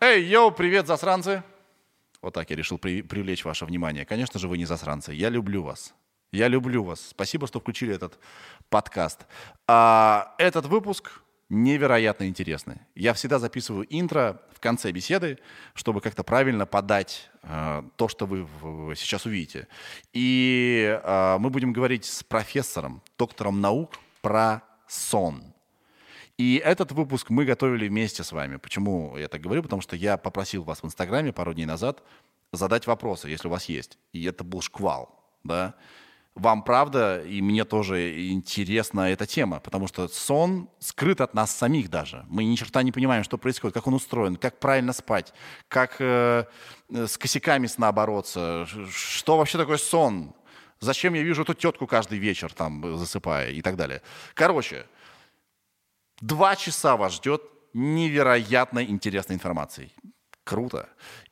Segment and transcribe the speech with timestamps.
[0.00, 1.42] Эй, йоу, привет, засранцы!
[2.20, 4.04] Вот так я решил при- привлечь ваше внимание.
[4.04, 5.12] Конечно же, вы не засранцы.
[5.12, 5.94] Я люблю вас.
[6.32, 7.00] Я люблю вас.
[7.00, 8.18] Спасибо, что включили этот
[8.68, 9.26] подкаст.
[9.66, 12.78] А, этот выпуск невероятно интересный.
[12.94, 15.38] Я всегда записываю интро в конце беседы,
[15.74, 19.68] чтобы как-то правильно подать э, то, что вы в- сейчас увидите.
[20.12, 23.92] И э, мы будем говорить с профессором, доктором наук
[24.22, 25.54] про сон.
[26.38, 28.56] И этот выпуск мы готовили вместе с вами.
[28.56, 29.62] Почему я так говорю?
[29.62, 32.02] Потому что я попросил вас в Инстаграме пару дней назад
[32.52, 33.98] задать вопросы, если у вас есть.
[34.12, 35.74] И это был шквал, да.
[36.34, 41.88] Вам правда, и мне тоже интересна эта тема, потому что сон скрыт от нас самих
[41.88, 42.26] даже.
[42.28, 45.32] Мы ни черта не понимаем, что происходит, как он устроен, как правильно спать,
[45.68, 46.44] как э,
[46.90, 50.34] э, с косяками сна бороться, что вообще такое сон,
[50.78, 54.02] зачем я вижу эту тетку каждый вечер, там, засыпая и так далее.
[54.34, 54.84] Короче,
[56.20, 57.42] Два часа вас ждет
[57.74, 59.92] невероятно интересной информацией.
[60.44, 60.88] Круто.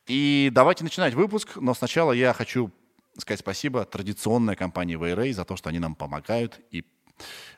[0.07, 2.71] И давайте начинать выпуск, но сначала я хочу
[3.17, 6.85] сказать спасибо традиционной компании Вейрей за то, что они нам помогают и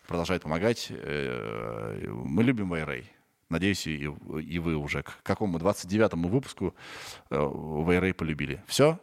[0.07, 0.87] продолжают помогать.
[0.91, 3.11] Э, Мы любим Вейрей.
[3.49, 6.75] Надеюсь, и, и вы уже к какому 29-му выпуску
[7.31, 8.63] Вейрей полюбили.
[8.67, 9.01] Все,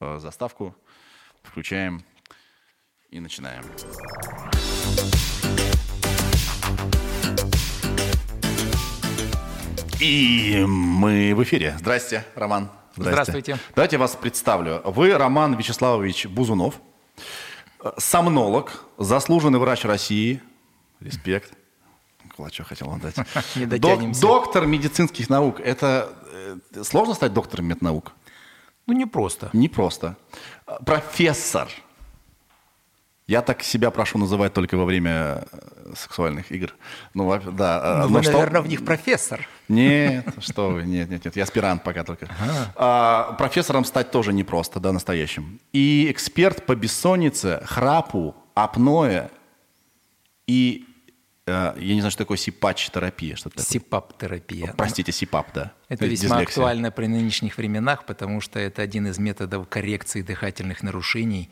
[0.00, 0.74] э, заставку
[1.42, 2.02] включаем
[3.10, 3.64] и начинаем.
[10.00, 11.74] И мы в эфире.
[11.78, 12.70] Здрасте, Роман.
[12.96, 13.58] Здравствуйте.
[13.74, 14.80] Давайте я вас представлю.
[14.84, 16.80] Вы Роман Вячеславович Бузунов,
[17.96, 20.40] сомнолог, заслуженный врач России.
[21.00, 21.52] Респект.
[22.36, 23.16] Кулачок хотел вам дать.
[23.56, 24.20] Не Док- дотянемся.
[24.20, 25.60] доктор медицинских наук.
[25.60, 28.12] Это э, сложно стать доктором меднаук?
[28.86, 29.50] Ну, не просто.
[29.52, 30.16] Непросто.
[30.66, 31.68] Э, Профессор.
[33.28, 36.74] Я так себя прошу называть только во время э, сексуальных игр.
[37.12, 37.80] Ну, да.
[37.84, 39.46] э, Ну, но вы, что- наверное, в них профессор.
[39.68, 42.26] нет, что вы, нет, нет, нет, я аспирант пока только.
[42.74, 45.60] А, профессором стать тоже непросто, да, настоящим.
[45.74, 49.30] И эксперт по бессоннице, храпу, апное
[50.46, 50.86] и,
[51.48, 53.36] я не знаю, что такое сипач-терапия.
[53.36, 53.50] Что?
[53.56, 54.74] Сипап-терапия.
[54.76, 55.72] Простите, сипап, да.
[55.88, 56.42] Это Э, весьма дислексия.
[56.62, 61.50] актуально при нынешних временах, потому что это один из методов коррекции дыхательных нарушений,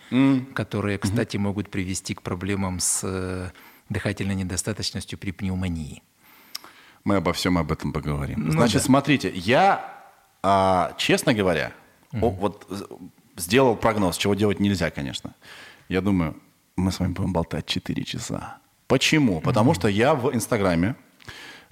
[0.54, 3.50] которые, кстати, могут привести к проблемам с э,
[3.88, 6.02] дыхательной недостаточностью при пневмонии.
[7.04, 8.46] Мы обо всем об этом поговорим.
[8.46, 8.86] Ну Значит, да.
[8.86, 9.94] смотрите, я,
[10.42, 11.72] а, честно говоря,
[12.12, 12.66] о, вот
[13.36, 15.34] сделал прогноз, чего делать нельзя, конечно.
[15.88, 16.36] Я думаю,
[16.76, 18.58] мы с вами будем болтать 4 часа.
[18.86, 19.40] Почему?
[19.40, 20.94] Потому что я в Инстаграме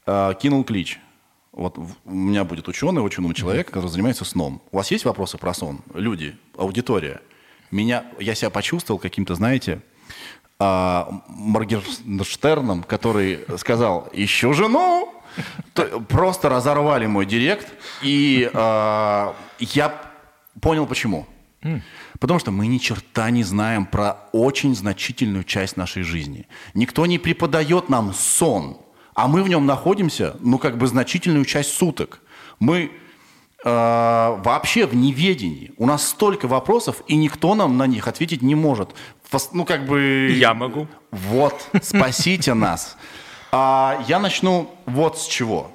[0.06, 0.98] а, кинул клич.
[1.52, 4.60] Вот у меня будет ученый, очень умный человек, который занимается сном.
[4.72, 5.80] У вас есть вопросы про сон?
[5.94, 7.20] Люди, аудитория.
[7.70, 9.80] Меня, я себя почувствовал каким-то, знаете,
[10.58, 15.12] а, Моргенштерном, который сказал, ищу жену.
[15.74, 17.68] То- Просто разорвали мой директ,
[18.02, 20.00] и а, я
[20.60, 21.26] понял почему.
[22.20, 26.46] Потому что мы ни черта не знаем про очень значительную часть нашей жизни.
[26.74, 28.78] Никто не преподает нам сон,
[29.14, 32.20] а мы в нем находимся, ну, как бы значительную часть суток.
[32.58, 32.90] Мы
[33.64, 33.68] э,
[34.44, 35.72] вообще в неведении.
[35.76, 38.90] У нас столько вопросов, и никто нам на них ответить не может.
[39.52, 40.34] Ну, как бы...
[40.36, 40.86] Я могу.
[41.10, 42.96] Вот, спасите нас.
[43.52, 45.70] А, я начну вот с чего.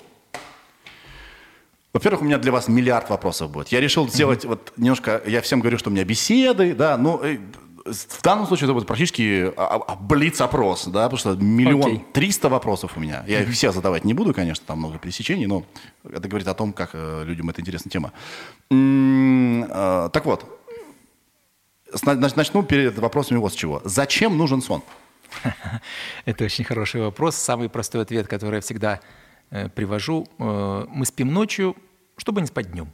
[1.92, 3.70] Во-первых, у меня для вас миллиард вопросов будет.
[3.70, 7.40] Я решил сделать вот немножко, я всем говорю, что у меня беседы, да, ну, э,
[7.86, 12.94] в данном случае это будет практически а, а, блиц-опрос, да, потому что миллион триста вопросов
[12.96, 13.24] у меня.
[13.28, 15.66] Я их все задавать не буду, конечно, там много пересечений, но
[16.04, 18.14] это говорит о том, как э, людям это интересная тема.
[18.72, 20.46] Э, так вот,
[22.04, 23.82] начну перед вопросами вот с чего.
[23.84, 24.84] Зачем нужен сон?
[26.26, 27.36] Это очень хороший вопрос.
[27.36, 29.00] Самый простой ответ, который я всегда
[29.50, 30.28] привожу.
[30.38, 31.76] Э, мы спим ночью,
[32.18, 32.90] чтобы не спать днем.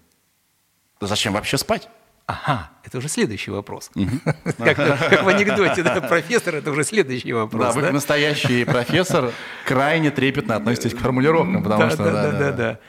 [1.02, 1.90] Зачем вообще спать?
[2.28, 3.92] Ага, это уже следующий вопрос.
[4.58, 4.78] Как
[5.24, 7.76] в анекдоте, да, профессор, это уже следующий Да, вопрос.
[7.76, 7.92] вы да?
[7.92, 9.32] настоящий профессор
[9.66, 12.04] крайне трепетно относитесь к формулировкам, потому что...
[12.04, 12.80] да, да, да, да.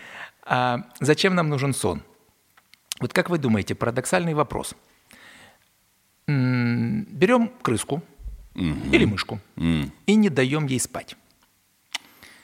[0.49, 2.03] А зачем нам нужен сон?
[3.01, 4.75] Вот как вы думаете, парадоксальный вопрос.
[6.27, 8.03] Берем крыску
[8.55, 11.17] или мышку и не даем ей спать.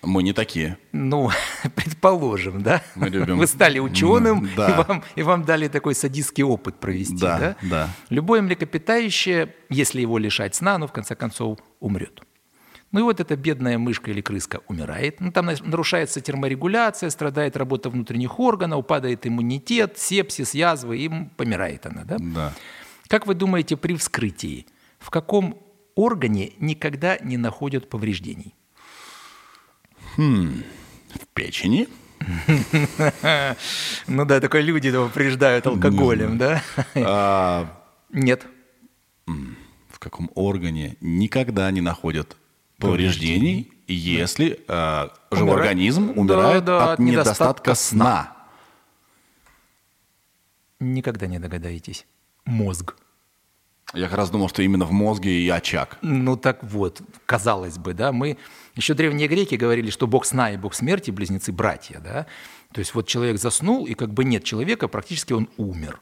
[0.03, 0.79] Мы не такие.
[0.91, 1.31] Ну,
[1.77, 2.83] предположим, да?
[2.97, 3.39] Мы любим.
[3.39, 4.69] Вы стали ученым, да.
[4.71, 7.57] и, вам, и вам дали такой садистский опыт провести, Да, да?
[7.63, 7.89] да.
[8.11, 12.21] Любое млекопитающее, если его лишать сна, оно в конце концов умрет.
[12.91, 15.21] Ну и вот эта бедная мышка или крыска умирает.
[15.21, 21.87] Ну, там на- нарушается терморегуляция, страдает работа внутренних органов, падает иммунитет, сепсис, язвы, и помирает
[21.87, 22.17] она, да?
[22.19, 22.53] Да.
[23.09, 24.67] Как вы думаете, при вскрытии,
[24.99, 25.59] в каком
[25.95, 28.55] органе никогда не находят повреждений?
[30.17, 31.89] В печени?
[34.07, 36.63] Ну да, только люди его приждают алкоголем, да?
[36.95, 38.47] А, Нет.
[39.27, 42.37] в каком органе никогда не находят
[42.79, 48.37] повреждений, если а, живой организм умирает от недостатка сна.
[50.81, 52.07] Никогда не догадаетесь.
[52.45, 52.97] Мозг.
[53.95, 55.99] Я как раз думал, что именно в мозге и очаг.
[56.03, 58.39] Ну так вот, казалось бы, да, мы...
[58.75, 62.27] Еще древние греки говорили, что бог сна и бог смерти– близнецы-братья, да.
[62.73, 66.01] То есть вот человек заснул, и как бы нет человека, практически он умер.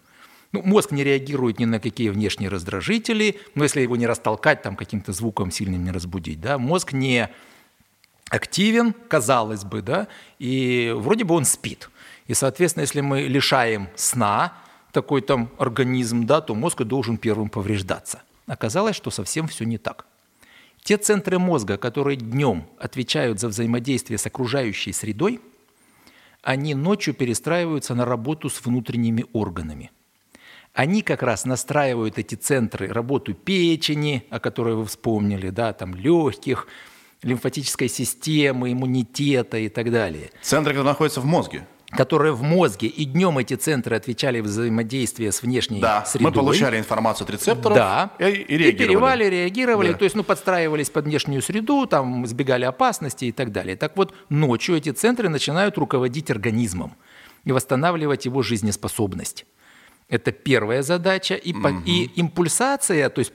[0.53, 4.77] Ну, мозг не реагирует ни на какие внешние раздражители, но если его не растолкать, там
[4.77, 7.29] каким-то звуком сильным не разбудить, да, мозг не
[8.31, 10.07] активен, казалось бы, да,
[10.39, 11.91] и вроде бы он спит.
[12.29, 14.53] И, соответственно, если мы лишаем сна
[14.93, 18.23] такой там организм, да, то мозг должен первым повреждаться.
[18.47, 20.07] Оказалось, что совсем все не так.
[20.83, 25.41] Те центры мозга, которые днем отвечают за взаимодействие с окружающей средой,
[26.43, 29.91] они ночью перестраиваются на работу с внутренними органами.
[30.73, 36.67] Они как раз настраивают эти центры, работу печени, о которой вы вспомнили, да, там легких,
[37.23, 41.67] лимфатической системы, иммунитета и так далее Центры, которые находятся в мозге.
[41.91, 46.31] Которые в мозге, и днем эти центры отвечали в взаимодействии с внешней Да, средой.
[46.31, 48.73] мы получали информацию от рецепторов да, и, и реагировали.
[48.77, 49.99] перевали, реагировали, Да.
[49.99, 53.77] то есть ну, подстраивались под внешнюю среду, там, избегали опасности и так далее.
[53.77, 56.95] Так вот, ночью эти центры начинают руководить организмом
[57.45, 59.47] и восстанавливать его жизнеспособность.
[60.09, 61.35] Это первая задача.
[61.35, 63.33] И, по- и импульсация, то есть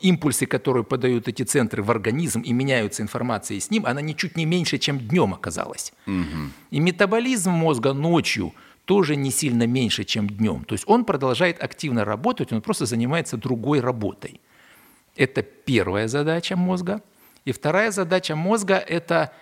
[0.00, 4.46] импульсы, которые подают эти центры в организм и меняются информацией с ним, она ничуть не
[4.46, 5.92] меньше, чем днем оказалась.
[6.70, 8.52] И метаболизм мозга ночью
[8.84, 10.64] тоже не сильно меньше, чем днем.
[10.64, 14.40] То есть он продолжает активно работать, он просто занимается другой работой.
[15.16, 17.00] Это первая задача мозга.
[17.44, 19.32] И вторая задача мозга– это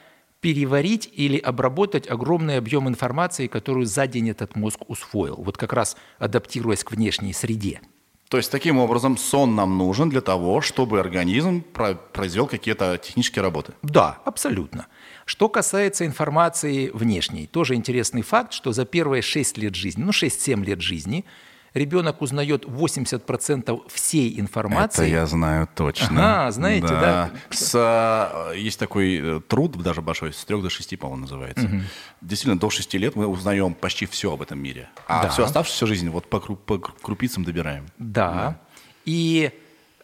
[0.41, 5.97] переварить или обработать огромный объем информации, которую за день этот мозг усвоил, вот как раз
[6.19, 7.81] адаптируясь к внешней среде.
[8.33, 13.43] То есть таким образом сон нам нужен для того, чтобы организм про- произвел какие-то технические
[13.43, 13.75] работы.
[13.83, 14.87] Да, абсолютно.
[15.27, 20.65] Что касается информации внешней, тоже интересный факт, что за первые 6 лет жизни, ну 6-7
[20.65, 21.27] лет жизни,
[21.75, 25.03] ребенок узнает 80% всей информации.
[25.05, 26.43] Это я знаю точно.
[26.43, 27.31] Ага, знаете, да?
[27.51, 31.69] С, а, есть такой э, труд, даже большой, с 3 до 6, по-моему, называется.
[32.21, 34.89] Действительно, до 6 лет мы узнаем почти все об этом мире.
[35.07, 35.29] А Да.
[35.31, 37.87] всю оставшуюся жизнь вот по, по крупицам добираем.
[37.99, 38.59] Да.
[39.05, 39.51] И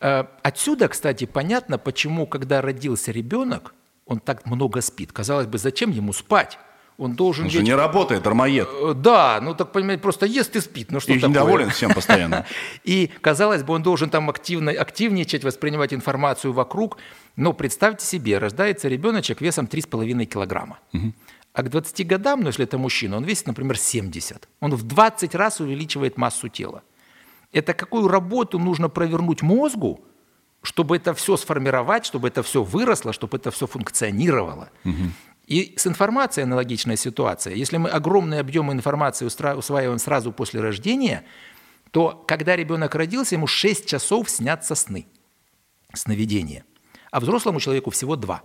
[0.00, 3.75] э, отсюда, кстати, понятно, почему, когда родился ребенок,
[4.06, 5.12] он так много спит.
[5.12, 6.59] Казалось бы, зачем ему спать?
[6.99, 8.69] Он должен Он же лечь- не работает, дармоед.
[8.73, 10.91] Э, Да, ну так понимаете, просто ест и спит.
[10.91, 11.31] Ну что И такое?
[11.31, 12.45] недоволен всем постоянно.
[12.85, 16.99] И, казалось бы, он должен там активно, активничать, воспринимать информацию вокруг.
[17.37, 20.79] Но представьте себе, рождается ребеночек весом 3,5 килограмма.
[21.53, 24.49] А к 20 годам, ну если это мужчина, он весит, например, 70.
[24.61, 26.83] Он в 20 раз увеличивает массу тела.
[27.53, 30.01] Это какую работу нужно провернуть мозгу,
[30.62, 34.69] чтобы это все сформировать, чтобы это все выросло, чтобы это все функционировало.
[35.49, 37.55] И с информацией аналогичная ситуация.
[37.55, 41.25] Если мы огромные объемы информации усваиваем сразу после рождения,
[41.91, 45.06] то когда ребенок родился, ему 6 часов снятся сны,
[45.95, 46.65] сновидения.
[47.11, 48.43] А взрослому человеку всего 2.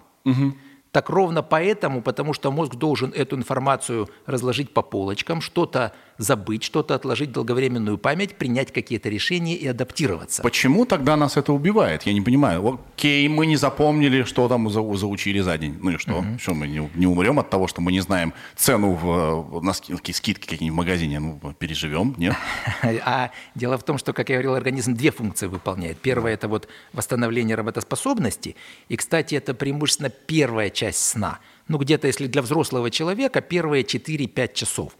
[0.93, 6.93] Так ровно поэтому, потому что мозг должен эту информацию разложить по полочкам, что-то забыть, что-то
[6.93, 10.43] отложить в долговременную память, принять какие-то решения и адаптироваться.
[10.43, 12.03] Почему тогда нас это убивает?
[12.03, 12.79] Я не понимаю.
[12.95, 15.79] Окей, мы не запомнили, что там за- заучили за день.
[15.81, 16.23] Ну и что?
[16.39, 20.11] Что мы не, не умрем от того, что мы не знаем цену в, на скидки,
[20.11, 21.19] скидки какие-нибудь в магазине?
[21.19, 22.35] Ну, переживем, нет?
[23.05, 25.97] А дело в том, что, как я говорил, организм две функции выполняет.
[25.97, 28.55] Первая– это вот восстановление работоспособности.
[28.89, 31.39] И, кстати, это преимущественно первая часть сна.
[31.67, 34.97] Ну, где-то, если для взрослого человека, первые 4-5 часов.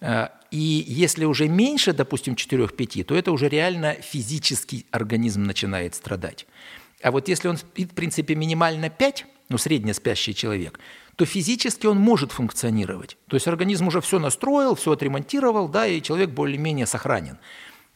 [0.00, 6.46] Э, И если уже меньше, допустим, 4-5, то это уже реально физический организм начинает страдать.
[7.02, 10.78] А вот если он спит, в принципе, минимально 5, ну, среднеспящий человек,
[11.16, 13.16] то физически он может функционировать.
[13.28, 17.38] То есть организм уже все настроил, все отремонтировал, да, и человек более-менее сохранен.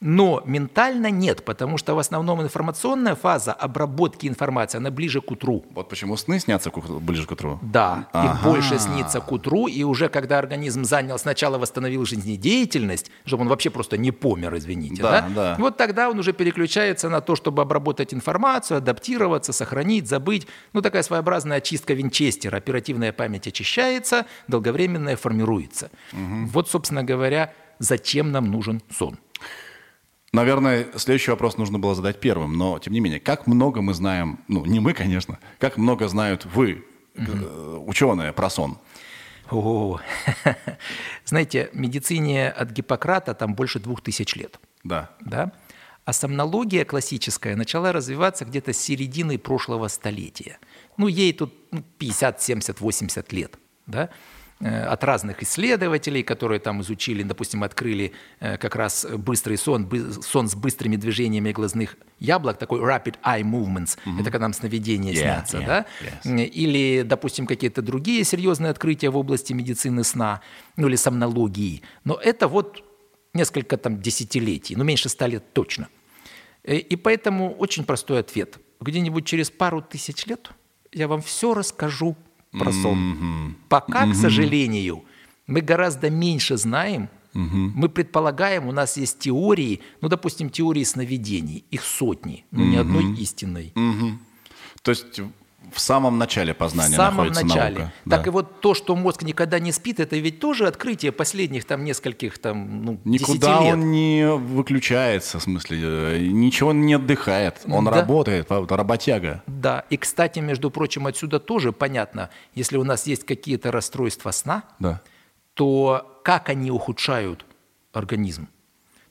[0.00, 5.64] Но ментально нет, потому что в основном информационная фаза обработки информации, она ближе к утру.
[5.74, 7.58] Вот почему сны снятся ближе к утру.
[7.62, 8.34] Да, Ага.
[8.34, 13.48] их больше снится к утру, и уже когда организм занял, сначала восстановил жизнедеятельность, чтобы он
[13.48, 15.56] вообще просто не помер, извините, Да, да, да.
[15.58, 20.46] вот тогда он уже переключается на то, чтобы обработать информацию, адаптироваться, сохранить, забыть.
[20.74, 25.90] Ну, такая своеобразная очистка винчестера, оперативная память очищается, долговременная формируется.
[26.12, 29.18] Вот, собственно говоря, зачем нам нужен сон.
[30.32, 34.40] Наверное, следующий вопрос нужно было задать первым, но тем не менее, как много мы знаем,
[34.48, 38.78] ну не мы, конечно, как много знают вы, э, ученые, про сон?
[39.50, 40.00] О,
[41.24, 44.58] знаете, медицине от Гиппократа там больше двух тысяч лет.
[44.82, 45.10] Да.
[45.20, 45.52] Да?
[46.04, 50.58] А сомнология классическая начала развиваться где-то с середины прошлого столетия.
[50.96, 53.58] Ну, ей тут ну, 50, 70, 80 лет.
[53.86, 54.10] Да?
[54.58, 59.86] Э, от разных исследователей, которые там изучили, допустим, открыли э, как раз быстрый сон,
[60.22, 64.20] сон с быстрыми движениями глазных яблок, такой rapid eye movements, mm-hmm.
[64.20, 65.86] это когда нам сновидения yeah, снятся, yeah, да?
[66.24, 66.46] Yes.
[66.46, 70.40] Или, допустим, какие-то другие серьезные открытия в области медицины сна,
[70.78, 71.82] ну или сомнологии.
[72.04, 72.82] Но это вот
[73.34, 75.88] несколько там десятилетий, ну меньше ста лет точно.
[76.64, 78.58] Э, и поэтому очень простой ответ.
[78.80, 80.48] Где-нибудь через пару тысяч лет
[80.92, 82.16] я вам все расскажу
[82.58, 82.98] про сон.
[82.98, 83.54] Mm-hmm.
[83.68, 84.12] Пока, mm-hmm.
[84.12, 85.04] к сожалению,
[85.46, 87.08] мы гораздо меньше знаем.
[87.34, 93.14] Мы предполагаем, у нас есть теории, ну, допустим, теории сновидений, их сотни, но ни одной
[93.20, 93.74] истинной.
[94.80, 95.20] То есть
[95.72, 97.78] в самом начале познания В самом находится начале.
[97.78, 97.92] наука.
[98.08, 98.26] Так да.
[98.28, 102.38] и вот то, что мозг никогда не спит, это ведь тоже открытие последних там нескольких
[102.38, 103.74] там ну, Никуда лет.
[103.74, 107.90] он не выключается, в смысле, э, ничего он не отдыхает, он Да.
[107.90, 109.42] работает, работяга.
[109.46, 114.62] Да, и, кстати, между прочим, отсюда тоже понятно, если у нас есть какие-то расстройства сна,
[114.78, 115.00] Да.
[115.54, 117.44] то как они ухудшают
[117.92, 118.48] организм?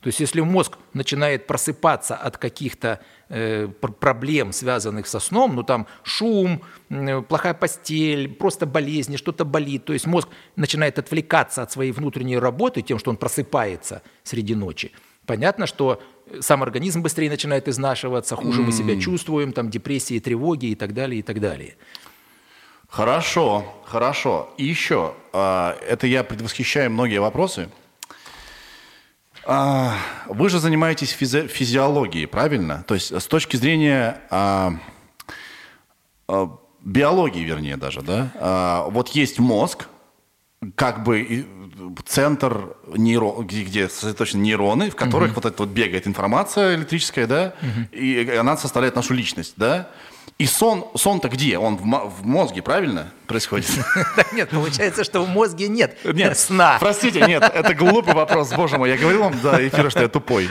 [0.05, 5.63] То есть если мозг начинает просыпаться от каких-то э, пр- проблем, связанных со сном, ну
[5.63, 11.71] там шум, м, плохая постель, просто болезни, что-то болит, то есть мозг начинает отвлекаться от
[11.71, 14.91] своей внутренней работы тем, что он просыпается среди ночи.
[15.25, 15.99] Понятно, что
[16.39, 21.21] сам организм быстрее начинает изнашиваться, хуже мы себя чувствуем, там депрессии, тревоги и так далее,
[21.21, 21.77] и так далее.
[22.89, 24.53] Хорошо, хорошо.
[24.59, 27.69] И еще, а, это я предвосхищаю многие вопросы.
[29.45, 29.95] А,
[30.27, 32.83] Вы же занимаетесь физи- физиологией, правильно?
[32.87, 34.73] То есть с точки зрения а,
[36.27, 36.49] а,
[36.81, 38.31] биологии, вернее, даже, да?
[38.35, 39.87] А, Вот есть мозг,
[40.75, 41.45] как бы
[42.05, 47.53] центр нейро, где, где сосредоточены нейроны, в которых вот эта вот бегает информация электрическая, да,
[47.91, 49.89] и она составляет нашу личность, да.
[50.37, 51.57] И сон, сон-то где?
[51.57, 53.69] Он в, в мозге, правильно происходит?
[54.17, 55.97] Да Нет, получается, что в мозге нет,
[56.37, 56.75] сна.
[56.79, 58.89] Простите, нет, это глупый вопрос, боже мой.
[58.89, 60.49] Я говорил вам до эфира, что я тупой.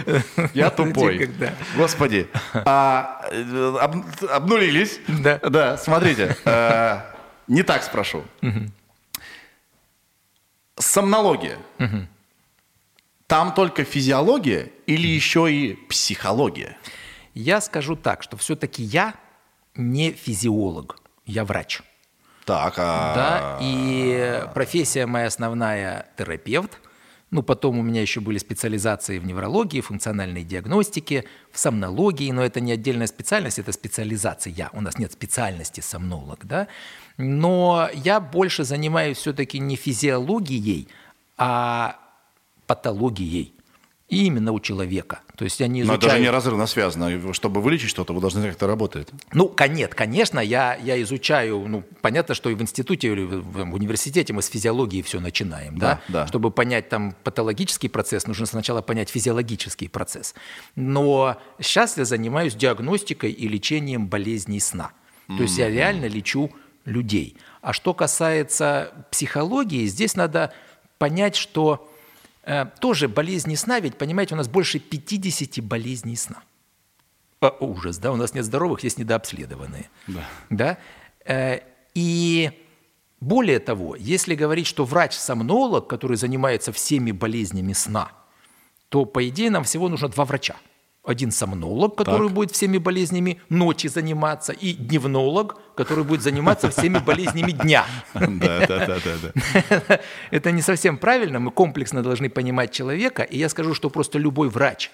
[0.55, 1.31] Я тупой.
[1.77, 2.29] Господи.
[2.55, 5.01] А, э, об- обнулились.
[5.07, 5.39] Да.
[5.43, 6.35] Да, смотрите.
[6.47, 7.01] э,
[7.47, 8.25] Не так спрошу.
[10.77, 11.59] Сомнология.
[13.27, 16.77] Там только физиология или еще и психология?
[17.35, 19.15] Я скажу так, что все-таки я
[19.77, 21.83] не физиолог, я врач.
[22.45, 23.15] Так, а...
[23.15, 26.81] Да, и профессия моя основная терапевт.
[27.31, 32.61] Ну, потом у меня еще были специализации в неврологии, функциональной диагностике, в сомнологии, но это
[32.61, 34.71] не отдельная специальность, это специализация.
[34.73, 36.69] У нас нет специальности сомнолог, да.
[37.17, 40.87] Но я больше занимаюсь все-таки не физиологией,
[41.37, 41.99] а
[42.69, 43.53] патологией.
[44.09, 45.21] И именно у человека.
[45.37, 47.33] То есть я не Но это же неразрывно связано.
[47.33, 49.11] Чтобы вылечить что-то, вы должны знать, как это работает.
[49.33, 54.33] Ну, конец, конечно, я, я изучаю, ну, понятно, что и в институте или в, университете
[54.33, 56.01] мы с физиологии все начинаем, да?
[56.09, 56.27] Да, да.
[56.29, 60.35] Чтобы понять там патологический процесс, нужно сначала понять физиологический процесс.
[60.77, 64.93] Но сейчас я занимаюсь диагностикой и лечением болезней сна.
[65.27, 66.53] То есть я реально лечу
[66.85, 67.37] людей.
[67.63, 70.53] А что касается психологии, здесь надо
[70.99, 71.91] понять, что
[72.81, 76.43] тоже болезни сна, ведь, понимаете, у нас больше 50 болезней сна.
[77.41, 79.91] А, ужас, да, у нас нет здоровых, есть недообследованные.
[80.07, 80.25] Да.
[80.51, 80.79] Да?
[81.27, 81.61] Э,
[81.95, 82.51] И
[83.21, 88.13] более того, если говорить, что врач-сомнолог, который занимается всеми болезнями сна,
[88.89, 90.57] то, по идее, нам всего нужно два врача.
[91.05, 92.35] Один сомнолог, который Так.
[92.35, 97.85] будет всеми болезнями ночи заниматься, и дневнолог, который будет заниматься всеми болезнями дня.
[98.15, 100.01] Да, да, да, да, да.
[100.31, 104.49] Это не совсем правильно, мы комплексно должны понимать человека, и я скажу, что просто любой
[104.49, 104.91] врач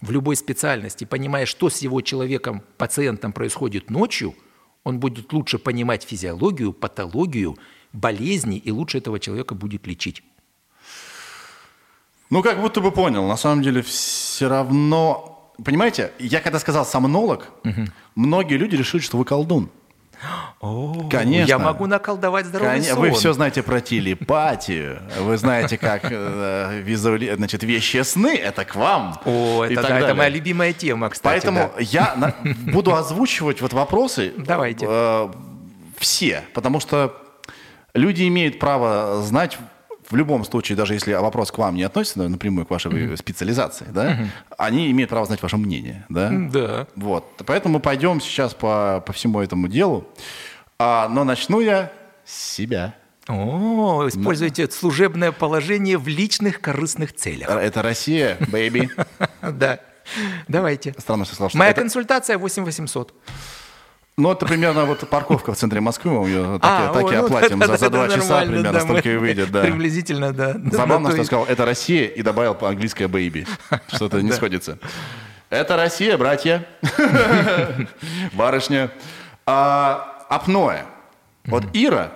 [0.00, 4.34] в любой специальности, понимая, что с его человеком, пациентом происходит ночью,
[4.82, 7.56] он будет лучше понимать физиологию, патологию,
[7.92, 10.22] болезни, и лучше этого человека будет лечить.
[12.30, 13.26] Ну, как будто бы понял.
[13.28, 15.30] На самом деле все равно...
[15.62, 17.50] Понимаете, я когда сказал сомнолог,
[18.14, 19.70] многие люди решили, что вы колдун.
[21.10, 21.48] Конечно.
[21.48, 22.98] Я могу наколдовать здоровый Коне- сон.
[23.00, 27.34] Вы все знаете про телепатию, вы знаете, как э, визуали...
[27.34, 29.20] Значит, вещи сны— это к вам.
[29.26, 31.24] О, это, да, это моя любимая тема, кстати.
[31.32, 31.82] Поэтому да.
[31.82, 32.34] я на-
[32.72, 34.86] буду озвучивать вот вопросы Давайте.
[34.88, 35.28] э,
[35.98, 37.14] все, потому что
[37.92, 39.58] люди имеют право знать
[40.14, 44.16] в любом случае, даже если вопрос к вам не относится напрямую к вашей специализации, да,
[44.56, 46.30] они имеют право знать ваше мнение, да.
[46.30, 46.86] Да.
[46.94, 50.06] Вот, поэтому мы пойдем сейчас по, по всему этому делу.
[50.78, 51.90] А, но начну я
[52.24, 52.94] с себя.
[53.26, 57.48] О, используете служебное положение в личных корыстных целях.
[57.50, 58.90] Это Россия, бэйби.
[59.42, 59.80] Да.
[60.46, 60.94] Давайте.
[60.98, 63.12] Странно, что что Моя консультация 8800.
[64.16, 67.24] Ну, это примерно вот парковка в центре Москвы, мы ее А, так и ой, ну,
[67.24, 69.62] оплатим это- за, два часа примерно, да, столько и выйдет, да.
[69.62, 70.54] Приблизительно, да.
[70.70, 73.46] Забавно, что сказал, это Россия, и добавил по-английское бэйби.
[73.88, 74.78] Что-то не сходится.
[75.50, 76.64] Это Россия, братья.
[78.32, 78.90] Барышня.
[79.46, 80.84] А, Апноэ.
[81.46, 82.12] Вот Ира,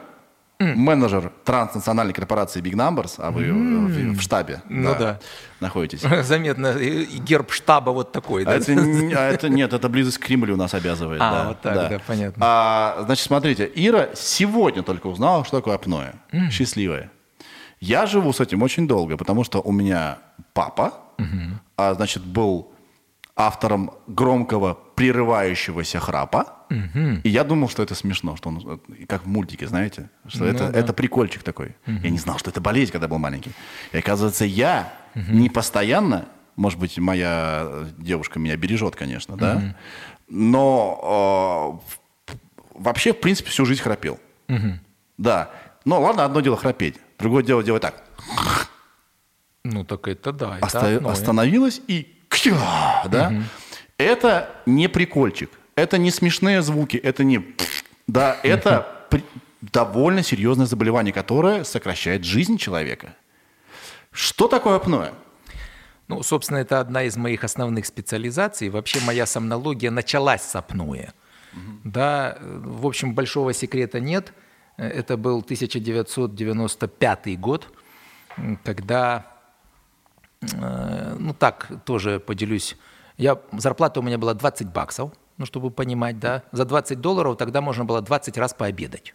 [0.60, 5.20] менеджер транснациональной корпорации Big Numbers, а вы в, в штабе Ну да.
[5.60, 6.00] находитесь.
[6.26, 8.52] Заметно, и- герб штаба вот такой, да?
[8.52, 11.20] А это, не- а это нет, это близость к Кремлю нас обязывает.
[11.22, 12.42] А, да, вот так, да, понятно.
[12.44, 16.12] А, значит, смотрите, Ира сегодня только узнала, что такое апноэ.
[16.50, 17.10] Счастливая.
[17.80, 20.18] Я живу с этим очень долго, потому что у меня
[20.54, 20.94] папа,
[21.76, 22.72] а, значит, был
[23.36, 26.44] автором громкого прерывающегося храпа.
[27.24, 30.64] И я думал, что это смешно, что он, э, как в мультике, знаете, что это,
[30.64, 31.74] это прикольчик такой.
[31.86, 33.52] Я не знал, что это болезнь, когда был маленький.
[33.92, 36.26] И оказывается, я не постоянно,
[36.56, 39.74] может быть, моя девушка меня бережет, конечно, да,
[40.28, 41.82] но
[42.28, 42.34] э,
[42.74, 44.18] вообще, в принципе, всю жизнь храпел.
[45.16, 45.50] Да.
[45.84, 48.02] Ну, ладно, одно дело храпеть, другое дело делать так.
[49.64, 50.56] Ну, так это да.
[50.58, 51.12] это Оста- апноэ.
[51.12, 52.14] остановилась и
[53.10, 53.32] да?
[53.98, 57.54] Это не прикольчик, это не смешные звуки, это не
[58.06, 59.06] да, это
[59.60, 63.14] довольно серьезное заболевание, которое сокращает жизнь человека.
[64.10, 65.12] Что такое апноэ?
[66.08, 68.70] Ну, собственно, это одна из моих основных специализаций.
[68.70, 71.10] Вообще моя сомнология началась с апноэ.
[71.84, 74.32] Да, э, в общем, большого секрета нет.
[74.76, 77.66] Это был 1995 год,
[78.64, 79.26] когда,
[80.40, 82.76] э, ну так, тоже поделюсь,
[83.18, 86.42] я, зарплата у меня была 20 баксов, ну, чтобы понимать, да.
[86.52, 89.14] За 20 долларов тогда можно было 20 раз пообедать.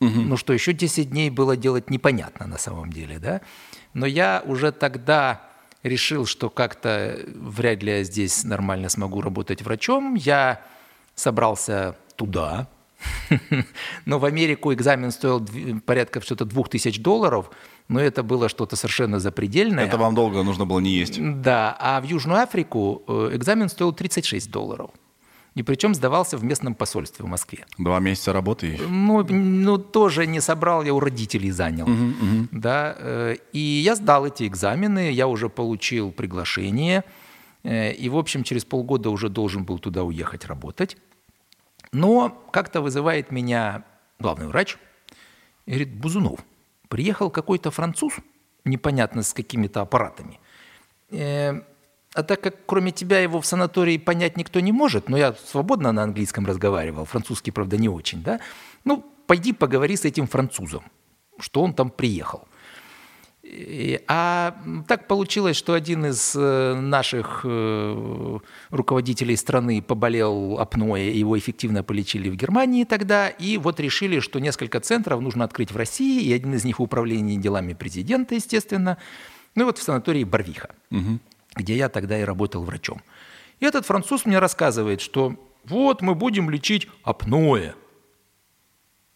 [0.00, 3.40] Ну, что еще 10 дней было делать непонятно на самом деле, да.
[3.94, 5.42] Но я уже тогда
[5.84, 10.14] решил, что как-то вряд ли я здесь нормально смогу работать врачом.
[10.14, 10.60] Я
[11.14, 12.66] собрался туда,
[14.04, 15.46] но в Америку экзамен стоил
[15.84, 17.50] порядка что-то 2000 долларов,
[17.92, 19.84] но это было что-то совершенно запредельное.
[19.86, 21.18] Это вам долго нужно было не есть.
[21.42, 24.90] Да, а в Южную Африку э, экзамен стоил 36 долларов.
[25.54, 27.66] И причем сдавался в местном посольстве в Москве.
[27.78, 28.80] Два месяца работы.
[28.88, 31.86] Ну, ну, тоже не собрал, я у родителей занял.
[32.50, 37.04] Да, э, и я сдал эти экзамены, я уже получил приглашение.
[37.64, 40.96] э, И, в общем, через полгода уже должен был туда уехать работать.
[41.92, 43.84] Но как-то вызывает меня
[44.18, 44.78] главный врач
[45.66, 46.40] и говорит, Бузунов,
[46.92, 48.12] приехал какой-то француз,
[48.66, 50.38] непонятно с какими-то аппаратами.
[51.10, 51.62] Э,
[52.14, 55.92] А так как кроме тебя его в санатории понять никто не может, но я свободно
[55.92, 58.40] на английском разговаривал, французский, правда, не очень, да?
[58.84, 60.82] Ну, пойди поговори с этим французом,
[61.40, 62.46] что он там приехал.
[64.06, 68.38] А так получилось, что один из э, наших э,
[68.70, 74.78] руководителей страны поболел апноэ, его эффективно полечили в Германии тогда, и вот решили, что несколько
[74.78, 78.96] центров нужно открыть в России, и один из них управление делами президента, естественно,
[79.56, 80.70] ну и вот в санатории Барвиха,
[81.56, 83.02] где я тогда и работал врачом.
[83.58, 87.74] И этот француз мне рассказывает, что вот мы будем лечить апноэ.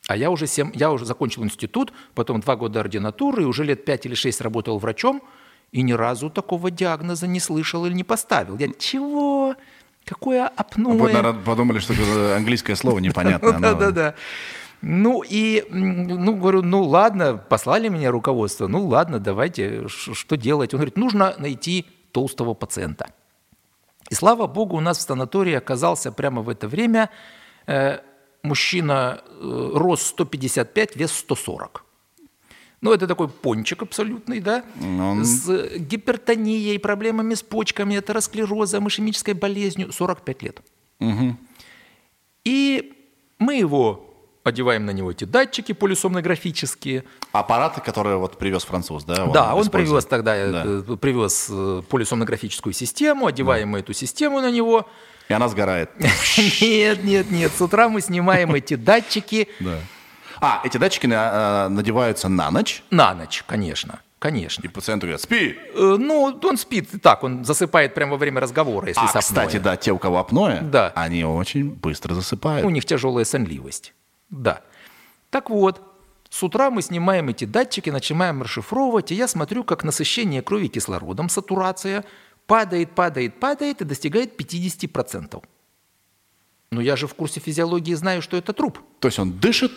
[0.09, 3.85] А я уже, семь, я уже закончил институт, потом два года ординатуры, и уже лет
[3.85, 5.23] пять или шесть работал врачом,
[5.73, 8.57] и ни разу такого диагноза не слышал или не поставил.
[8.57, 9.57] Я, чего?
[10.05, 10.97] Какое апноэ?
[10.97, 13.53] Вы, наверное, подумали, что это английское слово непонятное.
[13.59, 14.15] Да-да-да.
[14.83, 20.75] Ну и, ну, говорю, ну ладно, послали меня руководство, ну ладно, давайте, что делать?
[20.75, 23.09] Он говорит, нужно найти толстого пациента.
[24.11, 27.11] И слава богу, у нас в санатории оказался прямо в это время
[27.67, 27.99] э,
[28.47, 31.85] мужчина, э, рост 155, вес 140.
[32.81, 39.93] Ну, это такой пончик абсолютный, да, Ну, с гипертонией, проблемами с почками, атеросклерозом, ишемической болезнью,
[39.93, 40.61] 45 лет.
[42.45, 42.93] И
[43.39, 44.03] мы его
[44.45, 47.03] одеваем на него эти датчики полисомнографические.
[47.33, 49.27] Аппараты, которые вот привез француз, да?
[49.27, 50.63] да, он привез тогда Да.
[50.65, 54.87] э, привез э, полисомнографическую систему, одеваем мы эту систему на него.
[55.29, 55.91] И она сгорает.
[56.61, 57.53] Нет, нет, нет.
[57.53, 59.79] С утра мы снимаем эти датчики Да.
[60.41, 64.01] А, эти датчики э, надеваются на ночь, на ночь, конечно.
[64.19, 64.63] Конечно.
[64.65, 65.57] и пациенту говорят, спи.
[65.75, 69.21] Э, Ну, он спит так, он засыпает прямо во время разговора, если А, с апноэ.
[69.21, 70.93] кстати, да, те, у кого апноэ, Да.
[70.95, 72.65] они очень быстро засыпают.
[72.67, 73.95] У них тяжелая сонливость.
[74.31, 74.61] Да.
[75.31, 75.81] Так вот,
[76.31, 81.29] с утра мы снимаем эти датчики, начинаем расшифровывать, и я смотрю, как насыщение крови кислородом,
[81.29, 82.05] сатурация,
[82.47, 85.43] падает, падает, падает и достигает 50%.
[86.71, 88.81] Но я же в курсе физиологии знаю, что это труп.
[89.01, 89.73] То есть он дышит,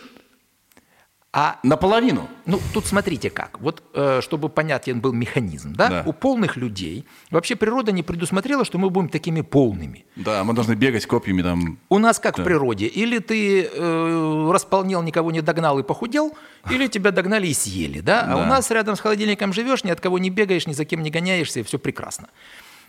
[1.32, 2.28] А Наполовину.
[2.44, 3.60] ну, тут смотрите как.
[3.60, 5.88] Вот, э, чтобы понятен был механизм, да?
[5.88, 6.02] Да.
[6.04, 10.04] У полных людей вообще природа не предусмотрела, что мы будем такими полными.
[10.16, 11.78] Да, мы должны бегать копьями там.
[11.88, 12.86] У нас как в природе.
[12.86, 16.36] Или ты э, располнел, никого не догнал и похудел,
[16.68, 18.22] или тебя догнали и съели, да?
[18.22, 18.36] А Да.
[18.38, 21.10] у нас рядом с холодильником живешь, ни от кого не бегаешь, ни за кем не
[21.10, 22.28] гоняешься, и все прекрасно.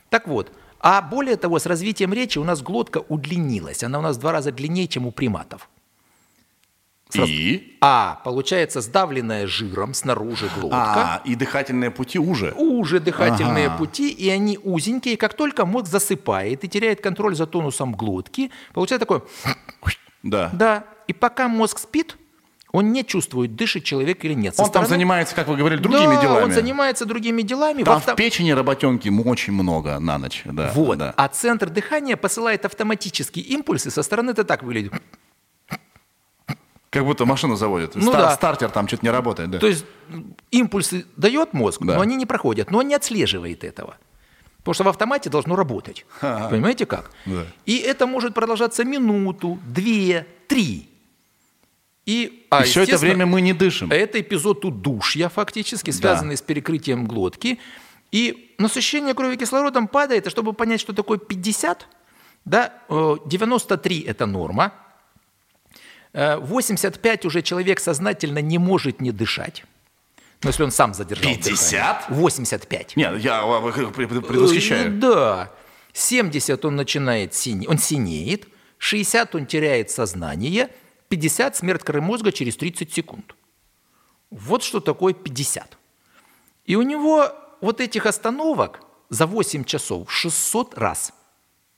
[0.10, 3.84] Так вот, а более того, с развитием речи у нас глотка удлинилась.
[3.84, 5.70] Она у нас в два раза длиннее, чем у приматов.
[7.12, 7.32] Сразу.
[7.32, 7.78] И?
[7.82, 10.78] А, получается, сдавленная жиром снаружи глотка.
[10.78, 12.52] А, и дыхательные пути уже.
[12.58, 13.78] уже дыхательные Ага.
[13.78, 15.18] пути, и они узенькие.
[15.18, 19.22] Как только мозг засыпает и теряет контроль за тонусом глотки, получается такое
[20.24, 20.50] Да.
[20.54, 20.84] «да».
[21.08, 22.16] И пока мозг спит,
[22.72, 24.56] он не чувствует, дышит человек или нет.
[24.56, 26.44] Со Он там стороны- занимается, как вы говорили, другими да, делами.
[26.46, 27.84] он занимается другими делами.
[27.84, 30.44] Там В в авто- печени работенки очень много на ночь.
[30.46, 30.98] Да, Вот.
[30.98, 31.14] да.
[31.18, 33.92] А центр дыхания посылает автоматические импульсы.
[33.92, 34.94] Со стороны это так выглядит.
[36.92, 37.96] Как будто машину заводят.
[37.96, 38.32] Ну Стар- да.
[38.36, 39.50] Стартер там что-то не работает.
[39.50, 39.60] Да.
[39.60, 39.86] То есть
[40.52, 41.96] импульсы дает мозг, Да.
[41.96, 43.96] но они не проходят, но он не отслеживает этого.
[44.58, 46.06] Потому что в автомате должно работать.
[46.20, 47.12] Понимаете как?
[47.26, 47.46] Да.
[47.66, 50.90] И это может продолжаться минуту, две, три.
[52.06, 53.90] И, а, все это время мы не дышим.
[53.90, 57.58] Это эпизод удушья фактически, связанный с перекрытием глотки.
[58.12, 61.88] И насыщение крови кислородом падает, и чтобы понять, что такое 50,
[62.44, 64.91] да, э, 93– это норма, Э,
[66.14, 69.64] 85 уже человек сознательно не может не дышать.
[70.44, 72.00] Ну, если он сам задержал 50?
[72.00, 72.22] дыхание.
[72.22, 72.98] 85.
[72.98, 74.88] Нет, я а, пред- предвосхищаю.
[74.88, 75.52] Э, Да.
[75.94, 78.48] 70 он начинает сине, он синеет,
[78.78, 80.70] 60 он теряет сознание,
[81.10, 83.36] 50 смерть коры мозга через 30 секунд.
[84.30, 85.78] Вот что такое 50.
[86.66, 91.14] И у него вот этих остановок за 8 часов 600 раз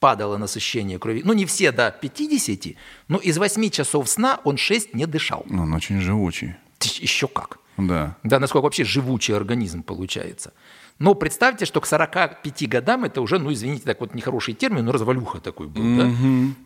[0.04, 1.22] падало насыщение крови.
[1.24, 2.76] Ну, не все до 50,
[3.08, 5.46] но из 8 часов сна он 6 не дышал.
[5.50, 6.56] Ну, он очень живучий.
[6.82, 7.60] Еще как.
[7.78, 8.18] Да.
[8.24, 10.52] Да, насколько вообще живучий организм получается.
[11.00, 14.92] Но представьте, что к 45 годам это уже, ну, извините, так вот нехороший термин, но
[14.92, 16.12] развалюха такой был, да?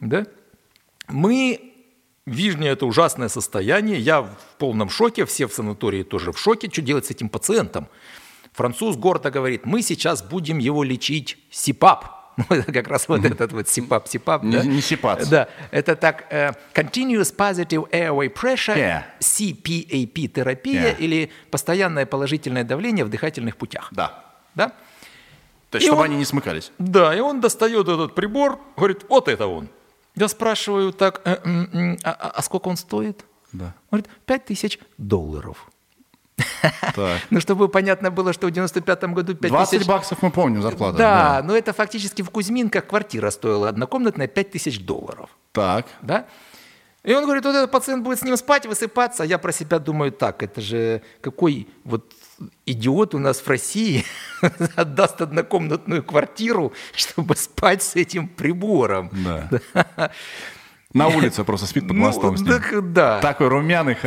[0.01, 0.25] да?
[1.07, 1.59] Мы,
[2.25, 6.81] Вижня– это ужасное состояние, я в полном шоке, все в санатории тоже в шоке, что
[6.81, 7.87] делать с этим пациентом?
[8.53, 12.16] Француз гордо говорит, мы сейчас будем его лечить СИПАП.
[12.49, 14.63] Ну, это как раз вот этот вот СИПАП, СИПАП, Не- да?
[14.63, 15.27] не сипац.
[15.27, 19.03] Да, это так, э, Continuous Positive Airway Pressure, Yeah.
[19.19, 20.97] CPAP-терапия Yeah.
[20.99, 23.89] или постоянное положительное давление в дыхательных путях.
[23.91, 24.23] Да.
[24.55, 24.71] Да?
[25.69, 26.71] То есть, И чтобы он- они не смыкались.
[26.77, 29.67] Да, и он достает этот прибор, говорит, вот это он.
[30.15, 31.37] Я спрашиваю так, «Э,
[32.03, 33.25] а, а- а сколько он стоит?
[33.51, 33.73] Да.
[33.91, 35.67] Говорит, 5 тысяч долларов.
[37.29, 39.87] Ну, чтобы понятно было, что в 95 году 5 20 тысяч...
[39.87, 40.97] баксов мы помним зарплату.
[40.97, 45.29] Да, но это фактически в Кузьминках квартира стоила однокомнатная 5 тысяч долларов.
[45.51, 45.85] Так.
[46.01, 46.25] Да?
[47.03, 49.23] И он говорит, вот этот пациент будет с ним спать, высыпаться.
[49.23, 52.11] А я про себя думаю, так, это же какой вот
[52.65, 54.03] идиот у нас в России
[54.75, 59.09] отдаст однокомнатную квартиру, чтобы спать с этим прибором.
[59.11, 60.11] Да.
[60.93, 62.49] На улице просто спит под Ну, мостом с ним.
[62.53, 63.19] так да.
[63.19, 63.97] Такой румяный.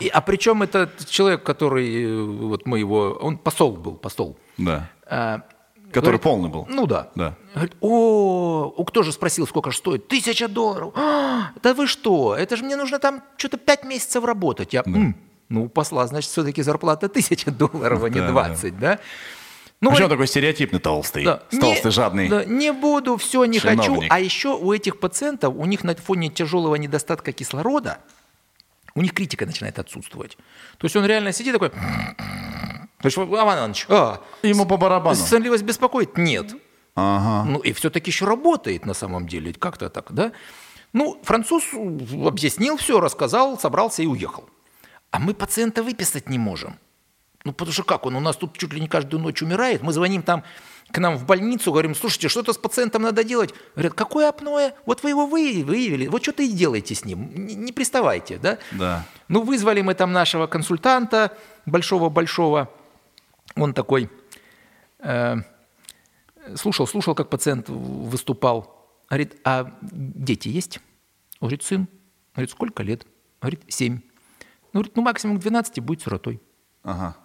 [0.00, 4.36] И- а причем это человек, который, э, вот мы его, он посол был, посол.
[4.56, 4.88] Да.
[5.06, 5.42] А,
[5.90, 6.66] Который говорит, полный был.
[6.68, 7.10] Ну да.
[7.14, 7.34] Да.
[7.54, 10.08] Говорит, о, кто же спросил, сколько же стоит?
[10.08, 10.92] Тысяча долларов.
[10.96, 12.34] «А, да вы что?
[12.34, 14.72] Это же мне нужно там что-то пять месяцев работать.
[14.72, 15.14] Я, «М,
[15.48, 18.32] ну, у посла, значит, все-таки зарплата тысяча долларов, а не Да, да.
[18.32, 18.98] 20, да?
[19.84, 21.24] Ну, Причем говорит, такой стереотипный толстый.
[21.24, 22.28] да, толстый, не, жадный.
[22.28, 23.82] да, не буду, все, не хочу.
[23.82, 24.10] Чиновник.
[24.10, 27.98] А еще у этих пациентов, у них на фоне тяжелого недостатка кислорода,
[28.94, 30.38] у них критика начинает отсутствовать.
[30.78, 31.68] То есть он реально сидит такой...
[33.02, 35.16] То есть, Иван Иванович, а, Ему по барабану.
[35.16, 36.16] сонливость беспокоит?
[36.16, 36.54] Нет.
[36.94, 37.50] Ага.
[37.50, 40.32] Ну и все-таки еще работает на самом деле, как-то так, да?
[40.94, 44.48] Ну, француз объяснил все, рассказал, собрался и уехал.
[45.10, 46.78] А мы пациента выписать не можем.
[47.44, 48.16] Ну, потому что как он?
[48.16, 49.82] У нас тут чуть ли не каждую ночь умирает.
[49.82, 50.44] Мы звоним там
[50.90, 53.52] к нам в больницу, говорим, слушайте, что-то с пациентом надо делать.
[53.74, 54.72] Говорят, какое апноэ?
[54.86, 57.30] Вот вы его вы- выявили, вот что-то и делайте с ним.
[57.34, 58.58] Не, не приставайте, да?
[58.72, 59.04] Да.
[59.28, 62.70] Ну, вызвали мы там нашего консультанта, большого-большого.
[63.56, 64.10] Он такой,
[65.00, 65.36] э,
[66.54, 68.88] слушал, слушал, как пациент выступал.
[69.10, 70.80] Говорит, а дети есть?
[71.40, 71.88] Говорит, сын.
[72.34, 73.06] Говорит, сколько лет?
[73.40, 74.00] Говорит, семь.
[74.72, 76.40] Ну, говорит, ну, максимум к 12 будет сиротой.
[76.82, 77.16] Ага.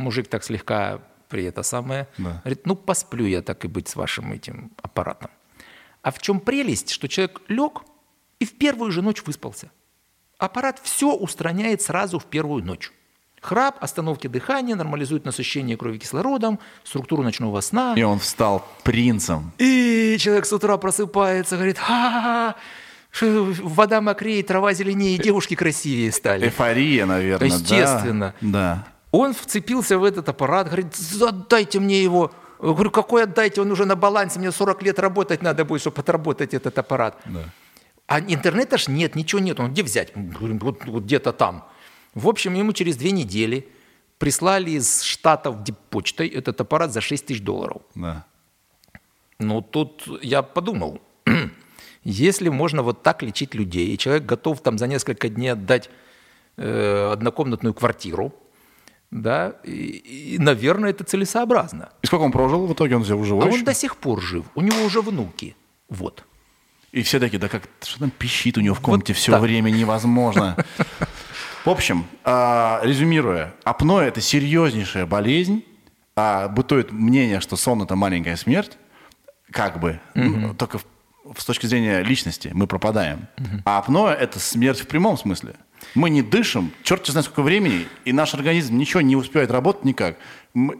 [0.00, 2.08] Мужик так слегка при это самое.
[2.18, 2.40] Да.
[2.44, 5.30] Говорит, ну, посплю я так и быть с вашим этим аппаратом.
[6.02, 7.82] А в чем прелесть, что человек лег
[8.38, 9.70] и в первую же ночь выспался.
[10.38, 12.90] Аппарат все устраняет сразу в первую ночь.
[13.40, 17.94] Храп, остановки дыхания, нормализует насыщение крови кислородом, структуру ночного сна.
[17.96, 19.52] И он встал принцем.
[19.58, 22.56] И человек с утра просыпается, говорит, ха
[23.10, 26.46] Что Вода мокрее, трава зеленее, девушки красивее стали.
[26.46, 27.48] Эйфория, наверное?
[27.48, 28.34] Естественно.
[28.40, 28.86] Да.
[29.10, 32.32] Он вцепился в этот аппарат, говорит, отдайте мне его.
[32.62, 36.00] Я говорю, какой отдайте, он уже на балансе, мне 40 лет работать надо будет, чтобы
[36.00, 37.16] отработать этот аппарат.
[37.24, 37.44] Да.
[38.06, 39.60] А интернета ж нет, ничего нет.
[39.60, 40.12] Он где взять?
[40.14, 41.64] Говорим, Вот, вот где-то там.
[42.14, 43.68] В общем, ему через две недели
[44.18, 47.82] прислали из Штатов диппочтой этот аппарат за 6 тысяч долларов.
[47.94, 48.24] Да.
[49.38, 51.00] Ну, тут я подумал,
[52.04, 55.88] если можно вот так лечить людей, и человек готов там за несколько дней отдать
[56.56, 58.34] э, однокомнатную квартиру,
[59.10, 61.90] да, и, и, наверное, это целесообразно.
[62.02, 62.96] И сколько он прожил в итоге?
[62.96, 63.64] Он уже А живой он еще?
[63.64, 65.56] до сих пор жив, у него уже внуки.
[65.88, 66.24] Вот.
[66.92, 69.42] И все такие, да как, что там пищит у него в комнате все так.
[69.42, 70.56] время, невозможно.
[71.64, 75.62] В общем, а, резюмируя, апноэ– это серьезнейшая болезнь.
[76.16, 78.78] А, бытует мнение, что сон– это маленькая смерть,
[79.50, 80.80] как бы, ну, только
[81.36, 83.28] с точки зрения личности мы пропадаем.
[83.64, 85.54] А апноэ– это смерть в прямом смысле.
[85.94, 90.16] Мы не дышим, черт знает сколько времени, и наш организм ничего не успевает работать никак.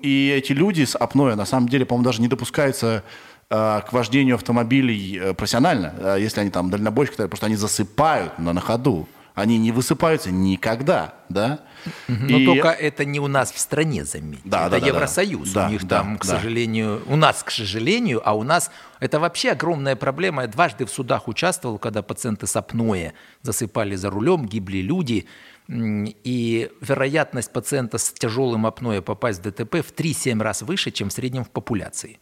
[0.03, 3.03] И эти люди с апноэ, на самом деле, по-моему, даже не допускаются
[3.49, 8.39] э, к вождению автомобилей э, профессионально, э, если они там дальнобойщики, потому что они засыпают
[8.39, 9.09] на, на ходу.
[9.41, 11.61] Они не высыпаются никогда, да?
[12.09, 14.43] Но И- только это не у нас в стране, заметьте.
[14.45, 14.87] Да, это да.
[14.87, 15.53] Евросоюз.
[15.53, 16.37] Да, у них да, там, к да.
[16.37, 20.43] сожалению, у нас, к сожалению, а у нас это вообще огромная проблема.
[20.43, 25.27] Я дважды в судах участвовал, когда пациенты с апноэ засыпали за рулем, гибли люди.
[25.69, 31.13] И вероятность пациента с тяжелым апноэ попасть в ДТП в 3-7 раз выше, чем в
[31.13, 32.19] среднем в популяции.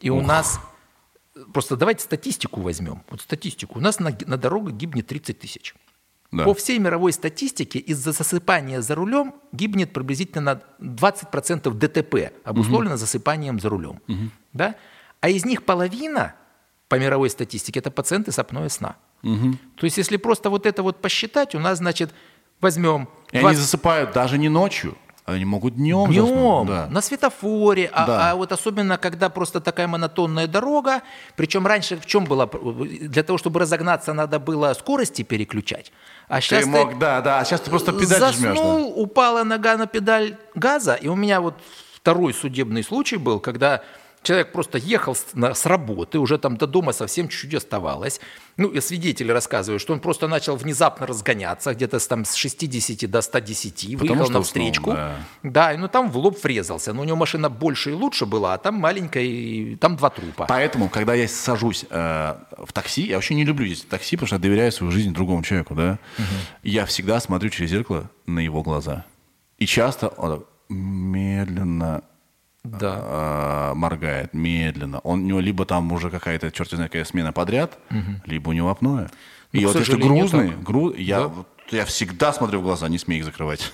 [0.00, 0.60] И у нас,
[1.52, 3.02] просто давайте статистику возьмем.
[3.10, 3.78] Вот статистику.
[3.78, 5.74] У нас на, на дорогах гибнет 30 тысяч.
[6.30, 6.44] Да.
[6.44, 13.70] По всей мировой статистике из-за засыпания за рулем гибнет приблизительно 20% ДТП, обусловлено засыпанием за
[13.70, 14.00] рулем.
[14.52, 14.74] Да?
[15.20, 16.34] А из них половина,
[16.88, 18.96] по мировой статистике, это пациенты с апноэ сна.
[19.22, 22.10] То есть если просто вот это вот посчитать, у нас, значит,
[22.60, 23.08] возьмем...
[23.32, 24.96] И они 20 засыпают даже не ночью,
[25.28, 26.10] они могут днем.
[26.10, 26.86] Днем, заснуть, да.
[26.88, 28.30] на светофоре, а, Да.
[28.30, 31.02] а вот особенно, когда просто такая монотонная дорога,
[31.36, 35.92] причем раньше в чем было, для того, чтобы разогнаться, надо было скорости переключать,
[36.28, 38.42] а Ты сейчас мог, да, да, а сейчас ты просто педаль жмешь.
[38.42, 38.54] да.
[38.54, 41.54] заснул, упала нога на педаль газа, и у меня вот
[41.94, 43.82] второй судебный случай был, когда
[44.28, 48.20] человек просто ехал с, на- с работы, уже там до дома совсем чуть-чуть оставалось.
[48.58, 53.08] Ну, и свидетели рассказывают, что он просто начал внезапно разгоняться, где-то с, там с 60
[53.10, 54.92] до 110, выехал что на встречку.
[54.92, 55.16] да.
[55.42, 56.92] Да, и ну там в лоб врезался.
[56.92, 60.46] Но у него машина больше и лучше была, а там маленькая, и там два трупа.
[60.48, 64.36] Поэтому, когда я сажусь э, в такси, я вообще не люблю в такси, потому что
[64.36, 65.98] я доверяю свою жизнь другому человеку, да.
[66.62, 69.04] Я всегда смотрю через зеркало на его глаза.
[69.58, 72.02] И часто он медленно
[72.64, 73.70] Да.
[73.72, 74.98] э, моргает, медленно.
[75.00, 77.78] Он, у него либо там уже какая-то, черт знает, какая смена подряд,
[78.26, 79.08] либо у него апноэ.
[79.52, 80.62] И Ну, к вот если грузный, так.
[80.62, 81.32] гру- я, Да.
[81.70, 83.72] Я всегда смотрю в глаза, не смей их закрывать.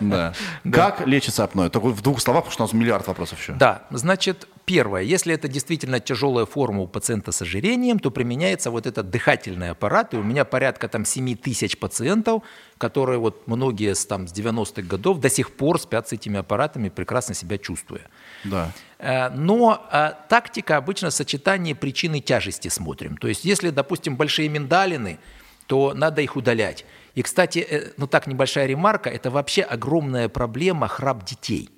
[0.72, 1.70] Как лечится апноэ?
[1.70, 3.52] Только в двух словах, потому что у нас миллиард вопросов еще.
[3.52, 8.86] Да, значит, первое, если это действительно тяжелая форма у пациента с ожирением, то применяется вот
[8.86, 12.42] этот дыхательный аппарат, и у меня порядка там 7 тысяч пациентов,
[12.78, 16.88] которые вот многие с, там, с 90-х годов до сих пор спят с этими аппаратами,
[16.88, 18.08] прекрасно себя чувствуя.
[18.44, 18.72] Да.
[18.98, 23.16] Э, Но э, тактика обычно сочетание причины тяжести смотрим.
[23.16, 25.18] То есть, если, допустим, большие миндалины,
[25.66, 26.84] то надо их удалять.
[27.14, 31.70] И, кстати, э, ну так небольшая ремарка, это вообще огромная проблема храп детей.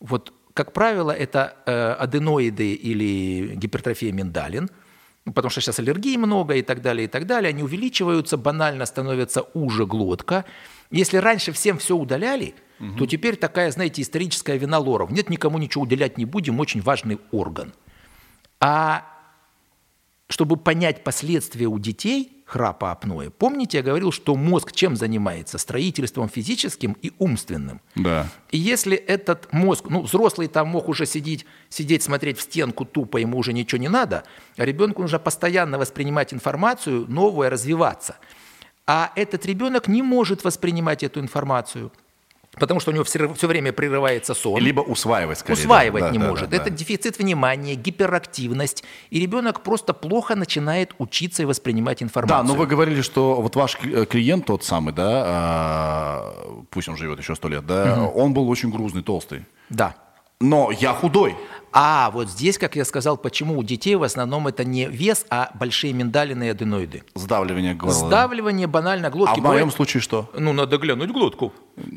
[0.00, 4.68] Вот, как правило, это э, аденоиды или гипертрофия миндалин,
[5.24, 7.48] ну, потому что сейчас аллергии много и так далее, и так далее.
[7.48, 10.44] Они увеличиваются, банально становится уже глотка.
[10.90, 12.54] Если раньше всем все удаляли,
[12.98, 15.10] то теперь такая, знаете, историческая вина лоров.
[15.10, 17.72] Нет, никому ничего удалять не будем, очень важный орган.
[18.60, 19.06] А
[20.28, 25.58] чтобы понять последствия у детей храпа апноэ, помните, я говорил, что мозг чем занимается?
[25.58, 27.80] Строительством физическим и умственным.
[27.94, 28.28] Да.
[28.50, 33.16] И если этот мозг, ну, взрослый там мог уже сидеть, сидеть, смотреть в стенку тупо,
[33.16, 34.24] ему уже ничего не надо,
[34.56, 38.16] а ребенку нужно постоянно воспринимать информацию, новую, развиваться.
[38.86, 41.90] А этот ребенок не может воспринимать эту информацию,
[42.58, 44.60] потому что у него все, время прерывается сон.
[44.60, 45.60] Либо усваивать скорее.
[45.60, 46.50] Усваивать да, не да, может.
[46.50, 46.76] да, Это да.
[46.76, 48.84] дефицит внимания, гиперактивность.
[49.10, 52.46] И ребенок просто плохо начинает учиться и воспринимать Да, информацию.
[52.46, 57.18] но вы говорили, что вот ваш э, клиент тот самый, да, а, пусть он живет
[57.18, 59.44] еще сто лет, да, он был очень грузный, толстый.
[59.68, 59.96] Да.
[60.44, 61.36] Но я худой.
[61.72, 65.50] А вот здесь, как я сказал, почему у детей в основном это не вес, а
[65.58, 67.02] большие миндалины и аденоиды.
[67.14, 67.94] Сдавливание горла.
[67.94, 69.32] Сдавливание банально глотки.
[69.32, 70.30] А в моем Бывает- случае что?
[70.38, 71.52] Ну, надо глянуть глотку.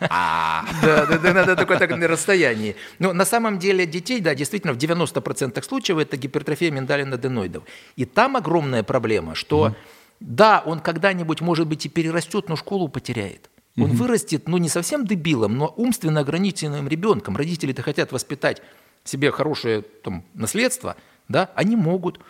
[0.00, 2.74] А, Да, да, надо такое так на расстоянии.
[2.98, 7.62] Но на самом деле детей, да, действительно, в 90% случаев это гипертрофия миндалин аденоидов.
[7.96, 9.74] И там огромная проблема, что
[10.20, 13.50] да, он когда-нибудь, может быть, и перерастет, но школу потеряет.
[13.84, 17.36] Он вырастет, ну, не совсем дебилом, но умственно ограниченным ребенком.
[17.36, 18.62] Родители-то хотят воспитать
[19.04, 20.96] себе хорошее там, наследство,
[21.28, 22.20] да, они могут.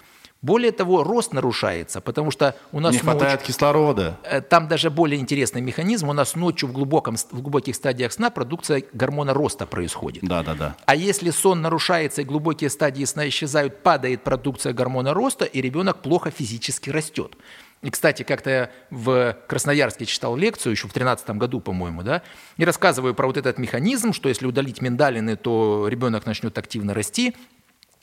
[0.40, 4.20] Более того, рост нарушается, потому что у нас не ночь- хватает кислорода.
[4.22, 6.08] Э, Там даже более интересный механизм.
[6.08, 10.22] У нас ночью в, глубоком, в глубоких стадиях сна продукция гормона роста происходит.
[10.22, 10.76] Да, да, да.
[10.86, 16.02] А если сон нарушается и глубокие стадии сна исчезают, падает продукция гормона роста, и ребенок
[16.02, 17.34] плохо физически растет.
[17.82, 22.22] И, кстати, как-то я в Красноярске читал лекцию, еще в 2013 году, по-моему, да,
[22.56, 27.36] и рассказываю про вот этот механизм, что если удалить миндалины, то ребенок начнет активно расти.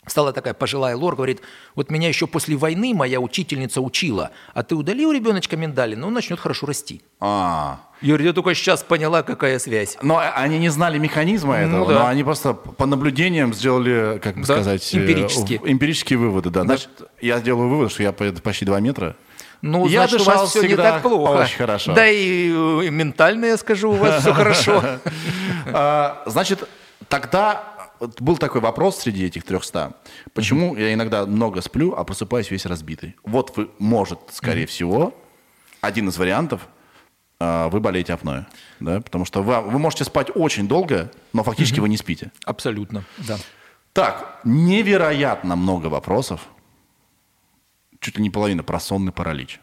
[0.07, 1.41] Стала такая пожилая лор, говорит,
[1.73, 6.13] вот меня еще после войны моя учительница учила, а ты удали у ребеночка миндалины, он
[6.13, 7.01] начнет хорошо расти.
[7.19, 9.97] А, Я говорю, я только сейчас поняла, какая связь.
[10.03, 11.99] Но они не знали механизма Ну этого, да.
[12.01, 15.59] но они просто по наблюдениям сделали, как бы Да, сказать, э, эмпирические.
[15.65, 16.51] эмпирические выводы.
[16.51, 16.61] Да.
[16.65, 19.15] Значит, я сделаю вывод, что я почти 2 метра.
[19.65, 21.41] Ну, Я значит, у дышал вас все не так плохо.
[21.41, 21.93] очень хорошо.
[21.95, 24.99] Да и, э, ментально, я скажу, у вас все хорошо.
[25.65, 26.69] А, Значит,
[27.09, 27.63] тогда
[28.19, 29.93] был такой вопрос среди этих 300.
[30.33, 33.15] Почему я иногда много сплю, а просыпаюсь весь разбитый?
[33.23, 35.15] Вот вы, может, скорее всего,
[35.81, 36.67] один из вариантов,
[37.39, 38.45] а, вы болеете апноэ.
[38.79, 39.01] Да?
[39.01, 42.31] Потому что вы, вы можете спать очень долго, но фактически вы не спите.
[42.45, 43.37] Абсолютно, да.
[43.93, 46.41] Так, невероятно много вопросов.
[48.05, 49.59] Чуть ли не половина про сонный паралич.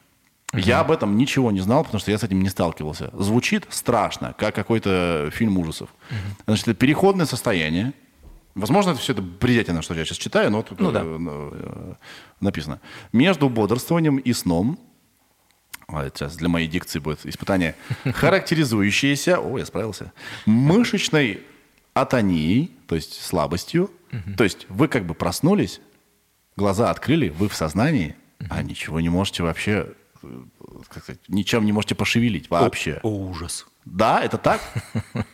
[0.53, 3.11] Я об этом ничего не знал, потому что я с этим не сталкивался.
[3.13, 5.91] Звучит страшно, как какой-то фильм ужасов.
[6.45, 7.93] Значит, это переходное состояние.
[8.57, 11.03] Возможно, это все это бредятина, что я сейчас читаю, но тут Ну да.
[11.05, 11.95] э, э,
[12.41, 12.81] написано.
[13.13, 14.77] Между бодрствованием и сном,
[15.87, 20.13] а, сейчас для моей дикции будет испытание, характеризующиеся, о, я справился,
[20.47, 21.45] мышечной
[21.95, 23.89] атонией, то есть слабостью.
[24.37, 25.81] То есть вы как бы проснулись,
[26.57, 28.17] глаза открыли, вы в сознании,
[28.51, 29.89] а ничего не можете вообще,
[30.23, 30.43] э,
[30.89, 33.01] как сказать, ничем не можете пошевелить вообще.
[33.03, 33.67] О, ужас.
[33.85, 34.61] Да, это так?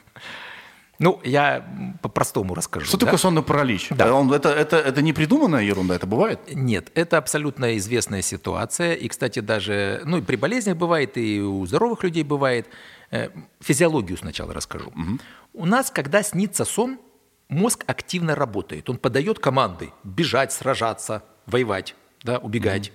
[1.01, 1.65] Ну, я
[2.03, 2.87] по-простому расскажу.
[2.87, 3.07] Что да?
[3.07, 3.91] такое сонный паралич?
[3.91, 4.13] Да.
[4.13, 6.41] Он- это, это, это не придуманная ерунда, это бывает?
[6.53, 8.95] Нет, это абсолютно известная ситуация.
[8.95, 12.67] И, кстати, даже, ну, и при болезнях бывает, и у здоровых людей бывает.
[13.13, 13.29] Э,
[13.61, 14.93] Физиологию сначала расскажу.
[15.53, 16.99] У нас, когда снится сон,
[17.49, 18.91] мозг активно работает.
[18.91, 22.93] Он подает команды бежать, сражаться, воевать, да, убегать.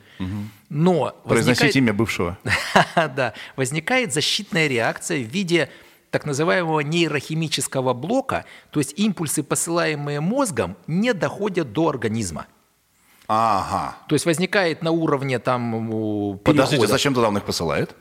[0.69, 2.37] Но Произносить возникает- имя бывшего.
[2.95, 5.69] да, возникает защитная реакция в виде
[6.11, 12.45] так называемого нейрохимического блока, то есть импульсы, посылаемые мозгом, не доходят до организма.
[13.27, 13.95] Ага.
[14.07, 16.91] То есть возникает на уровне там у, Подождите, перехода.
[16.93, 17.95] зачем тогда он их посылает?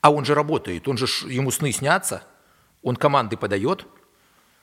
[0.00, 2.24] А он же работает, он же ему сны снятся,
[2.82, 3.86] он команды подает.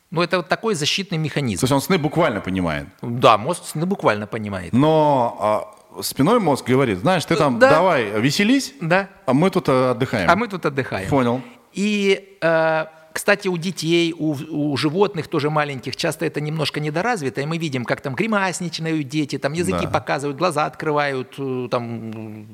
[0.09, 1.63] Ну, это вот такой защитный То механизм.
[1.63, 2.87] есть он сны буквально понимает.
[3.01, 4.73] Да, мозг сны буквально понимает.
[4.73, 7.69] Но а, спиной мозг говорит, знаешь, ты там Да.
[7.69, 9.09] давай веселись, Да.
[9.25, 10.29] а мы тут э, отдыхаем.
[10.29, 11.09] А мы тут отдыхаем.
[11.09, 11.41] Понял.
[11.73, 14.35] И, э, кстати, у детей, у,
[14.71, 19.37] у животных тоже маленьких часто это немножко недоразвито, и мы видим, как там гримасничают дети,
[19.37, 19.89] там языки Да.
[19.91, 22.47] показывают, глаза открывают, э, там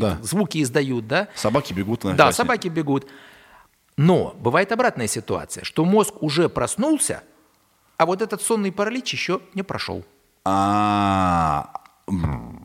[0.00, 0.18] Да.
[0.22, 1.28] звуки издают, да?
[1.34, 2.36] Собаки бегут на Да, шоссе.
[2.38, 3.06] собаки бегут.
[3.98, 7.22] Но бывает обратная ситуация, что мозг уже проснулся,
[7.98, 10.04] а вот этот сонный паралич еще не прошел.
[10.44, 11.70] А,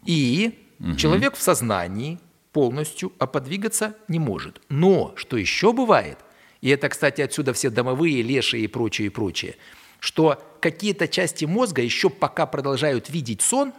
[0.05, 2.19] И человек в сознании
[2.53, 4.61] полностью, а подвигаться не может.
[4.69, 6.19] Но что еще бывает,
[6.61, 9.55] и это, кстати, отсюда все домовые, лешие и прочее, и прочее,
[9.99, 13.73] что какие-то части мозга еще пока продолжают видеть сон,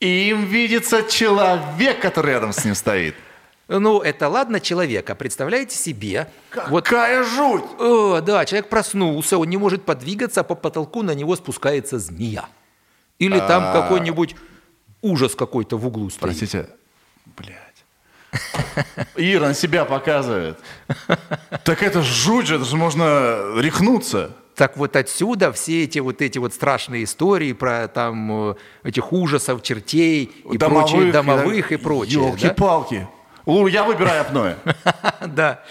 [0.00, 3.14] и им видится человек, который рядом с ним стоит.
[3.68, 6.28] ну, это ладно человека, представляете себе,
[6.68, 7.64] вот Какая жуть!
[7.78, 12.48] О, да, человек проснулся, он не может подвигаться, а по потолку на него спускается змея.
[13.18, 13.82] Или там А.
[13.82, 14.36] какой-нибудь
[15.02, 16.20] ужас какой-то в углу стоит.
[16.20, 16.68] Простите,
[17.36, 17.58] блядь.
[19.16, 20.58] Ира на себя показывает.
[21.64, 24.32] Так это жуть же, это же можно рехнуться.
[24.54, 29.62] Так вот отсюда все эти вот эти вот страшные истории про там э, этих ужасов,
[29.62, 32.20] чертей и прочее, домовых и прочее.
[32.20, 32.26] да?
[32.26, 33.08] Елки-палки.
[33.46, 34.56] Лу, я выбираю апноэ.
[35.26, 35.62] Да.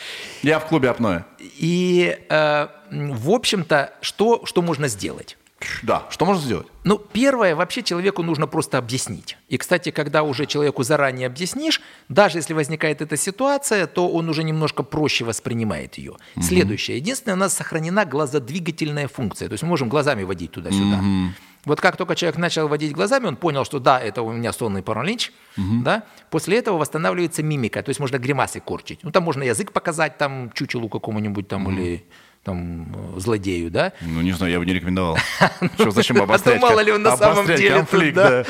[0.41, 1.23] Я в клубе апноэ.
[1.39, 5.37] И, э, в общем-то, что, что можно сделать?
[5.83, 6.67] Да, что можно сделать?
[6.83, 9.37] Ну, первое, вообще человеку нужно просто объяснить.
[9.49, 14.43] И, кстати, когда уже человеку заранее объяснишь, даже если возникает эта ситуация, то он уже
[14.43, 16.13] немножко проще воспринимает ее.
[16.35, 16.43] Угу.
[16.43, 16.97] Следующее.
[16.97, 19.47] Единственное, у нас сохранена глазодвигательная функция.
[19.49, 20.99] То есть мы можем глазами водить туда-сюда.
[20.99, 21.33] Угу.
[21.65, 24.81] Вот как только человек начал водить глазами, он понял, что да, это у меня сонный
[24.81, 25.83] паралич, угу.
[25.83, 28.99] да, после этого восстанавливается мимика, то есть можно гримасы корчить.
[29.03, 31.71] Ну, там можно язык показать, там, чучелу какому-нибудь там, угу.
[31.73, 32.05] или
[32.47, 33.91] там, э, злодею, да?
[33.99, 35.17] Ну, не знаю, я бы не рекомендовал.
[35.75, 36.57] Что, зачем обострять?
[36.57, 38.45] А то мало ли он на самом деле конфликт, да.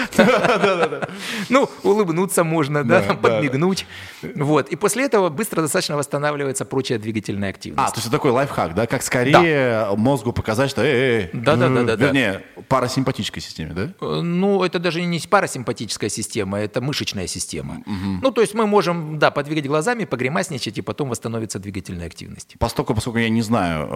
[1.49, 3.87] Ну, улыбнуться можно, да, подмигнуть.
[4.35, 4.69] Вот.
[4.69, 7.89] И после этого быстро достаточно восстанавливается прочая двигательная активность.
[7.89, 8.85] А, то есть это такой лайфхак, да?
[8.85, 11.95] Как скорее мозгу показать, что эй, да, да, да, да.
[11.95, 13.89] Вернее, парасимпатической системе, да?
[13.99, 17.81] Э, ну, это даже не парасимпатическая система, это мышечная система.
[18.21, 22.55] Ну, то есть мы можем, да, подвигать глазами, погремасничать, и потом восстановится двигательная активность.
[22.59, 23.86] Поскольку, поскольку я не знаю,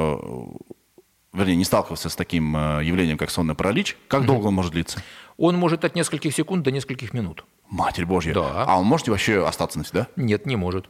[1.33, 5.01] вернее, не сталкивался с таким э, явлением, как сонный паралич, как долго он может длиться?
[5.37, 7.45] Он может от нескольких секунд до нескольких минут.
[7.69, 8.33] Матерь Божья.
[8.33, 8.65] Да.
[8.65, 10.07] А он может вообще остаться навсегда?
[10.15, 10.89] Нет, не может.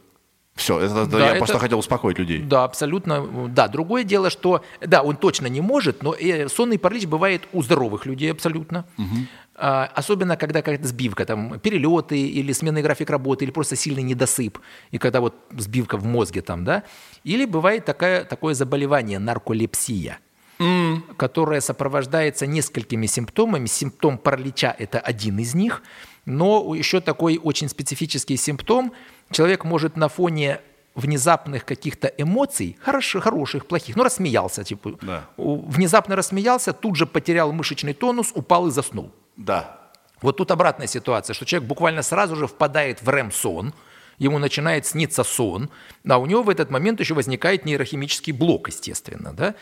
[0.54, 2.42] Все, это, да, я это, просто хотел успокоить людей.
[2.42, 3.48] Да, абсолютно.
[3.48, 7.62] Да, другое дело, что, да, он точно не может, но э, сонный паралич бывает у
[7.62, 8.84] здоровых людей абсолютно.
[8.98, 9.16] Угу.
[9.54, 14.58] А, особенно, когда какая-то сбивка, там, перелеты или сменный график работы, или просто сильный недосып,
[14.90, 16.84] и когда вот сбивка в мозге там, да.
[17.24, 20.18] Или бывает такая, такое заболевание, нарколепсия,
[20.58, 21.16] mm.
[21.16, 23.66] которое сопровождается несколькими симптомами.
[23.66, 25.82] Симптом паралича– это один из них,
[26.24, 28.92] но еще такой очень специфический симптом–
[29.32, 30.60] человек может на фоне
[30.94, 35.24] внезапных каких-то эмоций, хороших, хороших, плохих, ну, рассмеялся, типа, да.
[35.36, 39.10] внезапно рассмеялся, тут же потерял мышечный тонус, упал и заснул.
[39.36, 39.78] Да.
[40.20, 43.72] Вот тут обратная ситуация, что человек буквально сразу же впадает в рэм-сон,
[44.18, 45.70] ему начинает сниться сон,
[46.06, 49.54] а у него в этот момент еще возникает нейрохимический блок, естественно, да,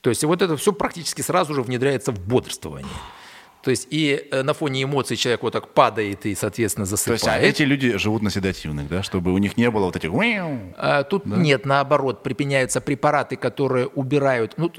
[0.00, 2.90] то есть вот это все практически сразу же внедряется в бодрствование.
[3.68, 7.20] То есть и э, на фоне эмоций человек вот так падает и, соответственно, засыпает.
[7.20, 9.96] То есть а эти люди живут на седативных, да, чтобы у них не было вот
[9.96, 10.10] этих...
[10.78, 11.36] А, тут да?
[11.36, 14.54] нет, наоборот, припеняются препараты, которые убирают...
[14.56, 14.72] Ну,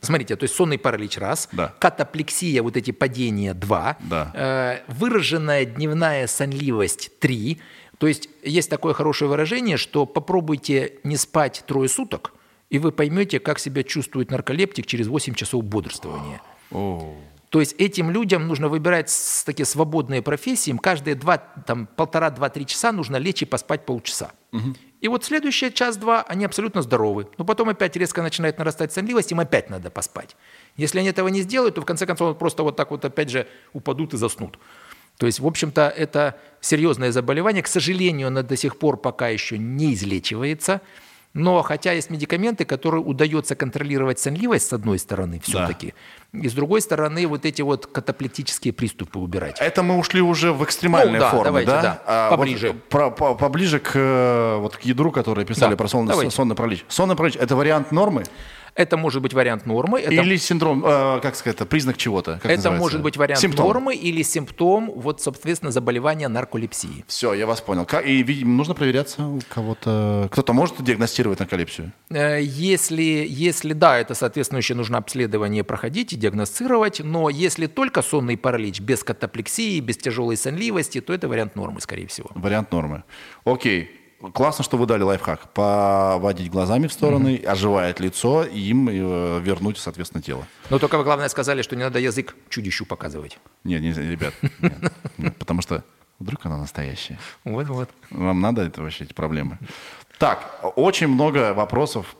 [0.00, 1.74] Смотрите, то есть сонный паралич раз, да.
[1.78, 4.32] катаплексия, вот эти падения два, да.
[4.34, 7.60] э, выраженная дневная сонливость три.
[7.98, 12.32] То есть есть такое хорошее выражение, что попробуйте не спать трое суток,
[12.70, 16.40] и вы поймете, как себя чувствует нарколептик через 8 часов бодрствования.
[16.70, 17.16] Oh.
[17.50, 19.12] То есть этим людям нужно выбирать
[19.44, 24.30] такие свободные профессии, им каждые два, там, полтора-два-три часа нужно лечь и поспать полчаса.
[24.52, 24.74] Угу.
[25.00, 27.26] И вот следующий час-два они абсолютно здоровы.
[27.38, 30.36] Но потом опять резко начинает нарастать сонливость, им опять надо поспать.
[30.76, 33.48] Если они этого не сделают, то в конце концов просто вот так вот опять же
[33.72, 34.58] упадут и заснут.
[35.16, 37.62] То есть, в общем-то, это серьезное заболевание.
[37.64, 40.82] К сожалению, оно до сих пор пока еще не излечивается.
[41.32, 45.94] Но хотя есть медикаменты, которые удается контролировать сонливость с одной стороны все-таки,
[46.32, 46.40] да.
[46.40, 49.56] и с другой стороны вот эти вот катаплектические приступы убирать.
[49.60, 51.82] Это мы ушли уже в экстремальные ну, да, формы, давайте, да?
[51.82, 52.02] да.
[52.06, 52.68] А, поближе.
[52.68, 56.56] Вот, про, по, поближе к, э, вот, к ядру, который писали да, про сонный, сонный
[56.56, 56.84] паралич.
[56.88, 58.24] Сонный паралич– это вариант нормы?
[58.74, 60.00] Это может быть вариант нормы.
[60.00, 60.12] Это...
[60.12, 62.32] Или синдром, э, как сказать, признак чего-то.
[62.32, 62.70] это называется?
[62.70, 63.66] может быть вариант симптом.
[63.66, 67.04] нормы или симптом, вот, соответственно, заболевания нарколепсии.
[67.06, 67.86] Все, я вас понял.
[68.04, 70.28] И, видимо, нужно проверяться у кого-то.
[70.30, 71.92] Кто-то может диагностировать нарколепсию?
[72.10, 77.00] Э, если, если да, это, соответственно, еще нужно обследование проходить и диагностировать.
[77.00, 82.06] Но если только сонный паралич без катаплексии, без тяжелой сонливости, то это вариант нормы, скорее
[82.06, 82.30] всего.
[82.34, 83.04] Вариант нормы.
[83.44, 83.99] Окей.
[84.34, 85.52] Классно, что вы дали лайфхак.
[85.52, 87.46] Поводить глазами в стороны, mm-hmm.
[87.46, 90.46] оживает лицо, и им э, вернуть, соответственно, тело.
[90.68, 93.38] Но только вы, главное, сказали, что не надо язык чудищу показывать.
[93.64, 94.34] Нет, не, ребят,
[95.38, 95.84] потому что
[96.18, 97.18] вдруг она настоящая.
[97.44, 97.88] Вот-вот.
[98.10, 99.58] Вам надо это вообще, эти проблемы.
[100.18, 102.14] Так, очень много вопросов.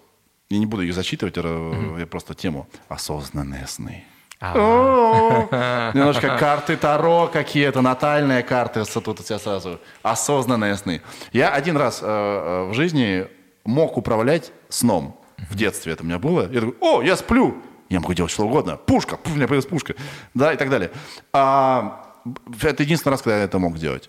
[0.48, 2.66] Я не буду их зачитывать, я просто тему.
[2.88, 4.04] Осознанные сны.
[5.94, 9.80] Немножко карты Таро какие-то, натальные карты тут у тебя сразу.
[10.02, 11.02] Осознанные сны.
[11.32, 13.26] Я один раз э, э, в жизни
[13.64, 15.20] мог управлять сном.
[15.50, 16.50] В детстве это у меня было.
[16.50, 17.62] Я такой, о, я сплю.
[17.90, 18.76] Я могу делать что угодно.
[18.76, 19.94] Пушка, у меня появилась пушка.
[20.32, 20.90] Да, и так далее.
[21.32, 22.14] А,
[22.62, 24.08] это единственный раз, когда я это мог делать.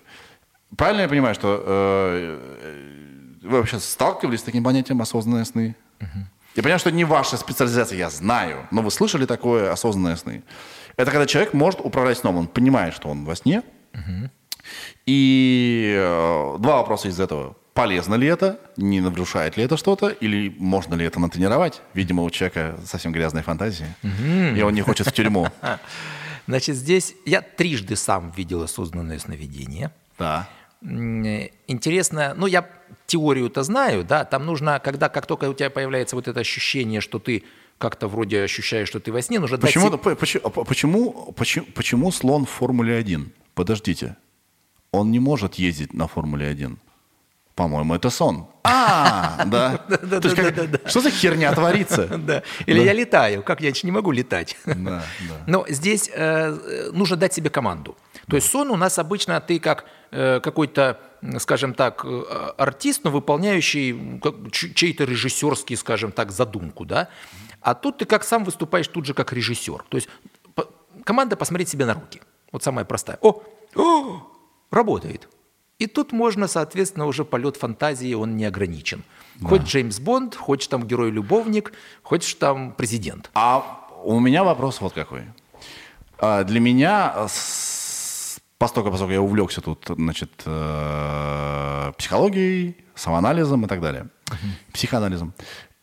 [0.76, 5.76] Правильно я понимаю, что э, вы вообще сталкивались с таким понятием осознанные сны?
[6.00, 6.08] Угу.
[6.54, 10.42] Я понимаю, что это не ваша специализация, я знаю, но вы слышали такое осознанное сны?
[10.96, 13.62] Это когда человек может управлять сном, он понимает, что он во сне.
[13.94, 14.30] Угу.
[15.06, 17.56] И э, два вопроса из этого.
[17.74, 21.80] Полезно ли это, не нарушает ли это что-то, или можно ли это натренировать?
[21.94, 24.56] Видимо, у человека совсем грязная фантазия, угу.
[24.56, 25.48] и он не хочет в тюрьму.
[26.46, 29.90] Значит, здесь я трижды сам видел осознанное сновидение.
[30.18, 30.48] Да.
[30.82, 32.68] Интересно, ну я
[33.06, 37.18] теорию-то знаю, да, там нужно, когда, как только у тебя появляется вот это ощущение, что
[37.18, 37.44] ты
[37.78, 42.12] как-то вроде ощущаешь, что ты во сне, нужно Почему, дать по- почему, почему, почему, почему
[42.12, 43.32] слон в Формуле 1?
[43.54, 44.16] Подождите.
[44.92, 46.78] Он не может ездить на Формуле 1.
[47.54, 48.46] По-моему, это сон.
[48.64, 49.76] А, да.
[49.78, 52.06] То есть как- Что за херня творится?
[52.18, 52.42] Да.
[52.66, 54.56] Или я летаю, как я не могу летать.
[54.64, 55.02] Да.
[55.46, 57.96] Но здесь э, э, нужно дать себе команду.
[58.28, 61.00] То есть сон у нас обычно ты как э, какой-то,
[61.38, 62.22] скажем так, э,
[62.56, 67.08] артист, но выполняющий чей-то режиссерский, скажем так, задумку, да.
[67.60, 69.84] А тут ты как сам выступаешь тут же как режиссер.
[69.88, 70.08] То есть
[71.04, 72.22] команда посмотреть себе на руки.
[72.52, 73.18] Вот самая простая.
[73.20, 73.42] О,
[73.76, 74.22] о,
[74.70, 75.28] работает.
[75.82, 79.02] И тут можно, соответственно, уже полет фантазии, он не ограничен.
[79.42, 81.72] Хоть Джеймс Бонд, хоть там герой-любовник,
[82.04, 83.30] хоть там президент.
[83.34, 85.22] А у меня вопрос вот какой.
[86.18, 87.26] А, Для меня, э,
[88.58, 94.06] поскольку, поскольку я увлекся тут, значит, э, психологией, самоанализом и так далее,
[94.72, 95.32] психоанализом,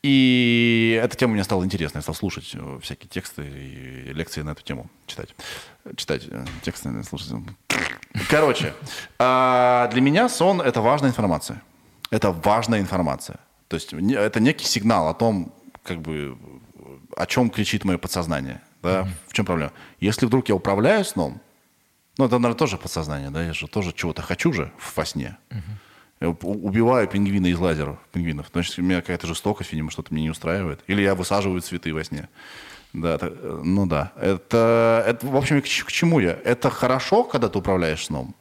[0.01, 1.97] и эта тема мне стала интересна.
[1.97, 5.35] Я стал слушать э, всякие тексты и лекции на эту тему, читать.
[5.95, 7.33] Читать э, тексты, слушать.
[8.29, 8.73] Короче,
[9.17, 11.61] а, для меня сон– это важная информация.
[12.11, 13.39] Это важная информация.
[13.67, 16.37] То есть это некий сигнал о том, как бы,
[17.15, 18.61] о чем кричит мое подсознание.
[18.81, 19.07] Да?
[19.27, 19.73] В чем проблема?
[19.99, 21.41] Если вдруг я управляю сном,
[22.17, 25.37] ну, это, наверное, тоже подсознание, да, я же тоже чего-то хочу же во сне.
[25.51, 25.55] У-
[26.21, 28.47] убиваю пингвина из лазеров, пингвинов.
[28.51, 30.81] Значит, у меня какая-то жестокость, видимо, что-то меня не устраивает.
[30.87, 32.27] Или я высаживаю цветы во сне.
[32.93, 34.11] Да, это- ну да.
[34.19, 36.37] Это, это, в общем, к, к чему я?
[36.43, 38.35] Это хорошо, когда ты управляешь сном.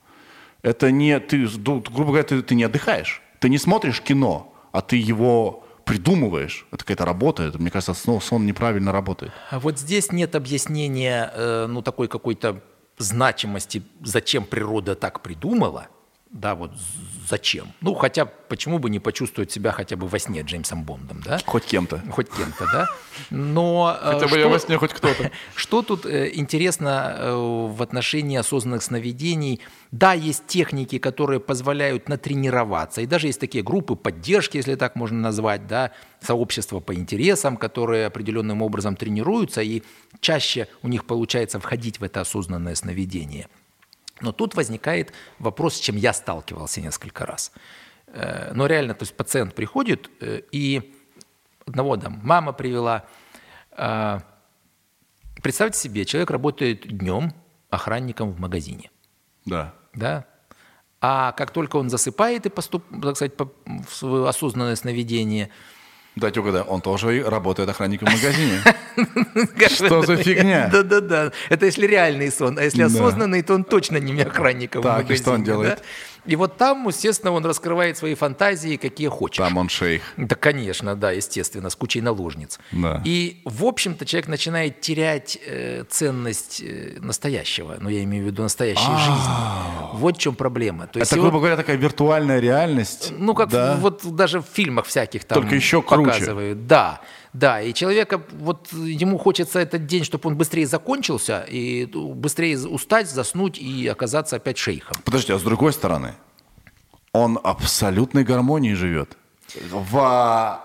[0.62, 3.22] Это не, ты, грубо говоря, ты, ты не отдыхаешь.
[3.38, 6.66] Ты не смотришь кино, а ты его придумываешь.
[6.72, 7.44] Это какая-то работа.
[7.44, 9.32] Это, мне кажется, сон, сон неправильно работает.
[9.50, 12.60] А Вот здесь нет объяснения, э, ну, такой какой-то
[12.98, 15.86] значимости, зачем природа так придумала.
[16.30, 16.72] Да, вот
[17.28, 17.72] зачем.
[17.80, 21.40] Ну, хотя, почему бы не почувствовать себя хотя бы во сне Джеймсом Бондом, да?
[21.46, 22.02] Хоть кем-то.
[22.10, 22.88] Хоть кем-то, да?
[23.30, 25.30] Но э, Хотя бы я что- во сне хоть кто-то.
[25.54, 29.60] Что тут э, интересно э, в отношении осознанных сновидений?
[29.90, 35.18] Да, есть техники, которые позволяют натренироваться, и даже есть такие группы поддержки, если так можно
[35.18, 39.82] назвать, да, сообщества по интересам, которые определенным образом тренируются, и
[40.20, 43.48] чаще у них получается входить в это осознанное сновидение.
[44.20, 47.52] Но тут возникает вопрос, с чем я сталкивался несколько раз.
[48.06, 50.94] Э, Но реально, то есть пациент приходит, э, и
[51.66, 53.04] одного там мама привела,
[53.72, 54.22] а,
[55.42, 57.32] Представьте себе, человек работает днем
[57.70, 58.90] охранником в магазине,
[59.44, 59.72] Да.
[59.94, 60.26] да?
[61.00, 65.50] А как только он засыпает и поступ, так сказать, в свое осознанное сновидение,
[66.18, 68.60] Дайте угадаю, он тоже работает охранником в магазине.
[69.68, 70.68] Что за фигня?
[70.72, 71.32] Да-да-да.
[71.48, 72.58] Это если реальный сон.
[72.58, 75.22] А если осознанный, то он точно не охранником в Так, и магазине.
[75.22, 75.82] что он делает?
[76.26, 79.38] И вот там, естественно, он раскрывает свои фантазии, какие хочешь.
[79.38, 80.02] Там он шейх.
[80.16, 82.58] Да, конечно, да, естественно, с кучей наложниц.
[82.72, 83.02] Да.
[83.04, 88.42] И, в общем-то, человек начинает терять э, ценность э, настоящего, ну, я имею в виду
[88.42, 89.94] настоящей жизни.
[89.94, 90.86] Вот в чем проблема.
[90.86, 91.14] То есть А.
[91.14, 93.12] Это, грубо говоря, такая виртуальная реальность.
[93.16, 93.76] ну, как да?
[93.80, 96.10] вот даже в фильмах всяких там Только еще круче.
[96.10, 96.66] показывают.
[96.66, 97.00] Да,
[97.32, 97.60] да.
[97.60, 103.58] И человека, вот ему хочется этот день, чтобы он быстрее закончился, и быстрее устать, заснуть
[103.58, 104.96] и оказаться опять шейхом.
[105.04, 106.14] Подожди, а с другой стороны,
[107.12, 109.16] он абсолютной гармонии живет.
[109.72, 110.60] В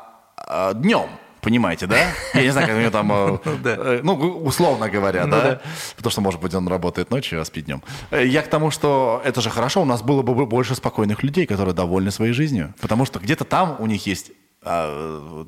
[0.75, 1.09] днем,
[1.41, 1.97] понимаете, да?
[2.33, 3.07] Я не знаю, как у него там,
[3.63, 3.75] Да.
[3.77, 5.41] э, ну, условно говоря, Ну да?
[5.41, 5.61] да.
[5.95, 7.81] Потому что, может быть, он работает ночью, а спит днем.
[8.11, 11.45] Э, Я к тому, что это же хорошо, у нас было бы больше спокойных людей,
[11.45, 12.73] которые довольны своей жизнью.
[12.81, 14.31] Потому что где-то там у них есть
[14.65, 15.45] а,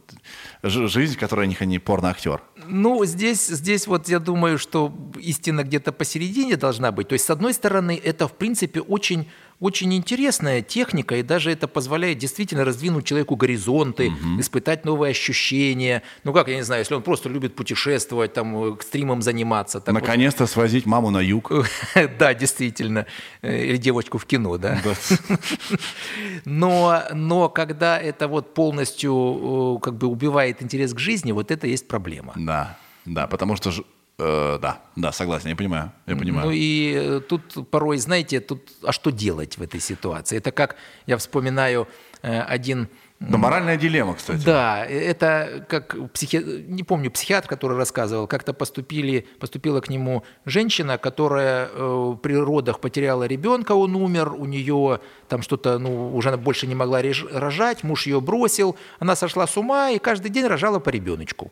[0.63, 2.41] жизнь, в которой они порно-актер.
[2.67, 7.07] Ну, здесь, здесь вот я думаю, что истина где-то посередине должна быть.
[7.07, 9.29] То есть, с одной стороны, это, в принципе, очень,
[9.59, 16.01] очень интересная техника, и даже это позволяет действительно раздвинуть человеку горизонты, испытать новые ощущения.
[16.23, 19.79] Ну, как, я не знаю, если он просто любит путешествовать, там, экстримом заниматься.
[19.79, 21.51] так вот- Наконец-то свозить маму на юг.
[22.19, 23.05] Да, действительно.
[23.41, 24.79] Э, Или девочку в кино, да?
[26.45, 31.67] Но, но когда это вот полностью э, как бы убивает интерес к жизни, вот это
[31.67, 32.33] есть проблема.
[32.35, 33.71] Да, да, потому что...
[34.17, 36.47] э, да, да, согласен, я понимаю, я понимаю.
[36.47, 40.37] Ну и э, тут порой, знаете, тут, а что делать в этой ситуации?
[40.37, 41.87] Это как, я вспоминаю
[42.21, 42.89] э, один
[43.19, 44.43] Да, моральная дилемма, кстати.
[44.43, 46.37] Да, это как психи...
[46.67, 52.79] не помню, психиатр, который рассказывал, как-то поступили, поступила к нему женщина, которая э, при родах
[52.79, 57.01] потеряла ребенка, он умер, у нее там что-то, ну, уже она больше не могла
[57.31, 61.51] рожать, муж ее бросил, она сошла с ума и каждый день рожала по ребеночку.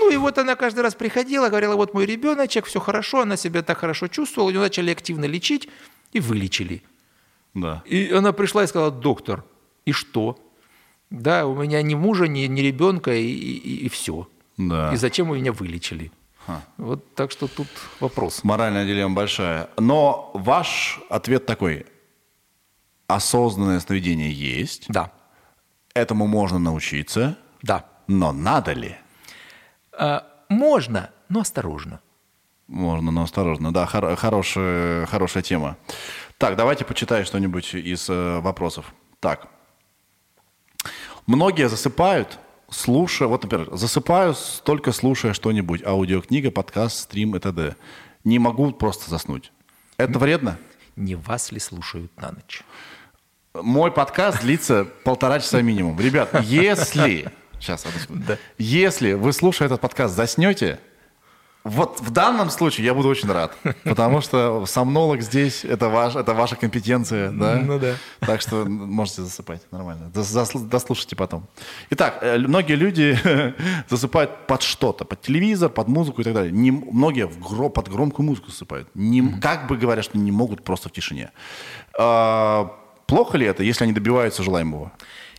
[0.00, 3.62] Ну и вот она каждый раз приходила, говорила, вот мой ребеночек, все хорошо, она себя
[3.62, 5.68] так хорошо чувствовала, ее начали активно лечить
[6.12, 6.82] и вылечили.
[7.54, 7.82] Да.
[7.84, 9.44] И она пришла и сказала, доктор,
[9.84, 10.38] и что?
[11.10, 14.28] Да, у меня ни мужа, ни, ни ребенка, и, и, и все.
[14.56, 14.92] Да.
[14.92, 16.12] И зачем вы меня вылечили?
[16.78, 17.66] Вот так что тут
[18.00, 18.42] вопрос.
[18.42, 19.68] Моральная дилемма большая.
[19.76, 21.84] Но ваш ответ такой.
[23.06, 24.86] Осознанное сновидение есть.
[24.88, 25.12] Да,
[25.94, 27.36] Этому можно научиться.
[27.62, 27.84] да.
[28.06, 28.96] Но надо ли?
[29.98, 32.00] А, можно, но осторожно.
[32.68, 33.72] Можно, но осторожно.
[33.72, 35.76] Да, хор- хорошая, хорошая тема.
[36.38, 38.94] Так, давайте почитай что-нибудь из э, вопросов.
[39.20, 39.48] Так.
[41.26, 42.38] Многие засыпают,
[42.70, 43.28] слушая...
[43.28, 44.34] Вот, например, засыпаю,
[44.64, 45.82] только слушая что-нибудь.
[45.84, 47.74] Аудиокнига, подкаст, стрим и т.д.
[48.22, 49.50] Не могу просто заснуть.
[49.96, 50.58] Это вредно?
[50.94, 52.62] Не вас ли слушают на ночь?
[53.54, 55.98] Мой подкаст длится полтора часа минимум.
[55.98, 57.32] Ребят, если...
[57.60, 58.36] Сейчас, одну секунду.
[58.58, 60.78] Если вы, слушая этот подкаст, заснете,
[61.64, 63.54] вот в данном случае я буду очень рад,
[63.84, 67.56] потому что сомнолог здесь это, ваш, это ваша компетенция, да?
[67.56, 67.94] Ну да.
[68.20, 70.10] Так что можете засыпать нормально.
[70.14, 71.46] Дослушайте потом.
[71.90, 73.18] Итак, э, многие люди
[73.90, 76.52] засыпают под что-то, под телевизор, под музыку и так далее.
[76.52, 78.88] Не, многие в гро- под громкую музыку засыпают.
[78.94, 81.32] Не, Как бы говорят, что не могут просто в тишине.
[81.98, 82.72] А,
[83.06, 84.92] плохо ли это, если они добиваются желаемого?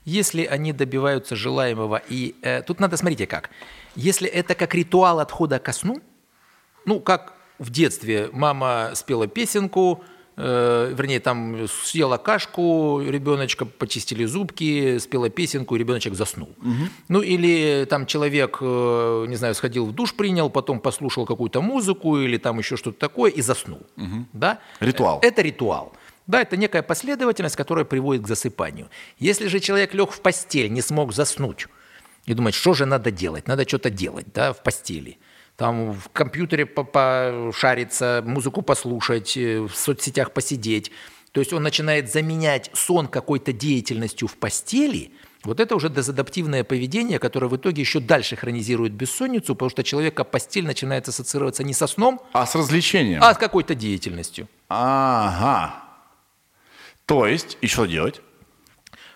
[0.05, 3.49] Если они добиваются желаемого, и э, тут надо, смотрите как,
[3.95, 6.01] если это как ритуал отхода ко сну,
[6.85, 10.01] ну, как в детстве мама спела песенку,
[10.37, 16.55] э, вернее, там съела кашку, ребеночка почистили зубки, спела песенку, и ребеночек заснул.
[17.09, 22.17] Ну, или там человек, э, не знаю, сходил в душ, принял, потом послушал какую-то музыку
[22.17, 23.81] или там еще что-то такое и заснул.
[24.33, 24.59] Да?
[24.79, 25.19] Ритуал.
[25.21, 25.91] Э, Это ритуал.
[26.29, 28.87] Да, это некая последовательность, которая приводит к засыпанию.
[29.17, 31.65] Если же человек лег в постель, не смог заснуть,
[32.27, 33.47] и думает, что же надо делать?
[33.47, 35.17] Надо что-то делать да, в постели.
[35.55, 40.91] Там в компьютере по- пошариться, музыку послушать, э, в соцсетях посидеть.
[41.31, 45.11] То есть он начинает заменять сон какой-то деятельностью в постели.
[45.43, 50.23] Вот это уже дезадаптивное поведение, которое в итоге еще дальше хронизирует бессонницу, потому что человека
[50.23, 53.19] постель начинает ассоциироваться не со сном, А с развлечением?
[53.23, 54.47] а с какой-то деятельностью.
[54.67, 55.88] Ага.
[57.09, 58.21] То есть, и что делать?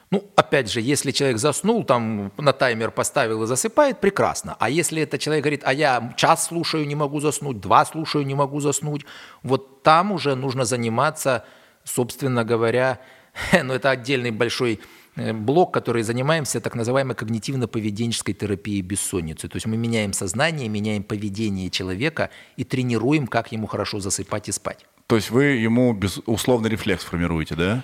[0.10, 4.56] Ну, опять же, если человек заснул, там на таймер поставил и засыпает, прекрасно.
[4.60, 8.34] А если это человек говорит, а я час слушаю, не могу заснуть, два слушаю, не
[8.34, 9.06] могу заснуть,
[9.44, 11.46] вот там уже нужно заниматься,
[11.84, 13.00] собственно говоря,
[13.64, 14.80] ну, это отдельный большой
[15.16, 19.48] э, блок, который занимаемся так называемой когнитивно-поведенческой терапией бессонницы.
[19.48, 24.52] То есть мы меняем сознание, меняем поведение человека и тренируем, как ему хорошо засыпать и
[24.52, 24.84] спать.
[25.08, 27.84] То есть вы ему без- условный рефлекс формируете, да?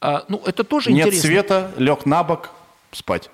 [0.00, 1.28] А, ну, это тоже Нет интересно.
[1.28, 2.50] света, лег на бок,
[2.92, 3.30] спать.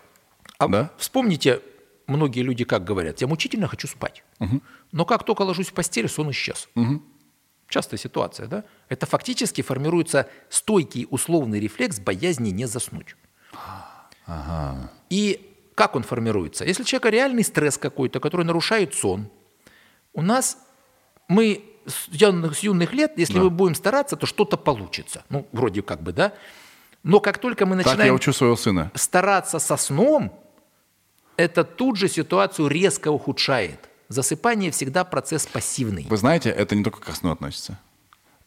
[0.59, 0.91] А Да?
[0.97, 1.61] вспомните,
[2.07, 4.22] многие люди как говорят, я мучительно хочу спать.
[4.93, 6.68] Но как только ложусь в постель, сон исчез.
[7.68, 8.64] Частая ситуация, да?
[8.91, 13.16] Это фактически формируется стойкий условный рефлекс боязни не заснуть.
[15.11, 16.64] И как он формируется?
[16.64, 19.28] Если у человека реальный стресс какой-то, который нарушает сон,
[20.12, 20.59] у нас
[21.28, 25.24] мы с юных, с юных лет, если мы будем стараться, то что-то получится.
[25.28, 26.33] Ну, вроде как бы, да?
[27.03, 28.91] Но как только мы Так я начинаем учу своего сына.
[28.95, 30.33] стараться со сном,
[31.37, 33.89] это тут же ситуацию резко ухудшает.
[34.09, 36.07] Засыпание всегда процесс пассивный.
[36.09, 37.78] Вы знаете, это не только к сну относится.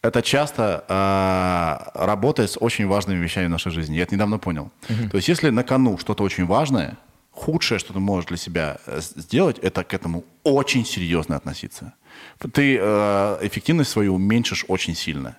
[0.00, 3.96] Это часто а, работает с очень важными вещами в нашей жизни.
[3.96, 4.70] Я это недавно понял.
[5.10, 6.96] То есть, если на кону что-то очень важное,
[7.32, 11.92] худшее, что ты можешь для себя э, сделать, это к этому очень серьезно относиться.
[12.52, 15.36] Ты э, эффективность свою уменьшишь очень сильно.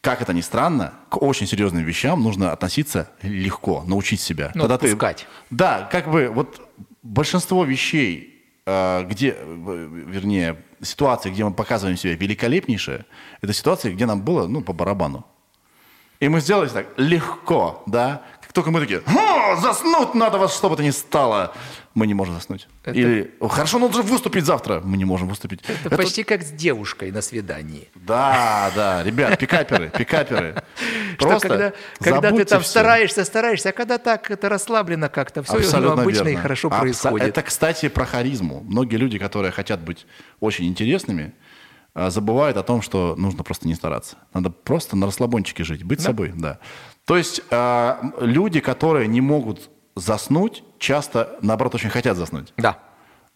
[0.00, 4.50] Как это ни странно, к очень серьезным вещам нужно относиться легко, научить себя.
[4.54, 5.26] Ну, Тогда ты- отпускать.
[5.50, 6.60] да, как бы вот
[7.02, 13.04] большинство вещей, э, где, э, вернее, ситуации, где мы показываем себя великолепнейшее,
[13.42, 15.24] это ситуации, где нам было, ну, по барабану.
[16.18, 18.22] И мы сделали так легко, да.
[18.40, 21.52] Как только мы такие, «Ха, заснуть надо во что бы то ни стало,
[21.94, 22.68] мы не можем заснуть.
[22.86, 25.60] Или, хорошо, нужно выступить завтра, мы не можем выступить.
[25.62, 27.88] Это, Это- почти как с девушкой на свидании.
[27.94, 30.62] Да, да, ребят, пикаперы, пикаперы.
[31.18, 36.02] Просто когда, когда ты там стараешься, стараешься, а когда так это расслаблено как-то, все Абсолютно
[36.02, 37.28] обычно и хорошо Абсо- происходит.
[37.28, 38.62] Это, кстати, про харизму.
[38.66, 40.06] Многие люди, которые хотят быть
[40.40, 41.34] очень интересными,
[41.94, 44.16] а, забывают о том, что нужно просто не стараться.
[44.32, 46.58] Надо просто на расслабончике жить, быть собой, да.
[47.04, 52.52] То есть а, люди, которые не могут заснуть, часто, наоборот, очень хотят заснуть.
[52.56, 52.78] Да.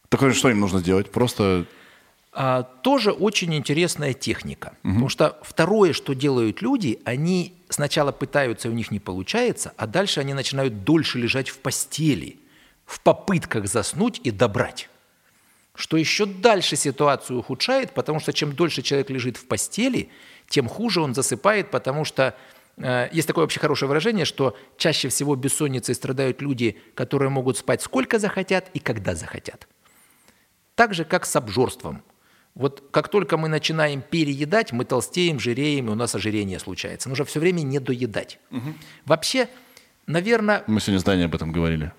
[0.09, 1.11] Так что им нужно сделать?
[1.11, 1.67] Просто
[2.39, 4.75] А, тоже очень интересная техника.
[4.83, 10.21] Потому что второе, что делают люди, они сначала пытаются, у них не получается, а дальше
[10.21, 12.39] они начинают дольше лежать в постели,
[12.85, 14.91] в попытках заснуть и добрать.
[15.75, 20.11] Что еще дальше ситуацию ухудшает, потому что чем дольше человек лежит в постели,
[20.49, 22.35] тем хуже он засыпает, потому что
[22.79, 28.19] есть такое вообще хорошее выражение, что чаще всего бессонницей страдают люди, которые могут спать сколько
[28.19, 29.67] захотят и когда захотят.
[30.75, 32.03] Так же, как с обжорством.
[32.55, 37.09] Вот как только мы начинаем переедать, мы толстеем, жиреем, и у нас ожирение случается.
[37.09, 38.39] Нужно все время не доедать.
[39.05, 39.49] Вообще,
[40.07, 41.93] наверное, Мы сегодня с Даней об этом говорили.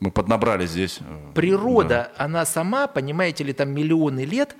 [0.00, 0.98] Мы поднабрали здесь.
[1.00, 4.56] э, природа, она сама, понимаете ли, там миллионы лет,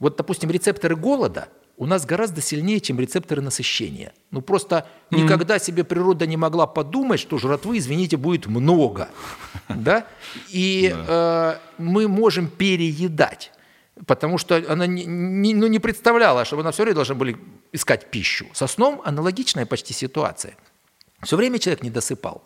[0.00, 1.48] вот, допустим, рецепторы голода
[1.78, 4.12] у нас гораздо сильнее, чем рецепторы насыщения.
[4.32, 9.08] Ну, просто никогда себе природа не могла подумать, что жратвы, извините, будет много.
[9.68, 10.06] Да?
[10.48, 13.52] И э, мы можем переедать.
[14.06, 17.36] Потому что она не, не- ну, не представляла, что она все время должна были
[17.72, 18.46] искать пищу.
[18.52, 20.56] Со сном аналогичная почти ситуация.
[21.22, 22.42] Все время человек не досыпал.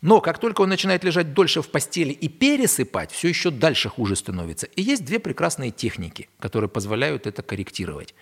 [0.00, 4.16] Но как только он начинает лежать дольше в постели и пересыпать, все еще дальше хуже
[4.16, 4.66] становится.
[4.66, 8.14] И есть две прекрасные техники, которые позволяют это корректировать.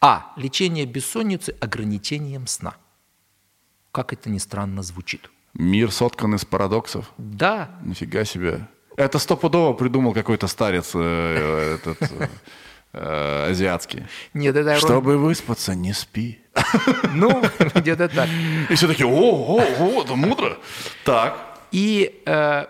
[0.00, 0.32] А.
[0.36, 2.76] Лечение бессонницы ограничением сна.
[3.92, 5.30] Как это ни странно звучит.
[5.54, 7.12] Мир соткан из парадоксов.
[7.16, 8.68] Да, Нифига себе.
[8.96, 12.28] Это стопудово придумал какой-то старец э, этот, э,
[12.92, 14.06] э, азиатский.
[14.34, 14.76] нет, это...
[14.76, 16.40] Чтобы выспаться, не спи.
[17.12, 17.42] Ну,
[17.74, 18.28] где-то так.
[18.70, 20.58] И все такие, о, о, о, это мудро.
[21.04, 21.58] Так.
[21.72, 22.66] И э,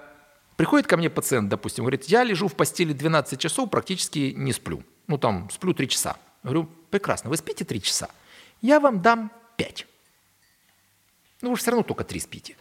[0.57, 4.83] приходит ко мне пациент, допустим, говорит, я лежу в постели 12 часов, практически не сплю.
[5.07, 6.16] Ну, там, сплю 3 часа.
[6.47, 8.09] Говорю, прекрасно, вы спите 3 часа.
[8.62, 9.86] Я вам дам 5.
[11.42, 12.57] Ну, вы же все равно только 3 спите.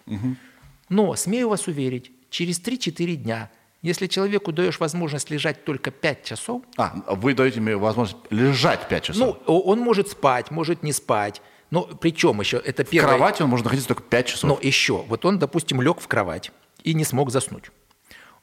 [0.90, 3.52] Но, смею вас уверить, через 3-4 дня,
[3.84, 9.04] если человеку даешь возможность лежать только 5 часов, А, вы даете мне возможность лежать 5
[9.04, 9.38] часов.
[9.48, 11.42] ну, он может спать, может не спать.
[11.70, 13.10] Но причем еще, это в первое...
[13.16, 14.50] кровати он может находиться только 5 часов.
[14.50, 16.52] Но еще, вот он, допустим, лег в кровать
[16.84, 17.66] и не смог заснуть.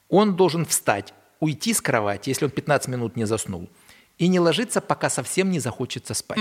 [0.09, 3.69] Он должен встать, уйти с кровати, если он 15 минут не заснул,
[4.23, 6.39] и не ложиться, пока совсем не захочется спать.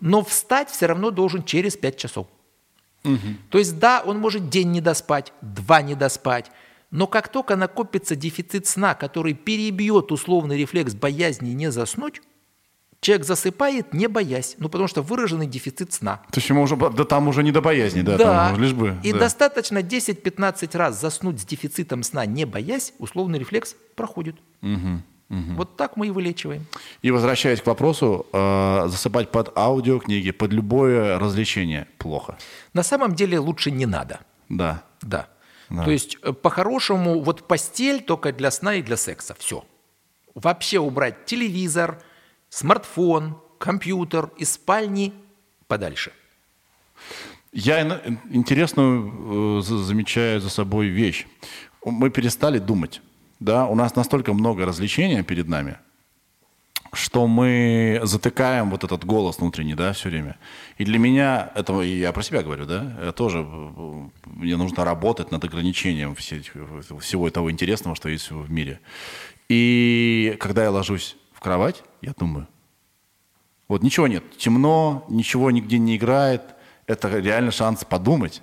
[0.00, 2.28] Но встать все равно должен через 5 часов.
[3.50, 6.52] То есть, да, он может день не доспать, два не доспать,
[6.92, 12.22] но как только накопится дефицит сна, который перебьет условный рефлекс боязни не заснуть,
[13.00, 16.22] человек засыпает, не боясь, ну потому что выраженный дефицит сна.
[16.30, 18.96] То есть ему уже, да там уже не до боязни, да, Да, там лишь бы.
[19.02, 19.18] и да.
[19.18, 24.36] достаточно 10-15 раз заснуть с дефицитом сна, не боясь, условный рефлекс проходит.
[25.56, 26.66] Вот так мы и вылечиваем.
[27.00, 32.36] И возвращаясь к вопросу, э, засыпать под аудиокниги, под любое развлечение плохо.
[32.74, 34.20] На самом деле лучше не надо.
[34.50, 34.82] Да.
[35.00, 35.26] Да.
[35.70, 39.34] То есть, э, по-хорошему, вот постель только для сна и для секса.
[39.38, 39.64] Все.
[40.34, 42.02] Вообще убрать телевизор,
[42.50, 45.12] смартфон, компьютер из спальни
[45.66, 46.12] подальше.
[47.52, 51.26] Я ин- интересную э, за- замечаю за собой вещь.
[51.84, 53.00] Мы перестали думать.
[53.42, 53.66] Да?
[53.66, 55.76] У нас настолько много развлечения перед нами,
[56.92, 60.36] что мы затыкаем вот этот голос внутренний, да, все время.
[60.78, 64.84] И для меня, это и я про себя говорю, да, я тоже, э, мне нужно
[64.84, 68.78] работать над ограничением всего того интересного, что есть в мире.
[69.48, 72.46] И когда я ложусь в кровать, я думаю,
[73.66, 76.42] вот ничего нет, темно, ничего нигде не играет.
[76.86, 78.40] Это реально шанс подумать.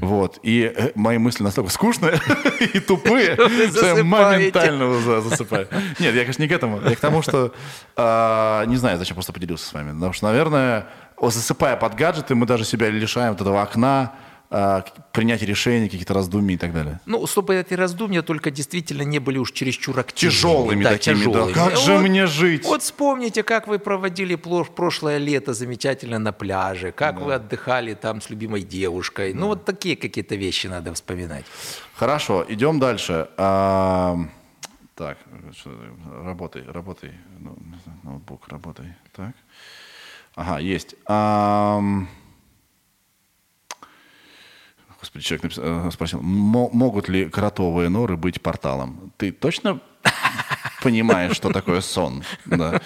[0.00, 0.38] Вот.
[0.42, 2.18] И э, мои мысли настолько скучные
[2.74, 5.68] и тупые, что я моментально за- засыпаю.
[5.98, 6.80] Нет, я, конечно, не к этому.
[6.80, 7.52] Я к тому, что
[7.94, 9.92] а, не знаю, зачем просто поделился с вами.
[9.92, 10.86] Потому что, наверное,
[11.20, 14.14] засыпая под гаджеты, мы даже себя лишаем вот этого окна,
[14.50, 17.00] а, к- принятия решений, каких-то раздумий и так далее.
[17.06, 20.32] Ну, чтобы эти раздумья только действительно не были уж чересчур активными.
[20.36, 21.52] Тяжелыми такими, да.
[21.52, 22.64] Как же мне жить?
[22.64, 28.30] Вот вспомните, как вы проводили прошлое лето замечательно на пляже, как вы отдыхали там с
[28.30, 29.34] любимой девушкой.
[29.34, 31.44] Ну, вот такие какие-то вещи надо вспоминать.
[31.94, 33.28] Хорошо, идем дальше.
[33.36, 34.16] А,
[34.94, 35.18] так,
[36.24, 37.12] работай, работай.
[37.40, 37.56] Ну,
[38.02, 38.94] Ноутбук, работай.
[39.14, 39.32] Так.
[40.34, 40.94] Ага, есть.
[41.06, 42.06] Господи,
[45.20, 49.12] человек э, спросил, «Мо- могут ли кротовые норы быть порталом?
[49.16, 49.80] Ты точно
[50.82, 52.22] понимаешь, что такое сон?
[52.46, 52.80] Да.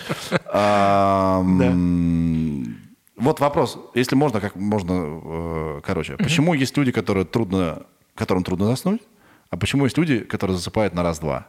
[3.16, 6.16] Вот вопрос, если можно, как можно э, короче.
[6.16, 7.82] Почему есть люди, которые трудно,
[8.14, 9.02] которым трудно заснуть,
[9.50, 11.46] а почему есть люди, которые засыпают на раз-два?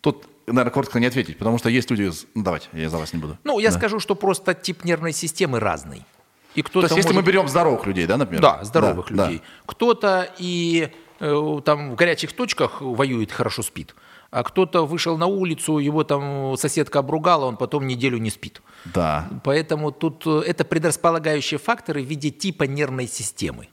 [0.00, 2.10] Тут, наверное, коротко не ответить, потому что есть люди...
[2.34, 3.36] Ну, давайте, я за вас не буду.
[3.44, 6.06] Ну, я скажу, что просто тип нервной системы разный.
[6.54, 8.42] И То кто-то есть, если мы может- берем здоровых людей, да, например?
[8.42, 9.42] Да, здоровых Да, людей.
[9.66, 10.90] Кто-то и
[11.20, 13.94] э, там в горячих точках воюет, хорошо спит.
[14.30, 18.62] А кто-то вышел на улицу, его там соседка обругала, он потом неделю не спит.
[18.84, 19.28] Да.
[19.44, 23.68] Поэтому тут э, это предрасполагающие факторы в виде типа нервной системы,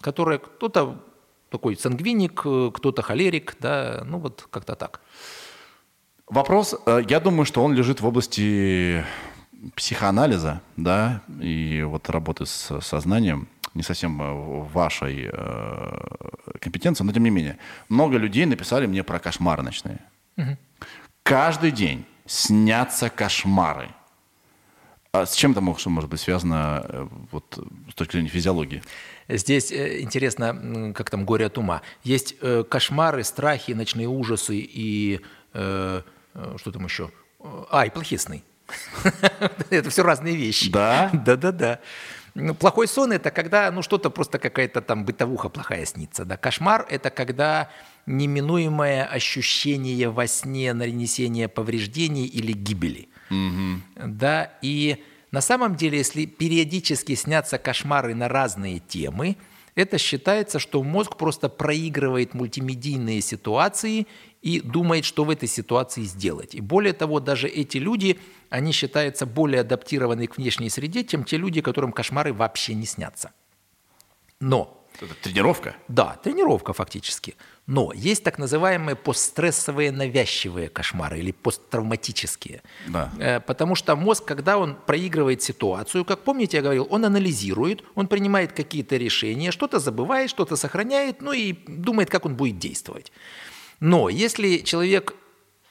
[0.00, 0.96] которая кто-то
[1.50, 5.00] такой сангвиник, э, кто-то холерик, да, ну вот как-то так.
[6.28, 9.04] Вопрос, э, я думаю, что он лежит в области
[9.74, 17.24] психоанализа, да, и вот работы с сознанием, не совсем э, вашей э, компетенции, но тем
[17.24, 17.58] не менее.
[17.88, 19.98] Много людей написали мне про кошмары ночные.
[21.22, 23.88] каждый день снятся кошмары.
[25.12, 27.58] А с чем это может, может быть связано э, вот,
[27.90, 28.82] с точки зрения физиологии?
[29.28, 31.82] Здесь э, интересно, как там горе от ума.
[32.02, 35.20] Есть э, кошмары, страхи, ночные ужасы и
[35.52, 36.02] э
[36.56, 37.12] что там еще?
[37.70, 38.42] А, и плохие сны.
[39.70, 40.70] Это все разные вещи.
[40.70, 41.10] Да?
[41.12, 41.80] Да-да-да.
[42.34, 46.24] Ну, плохой сон– это когда ну, что-то просто какая-то там бытовуха плохая снится.
[46.24, 46.36] Да?
[46.36, 47.70] Кошмар– это когда
[48.06, 53.08] неминуемое ощущение во сне нанесения повреждений или гибели.
[53.30, 54.08] Угу.
[54.08, 54.52] Да?
[54.62, 59.36] И на самом деле, если периодически снятся кошмары на разные темы,
[59.76, 64.06] это считается, что мозг просто проигрывает мультимедийные ситуации
[64.44, 66.54] и думает, что в этой ситуации сделать.
[66.54, 68.18] И более того, даже эти люди,
[68.50, 73.32] они считаются более адаптированы к внешней среде, чем те люди, которым кошмары вообще не снятся.
[74.40, 74.80] Но...
[75.00, 75.74] Это тренировка?
[75.88, 77.34] Да, тренировка фактически.
[77.66, 82.62] Но есть так называемые постстрессовые навязчивые кошмары или посттравматические.
[82.86, 83.10] Да.
[83.18, 88.06] Э, потому что мозг, когда он проигрывает ситуацию, как помните, я говорил, он анализирует, он
[88.06, 93.10] принимает какие-то решения, что-то забывает, что-то сохраняет, ну и думает, как он будет действовать.
[93.80, 95.14] Но если человек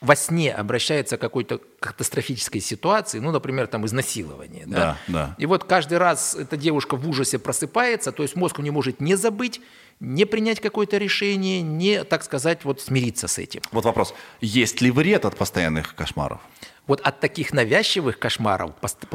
[0.04, 4.78] во сне обращается к какой-то катастрофической ситуации, ну, например, там изнасилование, да?
[4.78, 5.36] Да, да.
[5.38, 9.16] И вот каждый раз эта девушка в ужасе просыпается, то есть мозг не может не
[9.16, 9.62] забыть,
[10.02, 13.62] не принять какое-то решение, не, так сказать, вот смириться с этим.
[13.72, 14.14] Вот вопрос.
[14.42, 16.42] Есть ли вред от постоянных кошмаров?
[16.86, 18.72] Вот от таких навязчивых кошмаров,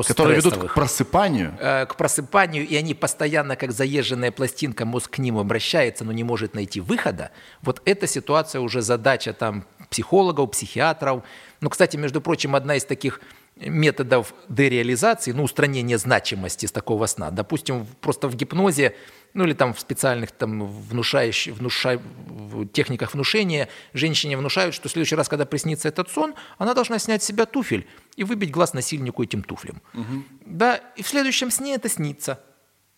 [0.06, 5.18] которые ведут к просыпанию, э, к просыпанию, и они постоянно, как заезженная пластинка, мозг к
[5.18, 7.30] ним обращается, но не может найти выхода.
[7.60, 11.24] Вот эта ситуация уже задача там психологов, психиатров.
[11.60, 13.20] Ну, кстати, между прочим, одна из таких
[13.56, 17.30] методов дереализации, ну, устранения значимости с такого сна.
[17.30, 18.94] Допустим, просто в гипнозе
[19.34, 24.92] ну или там в специальных там внушающих, внуша, в техниках внушения женщине внушают, что в
[24.92, 28.74] следующий раз, когда приснится этот сон, она должна снять с себя туфель и выбить глаз
[28.74, 29.80] насильнику этим туфлем.
[29.94, 30.24] Угу.
[30.46, 32.40] Да, и в следующем сне это снится.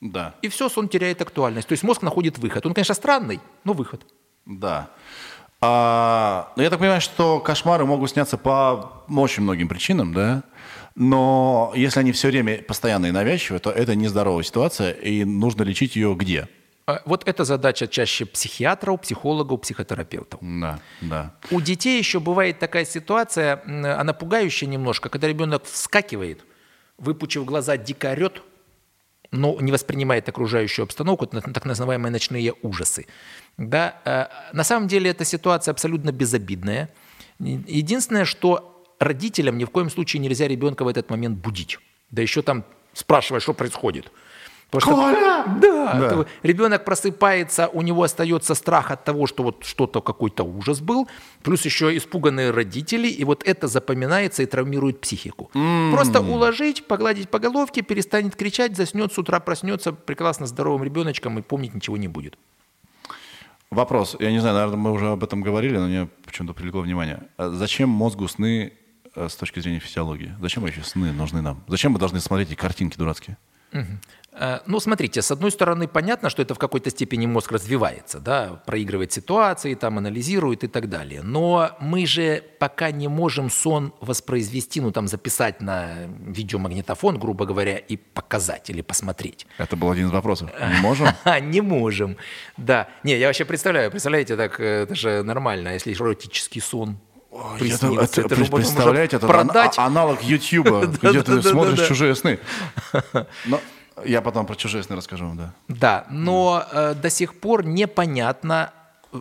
[0.01, 0.35] Да.
[0.41, 1.69] И все, сон теряет актуальность.
[1.69, 2.65] То есть мозг находит выход.
[2.65, 4.07] Он, конечно, странный, но выход.
[4.47, 4.91] Да.
[5.61, 10.43] А, но я так понимаю, что кошмары могут сняться по очень многим причинам, да?
[10.95, 15.97] Но если они все время постоянно и навязчивые, то это нездоровая ситуация, и нужно лечить
[15.97, 16.49] ее где?
[16.87, 20.41] А, вот это задача чаще психиатров, психологов, психотерапевтов.
[20.43, 21.35] Да, да.
[21.51, 26.45] У детей еще бывает такая ситуация, она пугающая немножко, когда ребенок вскакивает,
[26.99, 28.43] выпучив глаза, дико орет,
[29.31, 33.07] но не воспринимает окружающую обстановку, так называемые ночные ужасы.
[33.57, 34.01] Да?
[34.05, 36.91] Э, на самом деле эта ситуация абсолютно безобидная.
[37.39, 38.70] Единственное, что
[39.01, 41.79] родителям ни в коем случае нельзя ребенка в этот момент будить.
[42.11, 44.13] Да еще там спрашивать, что происходит.
[44.71, 45.43] Потому Коля!
[45.43, 46.27] Что, да, да.
[46.45, 51.09] ребенок просыпается, у него остается страх от того, что вот что-то, какой-то ужас был,
[51.43, 55.51] плюс еще испуганные родители, и вот это запоминается и травмирует психику.
[55.55, 55.93] Mm.
[55.93, 61.43] Просто уложить, погладить по головке, перестанет кричать, заснет, с утра проснется прекрасно здоровым ребеночком и
[61.43, 62.39] помнить ничего не будет.
[63.71, 67.23] Вопрос, я не знаю, наверное, мы уже об этом говорили, но мне почему-то привлекло внимание.
[67.37, 68.73] А зачем мозгу сны
[69.15, 70.35] с точки зрения физиологии?
[70.41, 71.65] Зачем вообще сны нужны нам?
[71.69, 73.37] Зачем мы должны смотреть эти картинки дурацкие?
[73.73, 73.87] Угу.
[74.67, 79.13] Ну, смотрите, с одной стороны, понятно, что это в какой-то степени мозг развивается, да, проигрывает
[79.13, 81.23] ситуации, там, анализирует и так далее.
[81.23, 87.77] Но мы же пока не можем сон воспроизвести, ну, там, записать на видеомагнитофон, грубо говоря,
[87.77, 89.47] и показать или посмотреть.
[89.59, 90.51] Это был один из вопросов.
[90.59, 91.09] Не можем?
[91.43, 92.17] Не можем,
[92.57, 92.89] да.
[93.03, 96.99] Не, я вообще представляю, представляете, так это же нормально, если эротический сон
[97.59, 98.21] приснился.
[98.21, 99.79] Это, это, это представляете, это продать.
[99.79, 102.39] аналог Ютьюба, где ты смотришь чужие сны.
[104.05, 105.55] Я потом про чужие сны расскажу вам, да.
[105.69, 108.73] Да, но э, до сих пор непонятно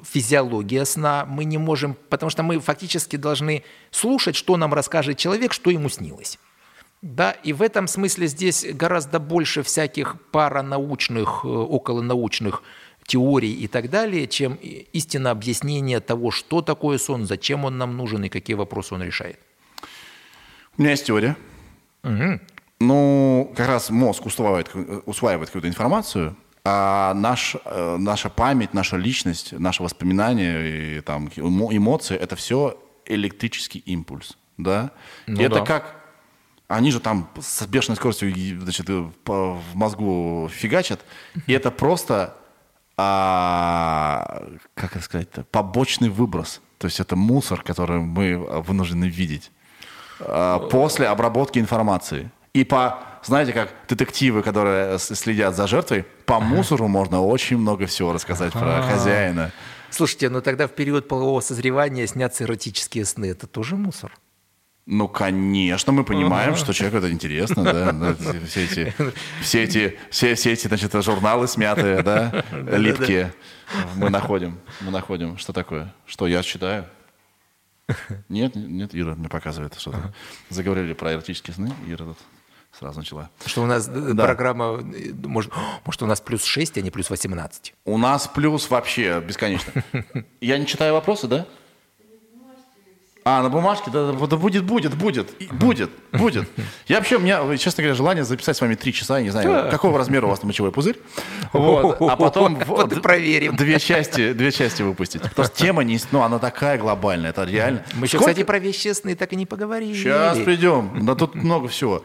[0.03, 1.25] физиология сна.
[1.27, 5.89] Мы не можем, потому что мы фактически должны слушать, что нам расскажет человек, что ему
[5.89, 6.39] снилось.
[7.01, 12.61] Да, и в этом смысле здесь гораздо больше всяких паранаучных, э, околонаучных
[13.09, 14.53] теорий и так далее, чем
[14.93, 19.39] истинно объяснение того, что такое сон, зачем он нам нужен и какие вопросы он решает.
[20.77, 21.35] У меня есть теория.
[22.03, 22.39] Угу.
[22.81, 24.69] Ну, как раз мозг усваивает,
[25.05, 32.15] усваивает какую-то информацию, а наш, э, наша память, наша личность, наши воспоминания и там, эмоции–
[32.23, 34.37] это все электрический импульс.
[34.57, 34.91] Да?
[35.25, 35.65] Ну, и это да.
[35.65, 35.95] как
[36.67, 38.31] они же там с бешеной скоростью
[38.61, 41.03] значит, в мозгу фигачат,
[41.47, 42.38] и это просто
[43.01, 44.43] а,
[44.73, 46.61] как это сказать, побочный выброс.
[46.77, 49.51] То есть это мусор, который мы вынуждены видеть
[50.19, 52.29] а, после обработки информации.
[52.53, 58.11] И по, знаете, как детективы, которые следят за жертвой, по мусору можно очень много всего
[58.11, 59.51] рассказать про хозяина.
[59.91, 63.27] Слушайте, ну тогда в период полового созревания снятся эротические сны.
[63.27, 64.11] Это тоже мусор.
[64.91, 68.15] Ну, конечно, мы понимаем, что человеку это интересно, да, да,
[68.47, 68.93] все эти,
[69.39, 73.31] все эти, все, все эти, значит, журналы смятые, да, липкие.
[73.95, 75.37] Мы находим, мы находим.
[75.37, 75.93] Что такое?
[76.07, 76.85] Что я читаю?
[78.29, 80.11] Нет, нет, Ира мне показывает что-то.
[80.49, 82.17] Заговорили про эротические сны, Ира тут
[82.71, 83.29] сразу начала.
[83.45, 84.25] Что у нас э, Да.
[84.25, 85.51] программа, э, может,
[85.85, 87.75] может, у нас плюс 6, а не плюс 18.
[87.85, 89.71] У нас плюс вообще бесконечно.
[90.41, 91.45] Я не читаю вопросы, да?
[93.31, 93.91] А, на бумажке?
[93.91, 96.49] Да, да, да будет, будет, будет, будет, будет.
[96.87, 99.69] Я вообще, у меня, честно говоря, желание записать с вами три часа, я не знаю,
[99.69, 100.97] какого размера у вас мочевой пузырь.
[101.53, 103.55] Вот, а потом Вот проверим.
[103.55, 105.21] Две части, две части выпустить.
[105.21, 107.83] Потому что тема не, ну, она такая глобальная, это реально.
[107.93, 109.93] Мы еще, кстати, про вещи сны так и не поговорили.
[109.93, 111.05] Сейчас придем.
[111.05, 112.03] Да тут много всего.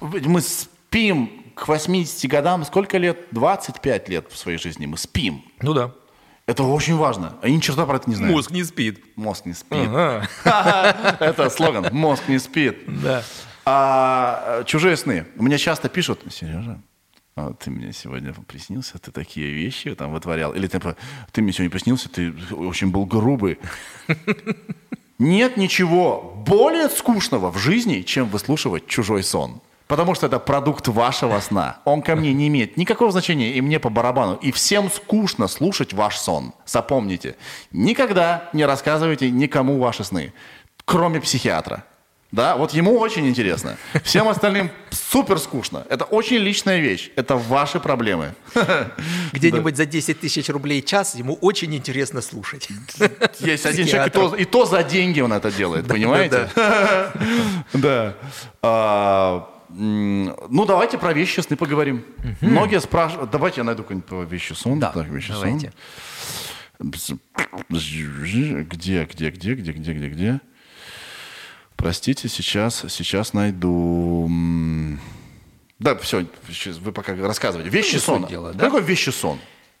[0.00, 2.64] Мы спим к 80 годам.
[2.64, 3.18] Сколько лет?
[3.30, 5.44] 25 лет в своей жизни мы спим.
[5.60, 5.92] Ну да.
[6.46, 7.38] Это очень важно.
[7.42, 8.50] Они ни черта про это не знают.
[8.50, 9.02] не спит.
[9.16, 9.88] Мозг не спит.
[10.44, 11.88] Это слоган.
[11.92, 12.84] Мозг не спит.
[13.02, 13.22] Да.
[13.64, 15.26] А, э, чужие сны.
[15.36, 16.82] Мне часто пишут, Сережа,
[17.34, 20.52] а ты мне сегодня приснился, ты такие вещи там вытворял.
[20.52, 20.96] Или ты, про-
[21.32, 23.58] ты мне сегодня приснился, ты очень был грубый.
[25.18, 29.62] Нет ничего более скучного в жизни, чем выслушивать чужой сон.
[29.86, 31.78] Потому что это продукт вашего сна.
[31.84, 34.36] Он ко мне не имеет никакого значения, и мне по барабану.
[34.36, 36.54] И всем скучно слушать ваш сон.
[36.64, 37.36] Запомните,
[37.70, 40.32] никогда не рассказывайте никому ваши сны,
[40.84, 41.84] кроме психиатра.
[42.32, 43.76] Да, вот ему очень интересно.
[44.02, 45.86] Всем остальным супер скучно.
[45.88, 47.10] Это очень личная вещь.
[47.14, 48.34] Это ваши проблемы.
[49.32, 52.68] Где-нибудь за 10 тысяч рублей час ему очень интересно слушать.
[53.38, 56.48] Есть один человек, и то, и то за деньги он это делает, понимаете?
[57.72, 58.14] Да.
[58.62, 62.04] А, м, Ну, давайте про вещи сны поговорим.
[62.40, 63.30] Многие спрашивают...
[63.30, 64.78] Давайте я найду какой-нибудь вещи сон.
[64.78, 65.40] Да, Так, вещи сон.
[65.40, 65.72] давайте.
[67.70, 68.64] Где,
[69.04, 70.40] где, где, где, где, где, где?
[71.76, 74.30] Простите, сейчас, сейчас найду.
[75.78, 76.26] Да, все,
[76.80, 77.70] вы пока рассказывайте.
[77.70, 78.52] Вещи Ну, суть сон.
[78.52, 78.52] да?
[78.52, 79.38] такое вещи сон?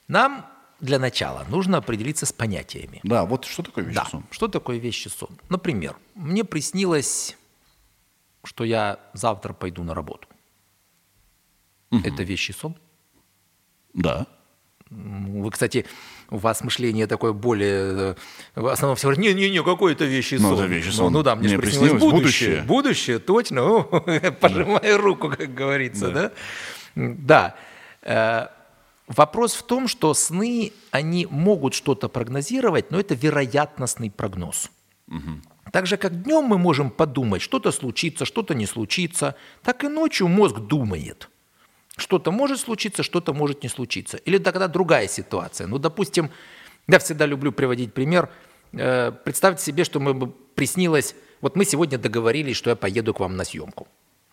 [0.08, 0.44] Нам
[0.80, 3.00] для начала нужно определиться с понятиями.
[3.04, 4.04] Да, вот что такое вещи Да.
[4.06, 4.24] сон?
[4.30, 5.30] Что такое вещи сон?
[5.48, 7.36] Например, мне приснилось,
[8.46, 10.28] что я завтра пойду на работу.
[11.90, 12.74] Это вещи сон?
[13.92, 14.26] Да.
[14.90, 15.86] Вы, кстати,
[16.30, 18.16] у вас мышление такое более...
[18.54, 20.54] э, В основном все говорят, не-не-не, какой это вещи Ну, сон?
[20.58, 21.12] это вещи Ну, сон.
[21.12, 22.62] Ну, да, мне, Мне же приснилось, приснилось будущее.
[22.62, 22.62] будущее.
[22.66, 23.62] Будущее, точно.
[23.78, 23.82] О,
[24.40, 26.32] Пожимаю руку, как говорится, да?
[26.96, 27.54] М, Да.
[28.02, 28.48] Э,
[29.06, 34.70] Вопрос в том, что сны, они могут что-то прогнозировать, но это вероятностный прогноз.
[35.74, 40.28] Так же, как днем мы можем подумать, что-то случится, что-то не случится, так и ночью
[40.28, 41.28] мозг думает.
[41.96, 44.18] Что-то может случиться, что-то может не случиться.
[44.18, 45.66] Или тогда другая ситуация.
[45.66, 46.30] Ну, допустим,
[46.86, 48.30] я всегда люблю приводить пример.
[48.72, 53.36] Э, Представьте себе, что мы приснилось, вот мы сегодня договорились, что я поеду к вам
[53.36, 53.88] на съемку.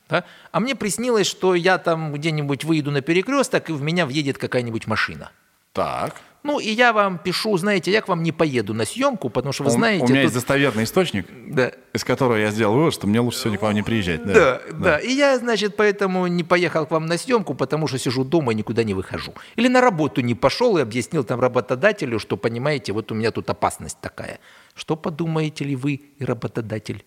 [0.10, 0.26] да?
[0.52, 4.86] А мне приснилось, что я там где-нибудь выйду на перекресток, и в меня въедет какая-нибудь
[4.86, 5.32] машина.
[5.74, 6.22] Так.
[6.44, 9.64] Ну, и я вам пишу, знаете, я к вам не поеду на съемку, потому что
[9.64, 10.04] вы У- знаете...
[10.06, 11.72] у меня тут- есть достоверный источник, Да.
[11.94, 14.26] из которого я сделал вывод, что мне лучше сегодня к вам не приезжать.
[14.26, 18.00] Да, Да, да, И я, значит, поэтому не поехал к вам на съемку, потому что
[18.00, 19.34] сижу дома и никуда не выхожу.
[19.56, 23.48] Или на работу не пошел и объяснил там работодателю, что, понимаете, вот у меня тут
[23.52, 24.40] опасность такая.
[24.74, 27.06] Что подумаете ли вы работодатель?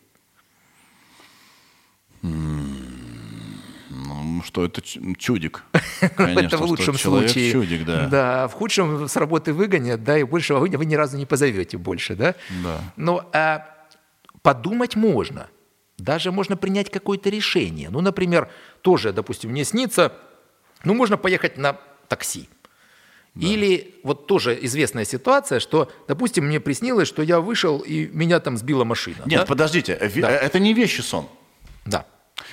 [2.23, 2.63] Ну,
[4.45, 5.63] что это чудик.
[6.17, 7.53] Конечно, Это в лучшем случае.
[7.53, 8.09] чудик, да.
[8.09, 11.79] Да, в худшем с работы выгонят, да, и больше вы, вы ни разу не позовете
[11.79, 12.35] больше, да?
[12.63, 12.81] Да.
[12.97, 13.67] Но а,
[14.43, 15.49] подумать можно.
[15.99, 17.89] Даже можно принять какое-то решение.
[17.91, 18.49] Ну, например,
[18.83, 20.13] тоже, допустим, мне снится,
[20.85, 21.77] ну, можно поехать на
[22.09, 22.49] такси.
[23.41, 28.57] Или вот тоже известная ситуация, что, допустим, мне приснилось, что я вышел и меня там
[28.57, 29.17] сбила машина.
[29.27, 29.47] Нет, да?
[29.47, 30.31] подождите, э, Да.
[30.31, 31.27] э, это не вещи сон.
[31.85, 32.07] Да.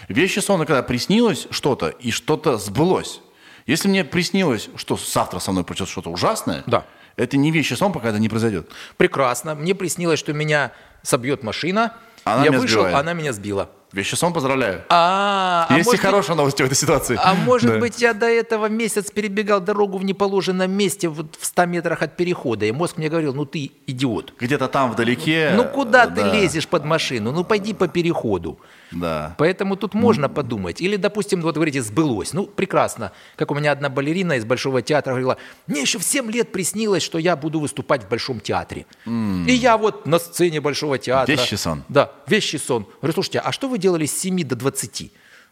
[0.08, 3.22] Вещи сон, когда приснилось что-то, и что-то сбылось.
[3.66, 6.86] Если мне приснилось, что завтра со мной произойдет что-то ужасное, Да.
[7.16, 8.70] это не вещи сон, пока это не произойдет.
[8.98, 9.56] Прекрасно.
[9.56, 10.72] Мне приснилось, что меня
[11.04, 11.94] собьет машина.
[12.24, 12.96] Она я меня вышел, сбивает.
[12.98, 13.70] она меня сбила.
[13.94, 14.84] Вещи сон, поздравляю.
[14.90, 17.20] А, а Есть и может быть- хорошая новость в этой ситуации.
[17.22, 17.78] А может Да.
[17.80, 22.16] быть, я до этого месяц перебегал дорогу в неположенном месте вот в 100 метрах от
[22.16, 24.34] перехода, и мозг мне говорил, ну ты идиот.
[24.40, 25.52] Где-то там вдалеке.
[25.56, 27.32] Ну куда ты да, лезешь под машину?
[27.32, 28.60] Ну пойди по переходу.
[28.92, 29.36] Да.
[29.38, 30.82] Поэтому тут можно подумать.
[30.82, 32.34] Или, допустим, вот говорите, сбылось.
[32.34, 33.12] Ну, прекрасно.
[33.36, 35.38] Как у меня одна балерина из Большого театра говорила,
[35.68, 38.86] мне еще в 7 лет приснилось, что я буду выступать в Большом театре.
[39.06, 41.32] И я вот на сцене Большого театра.
[41.32, 41.84] Вещий сон.
[41.90, 42.86] Да, вещий сон.
[43.02, 45.12] Говорю, слушайте, а что вы делали с 7 до 20?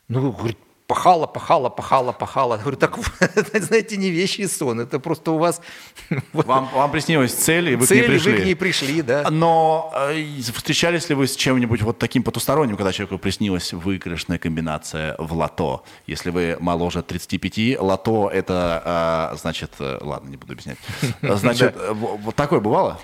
[0.09, 0.57] Ну, говорит,
[0.89, 2.57] пахала, пахала, пахала, пахала.
[2.57, 2.97] Говорю, так,
[3.53, 5.61] знаете, не вещи и сон, это просто у вас...
[6.33, 8.31] Вам, вам приснилась цель, и вы цель, к ней пришли.
[8.31, 9.29] вы к ней пришли, да.
[9.29, 15.15] Но э, встречались ли вы с чем-нибудь вот таким потусторонним, когда человеку приснилась выигрышная комбинация
[15.19, 15.83] в лото?
[16.07, 20.79] Если вы моложе 35, лото это, э, значит, э, ладно, не буду объяснять.
[21.21, 22.99] Значит, э, вот такое бывало?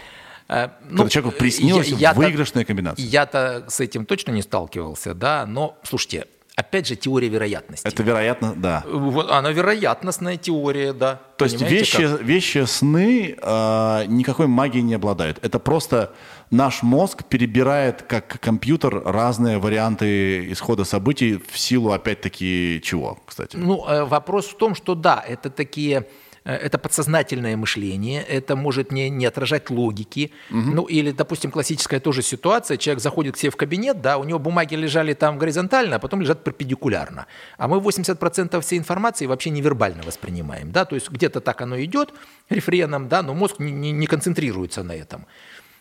[0.47, 3.05] А, Когда ну, человеку приснилась я- я-то- выигрышная комбинация.
[3.05, 6.25] Я-то с этим точно не сталкивался, да, но, слушайте,
[6.55, 7.85] опять же, теория вероятности.
[7.85, 8.83] Это вероятно, да.
[8.87, 11.21] Вот она вероятностная теория, да.
[11.37, 12.21] То есть вещи, как?
[12.21, 15.37] вещи сны э, никакой магии не обладают.
[15.43, 16.13] Это просто
[16.51, 23.57] наш мозг перебирает как компьютер разные варианты исхода событий в силу опять-таки чего, кстати?
[23.57, 26.07] Ну, э, вопрос в том, что да, это такие
[26.51, 30.31] это подсознательное мышление, это может не, не отражать логики.
[30.75, 34.39] Ну, или, допустим, классическая тоже ситуация, человек заходит к себе в кабинет, да, у него
[34.39, 37.25] бумаги лежали там горизонтально, а потом лежат перпендикулярно.
[37.57, 42.13] А мы 80% всей информации вообще невербально воспринимаем, да, то есть где-то так оно идет
[42.49, 45.25] рефреном, да, но мозг не, не- не концентрируется на этом.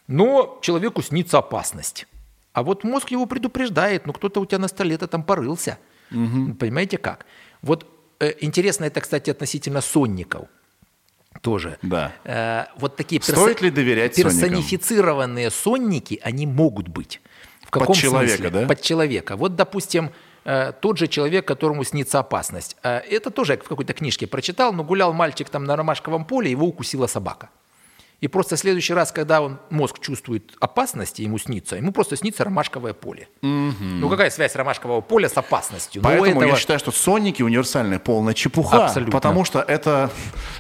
[0.07, 2.07] Но человеку снится опасность.
[2.53, 5.79] А вот мозг его предупреждает, ну кто-то у тебя на столе-то там порылся.
[6.59, 7.27] Понимаете как?
[7.62, 7.87] Вот э,
[8.41, 10.49] интересно это, кстати, относительно сонников
[11.41, 11.79] тоже.
[11.83, 12.12] Да.
[12.25, 14.41] Э, вот такие Стоит ли доверять сонникам?
[14.41, 17.21] персонифицированные сонники, они могут быть.
[17.62, 18.61] В Под каком человека, смысле?
[18.61, 18.67] да?
[18.67, 19.37] Под человека.
[19.37, 20.11] Вот, допустим,
[20.45, 22.77] э, тот же человек, которому снится опасность.
[22.83, 26.51] Э, Это тоже я в какой-то книжке прочитал, но гулял мальчик там на ромашковом поле,
[26.51, 27.51] его укусила собака.
[28.21, 32.45] И просто в следующий раз, когда он, мозг чувствует опасность, ему снится, ему просто снится
[32.45, 33.29] ромашковое поле.
[33.43, 36.03] Ну какая связь ромашкового поля с опасностью?
[36.03, 39.12] Ну, Поэтому я этого- считаю, что сонники универсальная полная чепуха, Абсолютно.
[39.12, 40.11] потому что это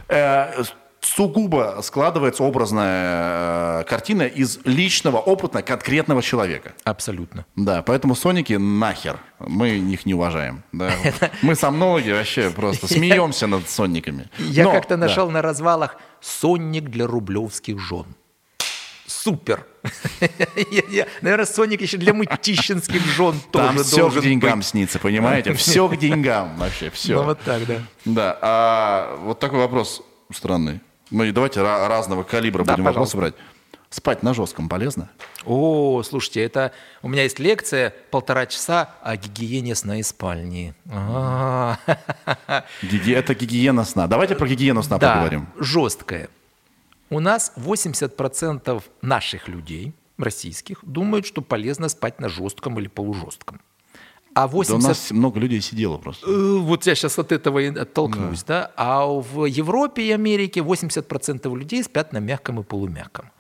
[0.08, 0.62] э,
[1.04, 6.72] сугубо складывается образная э, картина из личного опыта конкретного человека.
[6.84, 7.44] Абсолютно.
[7.56, 9.18] Да, поэтому соники нахер.
[9.38, 10.62] Мы их не уважаем.
[10.72, 10.90] Да.
[11.42, 14.28] Мы сомнологи вообще просто смеемся над сонниками.
[14.38, 18.06] Я как-то нашел на развалах сонник для рублевских жен.
[19.06, 19.66] Супер.
[21.22, 24.66] Наверное, соник еще для мытищинских жен Там тоже все должен к деньгам быть.
[24.66, 25.52] снится, понимаете?
[25.54, 27.16] Все к деньгам вообще, все.
[27.16, 27.82] Ну вот так, да.
[28.04, 30.02] Да, а вот такой вопрос
[30.32, 30.80] странный.
[31.14, 33.38] Мы давайте ра- разного калибра Да, будем вопросы пожалуйста.
[33.38, 33.48] брать.
[33.90, 35.08] Спать на жестком полезно?
[35.46, 40.74] О, слушайте, это у меня есть лекция полтора часа о гигиене сна и спальни.
[40.90, 41.78] А,
[42.82, 44.08] Гиги- Это гигиена сна.
[44.08, 45.46] Давайте про гигиену сна Да, поговорим.
[45.56, 46.28] жесткое.
[47.10, 53.60] У нас 80% наших людей, российских, думают, что полезно спать на жестком или полужестком.
[54.34, 54.88] А Да у 80...
[54.88, 56.26] нас много людей сидело просто.
[56.28, 58.72] Э, Вот я сейчас от этого и оттолкнусь, да.
[58.76, 63.30] А в Европе и Америке 80% людей спят на мягком и полумягком.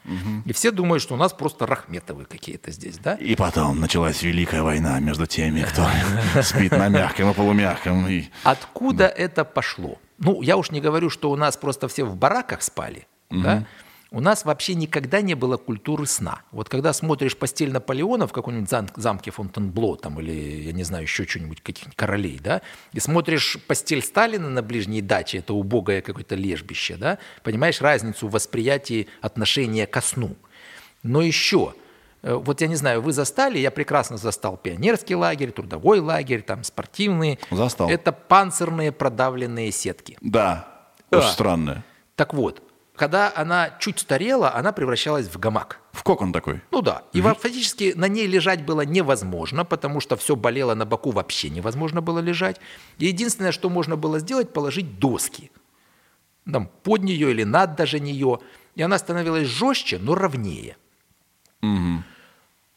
[0.46, 3.14] И все думают, что у нас просто рахметовые какие-то здесь, да.
[3.14, 5.86] И потом началась Великая война между теми, кто
[6.42, 8.06] спит на мягком и полумягком.
[8.08, 8.24] И...
[8.44, 9.98] Откуда это пошло?
[10.18, 13.66] Ну, я уж не говорю, что у нас просто все в бараках спали, да.
[14.14, 16.42] У нас вообще никогда не было культуры сна.
[16.52, 20.30] Вот когда смотришь постель Наполеона в каком-нибудь зам- замке Фонтенбло там, или,
[20.66, 22.62] я не знаю, еще что-нибудь, каких-нибудь королей, да,
[22.92, 28.30] и смотришь постель Сталина на ближней даче, это убогое какое-то лежбище, да, понимаешь разницу в
[28.30, 30.36] восприятии отношения ко сну.
[31.02, 31.74] Но еще,
[32.22, 36.62] э, вот я не знаю, вы застали, я прекрасно застал пионерский лагерь, трудовой лагерь, там
[36.62, 37.40] спортивный.
[37.50, 37.90] Застал.
[37.90, 40.16] Это панцирные продавленные сетки.
[40.20, 40.68] Да,
[41.10, 41.18] Да.
[41.18, 41.82] очень.
[42.14, 42.62] Так вот,
[42.96, 45.80] когда она чуть старела, она превращалась в гамак.
[45.92, 46.60] В кокон такой.
[46.70, 47.02] Ну да.
[47.12, 51.50] И во- фактически на ней лежать было невозможно, потому что все болело на боку, вообще
[51.50, 52.60] невозможно было лежать.
[52.98, 55.50] И единственное, что можно было сделать, положить доски.
[56.50, 58.38] Там, под нее или над даже нее.
[58.76, 60.76] И она становилась жестче, но ровнее.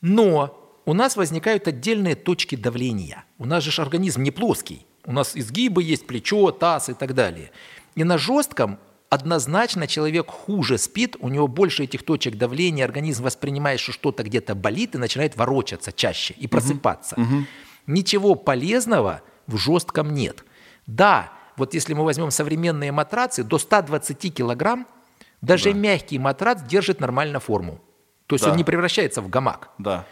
[0.02, 3.26] Но у нас возникают отдельные точки давления.
[3.38, 4.86] У нас же организм не плоский.
[5.06, 7.52] У нас изгибы есть, плечо, таз и так далее.
[7.96, 8.80] И на жестком
[9.10, 14.56] однозначно человек хуже спит, у него больше этих точек давления, организм воспринимает, что что-то где-то
[14.56, 17.16] болит и начинает ворочаться чаще и просыпаться.
[17.86, 20.44] Ничего полезного в жестком нет.
[20.88, 24.88] Да, вот если мы возьмем современные матрацы, до 120 килограмм
[25.42, 27.80] даже мягкий матрац держит нормально форму.
[28.28, 28.52] То есть Да.
[28.52, 29.70] он не превращается в гамак.
[29.78, 30.06] Да.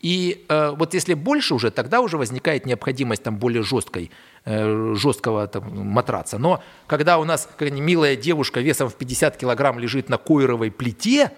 [0.00, 4.10] И э, вот если больше уже, тогда уже возникает необходимость там более жесткой,
[4.46, 6.38] жесткого там, матраца.
[6.38, 11.32] Но когда у нас милая девушка весом в 50 килограмм лежит на койровой плите,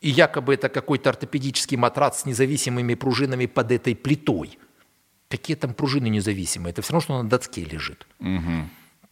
[0.00, 4.58] и якобы это какой-то ортопедический матрац с независимыми пружинами под этой плитой,
[5.28, 6.72] какие там пружины независимые?
[6.72, 8.06] Это все равно, что на доске лежит.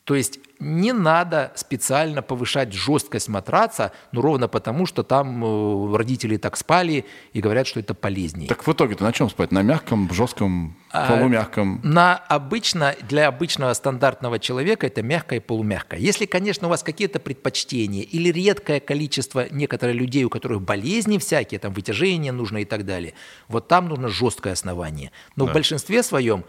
[0.09, 6.39] То есть не надо специально повышать жесткость матраца, ну ровно потому, что там э, родители
[6.39, 7.05] так спали
[7.35, 8.49] и говорят, что это полезнее.
[8.49, 9.53] Так в итоге-то на чем спать?
[9.53, 11.83] На мягком, жестком, А, полумягком?
[11.85, 16.01] На обычно, для обычного стандартного человека это мягкое и полумягкое.
[16.01, 21.61] Если, конечно, у вас какие-то предпочтения или редкое количество некоторых людей, у которых болезни всякие,
[21.61, 23.13] там вытяжение нужно и так далее,
[23.47, 25.13] вот там нужно жесткое основание.
[25.37, 26.47] Но в большинстве своем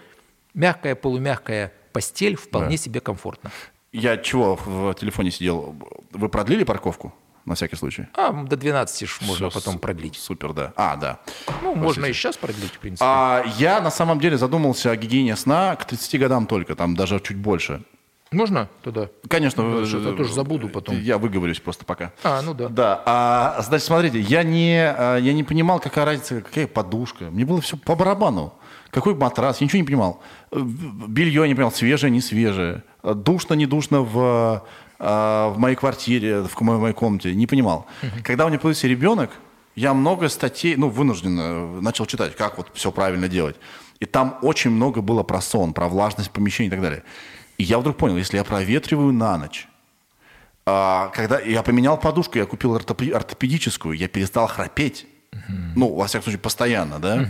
[0.53, 3.51] мягкая, полумягкая постель вполне себе комфортно.
[3.91, 5.75] Я чего в телефоне сидел?
[6.11, 7.13] Вы продлили парковку?
[7.45, 8.05] На всякий случай.
[8.13, 10.15] А до 12 ж можно Всё, потом продлить.
[10.15, 10.73] Супер, да.
[10.75, 11.19] А, да.
[11.63, 13.03] Ну, можно и сейчас продлить, в принципе.
[13.07, 17.19] А, я на самом деле задумался о гигиене сна к 30 годам только, там даже
[17.19, 17.81] чуть больше.
[18.31, 19.09] Можно туда?
[19.27, 19.63] Конечно.
[19.63, 21.01] Да, э, что-то тоже забуду потом.
[21.01, 22.11] Я выговорюсь просто пока.
[22.23, 22.67] А, ну да.
[22.67, 27.25] Да, а, значит, смотрите, я не, а, я не понимал, какая разница, какая подушка.
[27.31, 28.53] Мне было все по барабану.
[28.91, 30.21] Какой матрас, я ничего не понимал.
[30.51, 32.83] Э, Белье я не понимал, свежее, не свежее.
[33.03, 34.63] Э, Душно, не душно в,
[34.99, 37.35] а, в моей квартире, в моей комнате.
[37.35, 37.85] Не понимал.
[38.23, 39.31] Когда у меня появился ребенок,
[39.75, 43.55] я много статей, ну, вынужденно начал читать, как вот все правильно делать.
[43.99, 47.03] И там очень много было про сон, про влажность помещения и так далее.
[47.57, 49.67] И я вдруг понял, если я проветриваю на ночь,
[50.65, 55.05] а, когда я поменял подушку, я купил ортопе- ортопедическую, я перестал храпеть.
[55.75, 57.27] Ну, во всяком случае, постоянно, да?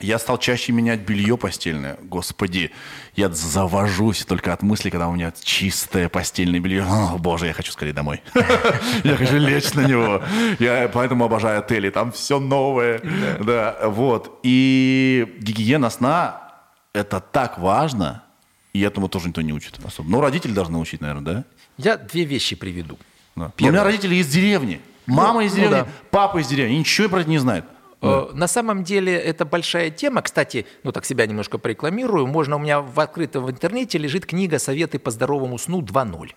[0.00, 1.96] Я стал чаще менять белье постельное.
[2.02, 2.72] Господи,
[3.14, 6.82] я завожусь только от мысли, когда у меня чистое постельное белье.
[6.82, 8.20] О, боже, я хочу скорее домой.
[9.04, 10.22] Я хочу лечь на него.
[10.58, 11.90] Я поэтому обожаю отели.
[11.90, 13.00] Там все новое.
[13.40, 14.40] Да, вот.
[14.42, 16.52] И гигиена сна–
[16.92, 18.24] это так важно.
[18.72, 20.10] И этому тоже никто не учит особо.
[20.10, 21.44] Ну, родители должны учить, наверное, да?
[21.78, 22.98] Я две вещи приведу.
[23.36, 24.80] Но У меня родители из деревни.
[25.06, 25.86] Мама из ну деревни, да.
[26.10, 26.74] папа из деревни.
[26.74, 27.64] Ничего про это не знает.
[28.02, 30.22] Э, На самом деле это большая тема.
[30.22, 32.26] Кстати, ну так себя немножко порекламирую.
[32.26, 36.32] Можно у меня в открытом в интернете лежит книга «Советы по здоровому сну 2.0».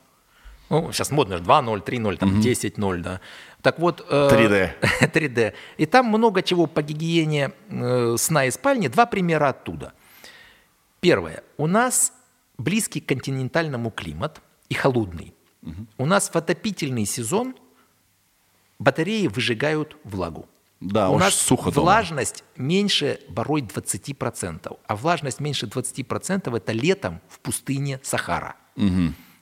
[0.70, 3.22] Ну, сейчас модно же 2.0, 3.0, там 10.0, да.
[3.62, 4.06] Так вот...
[4.10, 4.72] э, 3D.
[5.02, 5.54] 3D.
[5.78, 8.90] И там много чего по гигиене э, сна и спальни.
[8.90, 9.94] Два примера оттуда.
[11.00, 11.44] Первое.
[11.58, 12.12] У нас
[12.58, 15.34] близкий к континентальному климат и холодный.
[15.98, 17.56] У нас в отопительный сезон
[18.80, 20.48] батареи выжигают влагу.
[20.80, 21.84] Да, У нас сухо дома.
[21.86, 24.78] влажность меньше порой 20%.
[24.86, 28.56] А влажность меньше 20% это летом в пустыне Сахара.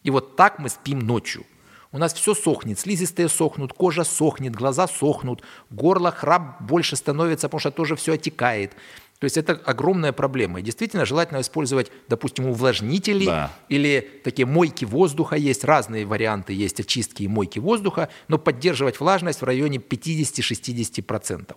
[0.03, 1.45] И вот так мы спим ночью.
[1.91, 7.59] У нас все сохнет, слизистые сохнут, кожа сохнет, глаза сохнут, горло, храп больше становится, потому
[7.59, 8.75] что тоже все отекает.
[9.19, 10.59] То есть это огромная проблема.
[10.59, 13.51] И действительно желательно использовать, допустим, увлажнители Да.
[13.69, 19.41] или такие мойки воздуха есть, разные варианты есть очистки и мойки воздуха, но поддерживать влажность
[19.41, 21.55] в районе 50-60%.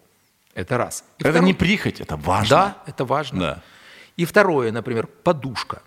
[0.55, 1.05] Это раз.
[1.19, 2.49] И Это второй- не прихоть, это важно.
[2.57, 3.41] Да, это важно.
[3.41, 3.63] Да.
[4.17, 5.83] И второе, например, подушка.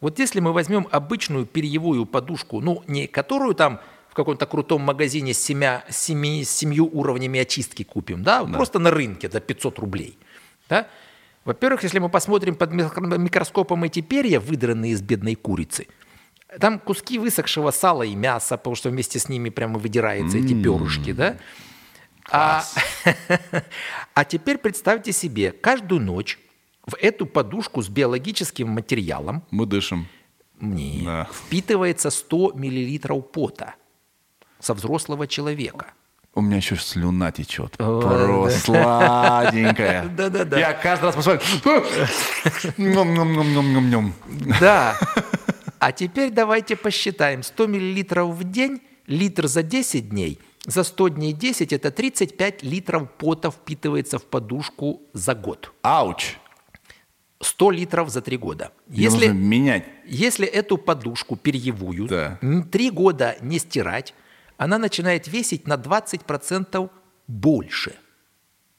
[0.00, 3.80] Вот если мы возьмем обычную перьевую подушку, ну, не которую там
[4.10, 8.78] в каком-то крутом магазине с, семя, с семи, с семью уровнями очистки купим, да, просто
[8.78, 10.18] на рынке за 500 рублей,
[10.68, 10.86] да,
[11.44, 15.86] во-первых, если мы посмотрим под микро- микроскопом эти перья, выдранные из бедной курицы,
[16.60, 21.12] там куски высохшего сала и мяса, потому что вместе с ними прямо выдираются эти перышки,
[21.12, 21.36] да.
[22.30, 22.62] А,
[24.14, 26.38] а теперь представьте себе, каждую ночь
[26.86, 30.06] в эту подушку с биологическим материалом Мы дышим.
[30.58, 31.28] мне Да.
[31.32, 33.74] впитывается 100 миллилитров пота
[34.60, 35.92] со взрослого человека.
[36.34, 37.74] У меня еще слюна течет.
[37.78, 40.04] О, Просто сладенькая.
[40.16, 40.58] Да-да-да.
[40.58, 41.40] Я каждый раз посмотрю.
[42.78, 44.12] Ням-ням-ням-ням-ням.
[44.60, 44.96] Да.
[45.84, 47.42] А теперь давайте посчитаем.
[47.42, 50.38] 100 миллилитров в день, литр за 10 дней.
[50.64, 55.72] За 100 дней 10– это 35 литров пота впитывается в подушку за год.
[55.82, 56.36] Ауч.
[57.40, 58.70] 100 литров за 3 года.
[58.88, 59.84] Ее Если, нужно менять.
[60.06, 62.38] если эту подушку перьевую Да.
[62.42, 64.14] н- три года не стирать,
[64.64, 66.90] она начинает весить на 20%
[67.28, 67.92] больше.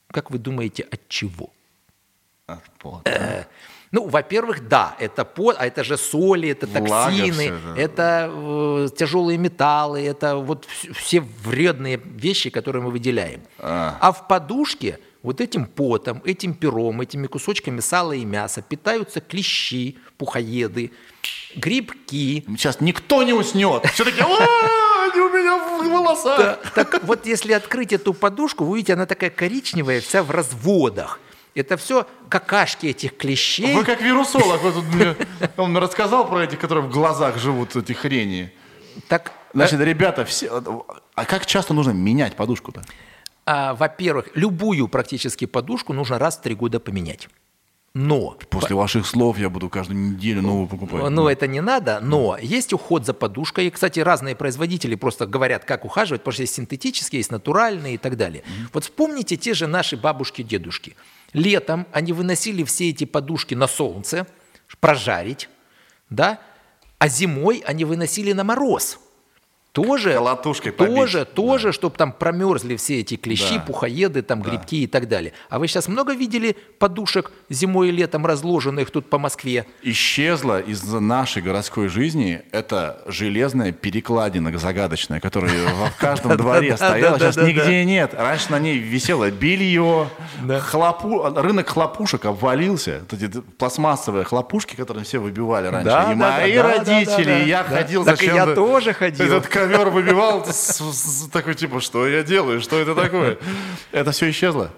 [0.07, 1.49] Как вы думаете, от чего?
[2.47, 3.47] От пота.
[3.91, 8.29] Ну, во-первых, да, это пот, а это же соли, это токсины, это.
[8.33, 13.41] э, тяжелые металлы, это вот вс- все вредные вещи, которые мы выделяем.
[13.59, 13.97] А.
[14.01, 19.97] А в подушке вот этим потом, этим пером, этими кусочками сала и мяса питаются клещи,
[20.17, 20.91] пухоеды,
[21.55, 22.43] грибки.
[22.57, 23.85] Сейчас никто не уснет.
[23.93, 24.25] Все таки «А,
[25.13, 26.37] они у меня в волосах.
[26.37, 31.19] Да, так вот, если открыть эту подушку, вы увидите, она такая коричневая, вся в разводах.
[31.55, 33.75] Это все какашки этих клещей.
[33.75, 34.61] Вы как вирусолог.
[34.63, 35.15] Вот тут мне-
[35.57, 38.51] он мне рассказал про этих, которые в глазах живут, эти хрени.
[39.07, 40.49] Так, Значит, ребята, все...
[41.13, 42.81] А как часто нужно менять подушку-то?
[43.45, 47.29] А, во-первых, любую практически подушку нужно раз в три года поменять.
[47.95, 51.09] Но После ваших слов я буду каждую неделю новую покупать.
[51.11, 53.67] Ну, это не надо, но есть уход за подушкой.
[53.67, 57.97] И, кстати, разные производители просто говорят, как ухаживать, потому что есть синтетические, есть натуральные и
[57.99, 58.43] так далее.
[58.73, 60.95] Вот вспомните те же наши бабушки, дедушки.
[61.33, 64.25] Летом они выносили все эти подушки на солнце,
[64.79, 65.49] прожарить,
[66.09, 66.39] да,
[66.97, 68.97] а зимой они выносили на мороз.
[69.73, 70.95] Тоже, Колотушкой побить.
[70.95, 73.61] тоже, тоже, чтобы там промерзли все эти клещи, Да.
[73.61, 75.33] пухоеды, там грибки и так далее.
[75.49, 79.65] А вы сейчас много видели подушек зимой и летом разложенных тут по Москве?
[79.81, 87.17] Исчезла из нашей городской жизни эта железная перекладина загадочная, которая в каждом дворе да, стояла,
[87.17, 88.13] да, сейчас да, нигде нет.
[88.13, 90.07] Раньше на ней висело белье,
[91.35, 93.01] рынок хлопушек обвалился.
[93.11, 95.85] Эти пластмассовые хлопушки, которые все выбивали раньше.
[95.89, 97.77] Да, и да, мои да, да, родители, да, да, я да.
[97.77, 99.41] ходил Так и я тоже ходил.
[99.63, 100.45] Ковер выбивал,
[101.31, 103.37] такой типа, что я делаю, что это такое?
[103.91, 104.71] Это все исчезло.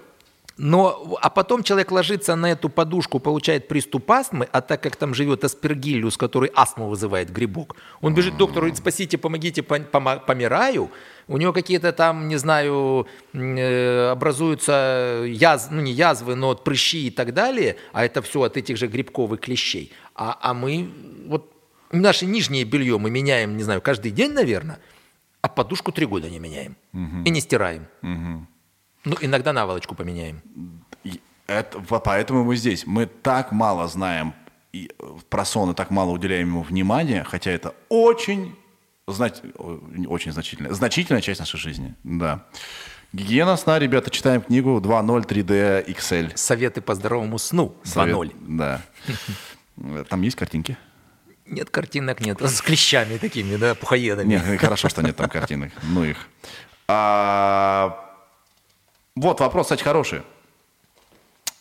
[0.58, 5.14] Но, а потом человек ложится на эту подушку, получает приступ астмы, а так как там
[5.14, 10.92] живет аспергиллюс, который астму вызывает, грибок, он бежит к доктору, говорит, спасите, помогите, помираю.
[11.28, 17.12] У него какие-то там, не знаю, э, образуются яз, ну не язвы, но прыщи и
[17.12, 19.92] так далее, а это все от этих же грибков и клещей.
[20.14, 20.90] А, а мы,
[21.28, 21.55] вот
[22.02, 24.80] наше нижнее белье мы меняем, не знаю, каждый день, наверное,
[25.42, 27.88] а подушку три года не меняем и не стираем.
[28.02, 30.42] Ну, иногда наволочку поменяем.
[31.48, 32.88] Это- поэтому мы здесь.
[32.88, 34.34] Мы так мало знаем
[34.74, 34.88] э,
[35.30, 38.56] про сон и так мало уделяем ему внимания, хотя это очень,
[39.08, 39.42] знать,
[39.92, 41.94] не очень значительная, значительная часть нашей жизни.
[42.04, 42.44] Да.
[43.14, 46.36] Гигиена сна, ребята, читаем книгу 2.0 3D XL.
[46.36, 48.30] Советы по здоровому сну 2.0.
[48.32, 48.82] Совет- Да.
[49.78, 50.76] Э, Там есть картинки?
[51.46, 52.42] Нет картинок, нет.
[52.42, 54.28] С клещами такими, да, пухоедами.
[54.28, 55.72] Нет, ну хорошо, что нет там картинок.
[55.84, 56.18] Ну их.
[56.88, 58.00] А,
[59.16, 60.22] Вот вопрос, кстати, хороший.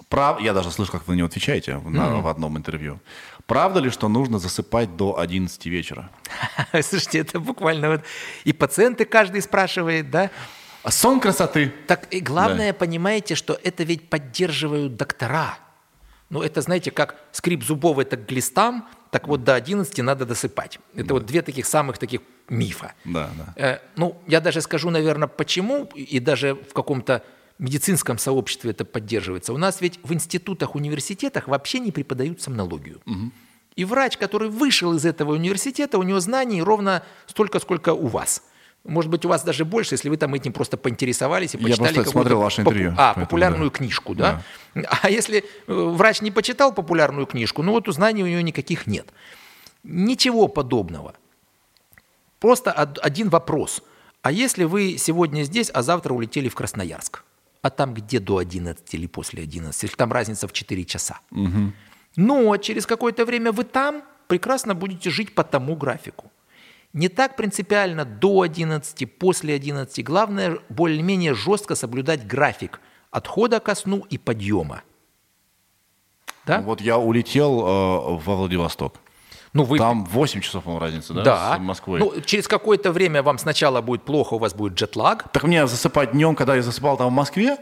[0.09, 0.41] Прав...
[0.41, 2.99] Я даже слышал, как вы на него отвечаете в, на- в одном интервью.
[3.47, 6.11] Правда ли, что нужно засыпать до 11 вечера?
[6.83, 8.01] Слушайте, это буквально вот...
[8.45, 10.31] И пациенты каждый спрашивает, да?
[10.83, 11.73] А сон красоты.
[11.87, 15.59] Так и главное, понимаете, что это ведь поддерживают доктора.
[16.35, 20.81] Ну, это, знаете, как скрип зубов это к глистам, так вот до 11 надо досыпать.
[20.97, 22.95] Это вот две таких самых таких мифа.
[23.05, 23.55] Да, да.
[23.57, 27.23] Э, ну, я даже скажу, наверное, почему, и даже в каком-то
[27.59, 29.53] медицинском сообществе это поддерживается.
[29.53, 33.01] У нас ведь в институтах, университетах вообще не преподают сомнологию.
[33.77, 38.43] И врач, который вышел из этого университета, у него знаний ровно столько, сколько у вас.
[38.85, 41.95] Может быть, у вас даже больше, если вы там этим просто поинтересовались и Я почитали
[41.95, 43.77] просто смотрел ваше попу- интервью, А, поэтому популярную да.
[43.79, 44.43] книжку, да?
[45.03, 49.07] А если э, врач не почитал популярную книжку, ну вот знаний у него никаких нет.
[49.85, 51.15] Ничего подобного.
[52.41, 53.83] Просто од- один вопрос.
[54.23, 57.23] А если вы сегодня здесь, а завтра улетели в Красноярск?
[57.63, 59.83] А там где до 11 или после 11?
[59.83, 61.21] Если там разница в 4 часа.
[62.17, 66.31] Но через какое-то время вы там прекрасно будете жить по тому графику.
[66.95, 70.05] Не так принципиально до 11, после 11.
[70.05, 72.81] Главное, более-менее жестко соблюдать график
[73.11, 74.83] отхода ко сну и подъема.
[76.47, 76.61] Да?
[76.61, 79.01] Вот я улетел э, во Владивосток.
[79.55, 81.57] Ну, вы Там 8 часов, по-моему, разница, да, Да.
[81.57, 82.01] с Москвой?
[82.01, 85.27] Ну, через какое-то время вам сначала будет плохо, у вас будет джетлаг.
[85.33, 87.57] Так мне засыпать днем, когда я засыпал там в Москве,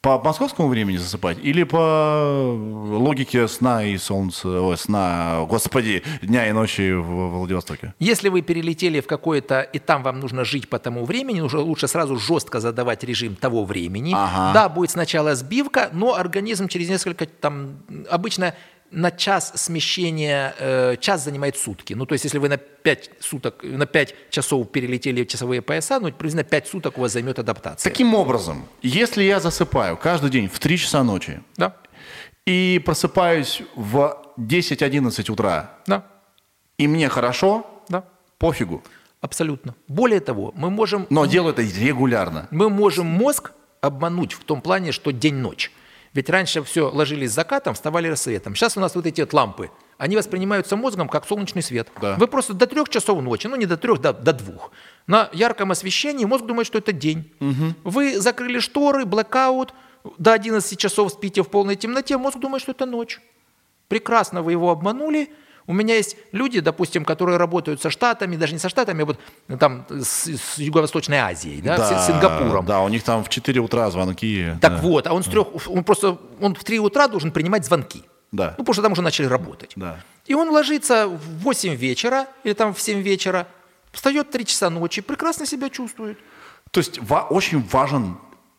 [0.00, 2.52] по московскому времени засыпать, или по
[2.90, 7.02] логике сна и солнца, ой, сна, господи, дня и ночи в,
[7.38, 7.94] Владивостоке?
[8.00, 11.86] Если вы перелетели в какое-то, и там вам нужно жить по тому времени, нужно лучше
[11.88, 14.12] сразу жестко задавать режим того времени.
[14.16, 14.52] Ага.
[14.54, 17.76] Да, будет сначала сбивка, но организм через несколько, там,
[18.10, 18.54] обычно
[18.90, 21.94] на час смещения, э, час занимает сутки.
[21.94, 26.10] Ну, то есть, если вы на 5 суток, на 5 часов перелетели часовые пояса, ну,
[26.12, 27.90] примерно 5 суток у вас займет адаптация.
[27.90, 31.76] Таким образом, если я засыпаю каждый день в 3 часа ночи Да,
[32.46, 36.06] и просыпаюсь в 10-11 утра, да,
[36.78, 38.04] и мне хорошо, да,
[38.38, 38.82] пофигу.
[39.20, 39.74] абсолютно.
[39.88, 42.46] Более того, мы можем Но делаю это регулярно.
[42.50, 45.70] мы можем мозг обмануть в том плане, что день-ночь.
[46.14, 48.54] Ведь раньше все ложились закатом, вставали рассветом.
[48.54, 51.88] Сейчас у нас вот эти вот лампы, они воспринимаются мозгом как солнечный свет.
[52.00, 52.16] Да.
[52.16, 54.70] Вы просто до трех часов ночи, ну не до трех, до, до двух,
[55.06, 57.30] на ярком освещении мозг думает, что это день.
[57.84, 59.74] Вы закрыли шторы, блэкаут,
[60.16, 63.20] до 11 часов спите в полной темноте, мозг думает, что это ночь.
[63.88, 65.30] Прекрасно вы его обманули.
[65.68, 69.18] У меня есть люди, допустим, которые работают со Штатами, даже не со Штатами, а вот
[69.60, 72.66] там с, с Юго-Восточной Азией, да, с- с Сингапуром.
[72.66, 74.46] Да, у них там в 4 утра звонки.
[74.60, 74.78] Так да.
[74.82, 78.02] вот, а он с трех, он просто, он в 3 утра должен принимать звонки.
[78.32, 78.54] Да.
[78.58, 79.72] Ну, потому что там уже начали работать.
[79.76, 80.00] Да.
[80.26, 83.46] И он ложится в 8 вечера или там в 7 вечера,
[83.92, 86.18] встает в 3 часа ночи, прекрасно себя чувствует.
[86.70, 88.16] То есть ва- очень важен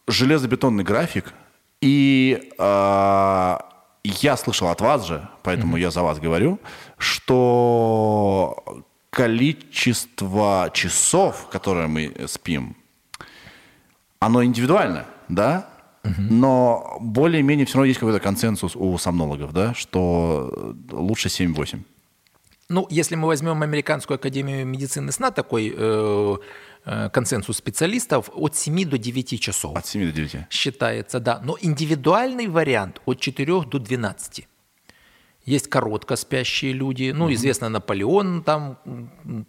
[0.07, 1.33] железобетонный график
[1.81, 3.68] и а,
[4.03, 6.59] я слышал от вас же, поэтому я за вас говорю,
[6.97, 12.75] что количество часов, которые мы спим,
[14.19, 15.69] оно индивидуально, да?
[16.03, 21.81] Но более-менее все равно есть какой-то консенсус у сомнологов, да, что лучше 7-8.
[22.69, 26.35] Ну, если мы возьмем Американскую академию медицины сна, такой э,
[27.13, 29.75] консенсус специалистов, от 7 до 9 часов.
[29.75, 30.47] От 7 до 9.
[30.49, 31.39] Считается, да.
[31.43, 34.47] Но индивидуальный вариант от 4 до 12.
[35.45, 37.11] Есть коротко спящие люди.
[37.15, 38.77] Ну, известно, Наполеон там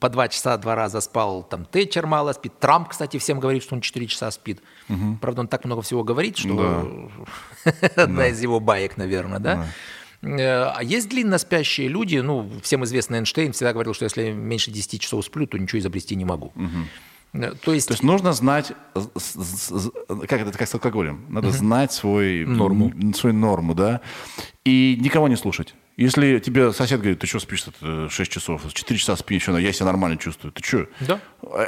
[0.01, 1.43] по 2 часа два раза спал.
[1.43, 2.59] Там Тэтчер мало спит.
[2.59, 4.63] Трамп, кстати, всем говорит, что он 4 часа спит.
[5.21, 7.11] Правда, он так много всего говорит, что
[7.97, 9.67] одна из его баек, наверное, да?
[10.23, 14.71] Э, А есть длинно спящие люди, ну, всем известный Эйнштейн всегда говорил, что если меньше
[14.71, 16.53] 10 часов сплю, то ничего изобрести не могу.
[16.57, 16.67] Э,
[17.33, 19.01] То есть, То есть нужно знать, э,
[20.27, 22.93] как это как с алкоголем, надо знать свой, Норму.
[23.15, 24.01] свою норму, да,
[24.65, 25.75] и никого не слушать.
[25.97, 27.65] Если тебе сосед говорит, ты что спишь
[28.09, 30.87] 6 часов, 4 часа спи, еще, я себя нормально чувствую, ты что?
[31.01, 31.21] Да.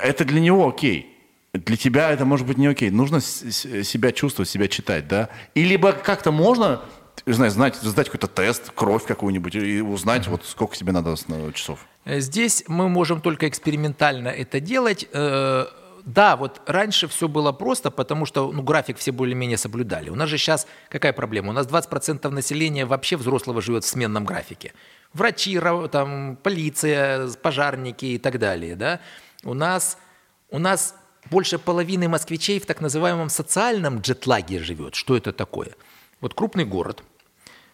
[0.02, 1.08] Это для него окей.
[1.52, 2.90] Для тебя это может быть не окей.
[2.90, 5.28] Нужно себя чувствовать, себя читать, да.
[5.54, 6.80] И либо как-то можно,
[7.26, 11.78] знаю, знать, сдать какой-то тест, кровь какую-нибудь, и узнать, вот сколько тебе надо сна- часов.
[12.04, 15.06] Э, Здесь мы можем только экспериментально это делать.
[15.12, 15.66] Э,
[16.04, 20.10] Да, вот раньше все было просто, потому что ну, график все более-менее соблюдали.
[20.10, 21.50] У нас же сейчас какая проблема?
[21.50, 24.72] У нас 20% населения вообще взрослого живет в сменном графике.
[25.14, 28.74] Врачи, ра- там, полиция, пожарники и так далее.
[28.74, 28.98] Да?
[29.44, 29.96] У, нас,
[30.50, 30.96] у нас
[31.30, 34.96] больше половины москвичей в так называемом социальном джетлаге живет.
[34.96, 35.68] Что это такое?
[36.22, 37.02] Вот крупный город–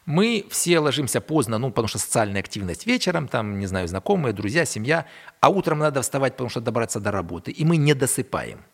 [0.08, 4.64] мы все ложимся поздно, ну, потому что социальная активность вечером, там, не знаю, знакомые, друзья,
[4.64, 5.04] семья,
[5.40, 8.64] а утром надо вставать, потому что добраться до работы, и мы не досыпаем.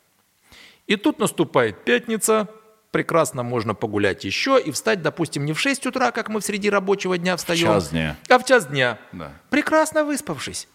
[0.86, 2.46] И тут наступает пятница,
[2.92, 6.70] прекрасно можно погулять еще и встать, допустим, не в 6 утра, как мы в среди
[6.70, 8.16] рабочего дня встаем, час дня.
[8.28, 9.32] а в час дня, Да.
[9.50, 10.68] прекрасно выспавшись.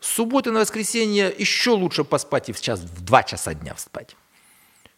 [0.00, 4.16] С субботы на воскресенье еще лучше поспать и в, час, в 2 часа дня встать.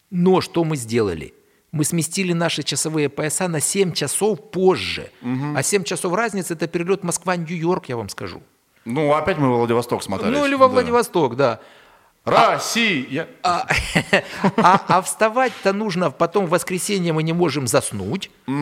[0.09, 1.35] Но что мы сделали?
[1.75, 5.11] Мы сместили наши часовые пояса на 7 часов позже.
[5.57, 8.43] А 7 часов разницы– это перелет Москва-Нью-Йорк, я вам скажу.
[8.85, 10.31] Ну, опять мы во Владивосток смотрели.
[10.33, 11.59] Ну, или во Владивосток, да.
[12.25, 13.27] Россия!
[13.43, 13.67] А,
[14.57, 18.31] а- а вставать-то нужно потом в воскресенье мы не можем заснуть.
[18.47, 18.53] А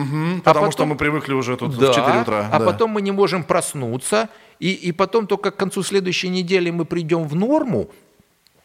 [0.43, 2.49] Потому что потом- мы привыкли уже тут Да, в 4 утра.
[2.51, 2.65] а да.
[2.65, 4.27] потом мы не можем проснуться.
[4.59, 7.89] И, и потом только к концу следующей недели мы придем в норму,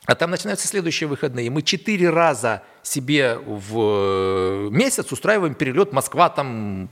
[0.09, 1.51] а там начинаются следующие выходные.
[1.51, 6.89] Мы четыре раза себе в э, месяц устраиваем перелет Москва, там,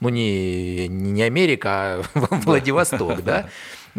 [0.00, 3.50] ну не, не Америка, а Владивосток, да?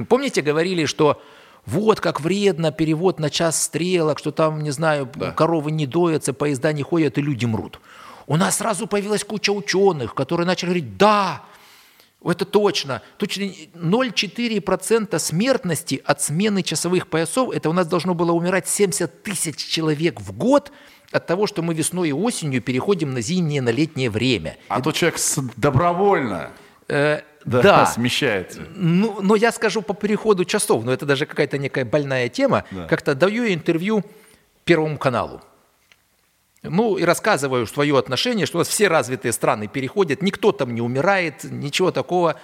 [0.09, 1.21] Помните, говорили, что
[1.67, 6.73] вот как вредно перевод на час стрелок, что там, не знаю, коровы не доятся, поезда
[6.73, 7.79] не ходят и люди мрут.
[8.25, 11.43] У нас сразу появилась куча ученых, которые начали говорить, да,
[12.31, 13.01] это точно.
[13.17, 19.57] Точно 0,4% смертности от смены часовых поясов, это у нас должно было умирать 70 тысяч
[19.57, 20.71] человек в год
[21.11, 24.57] от того, что мы весной и осенью переходим на зимнее, на летнее время.
[24.67, 25.19] А то человек
[25.57, 26.51] добровольно
[26.87, 27.85] Э, да, да.
[27.85, 28.61] смещается.
[28.75, 32.65] Ну, но я скажу по переходу часов, но это даже какая-то некая больная тема.
[32.71, 32.87] Да.
[32.87, 34.03] Как-то даю интервью
[34.65, 35.41] Первому каналу.
[36.63, 40.81] Ну, и рассказываю свое отношение, что у нас все развитые страны переходят, никто там не
[40.81, 42.39] умирает, ничего такого.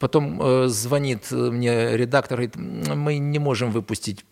[0.00, 4.24] Потом э, звонит э, мне редактор, говорит, «М, мы не можем выпустить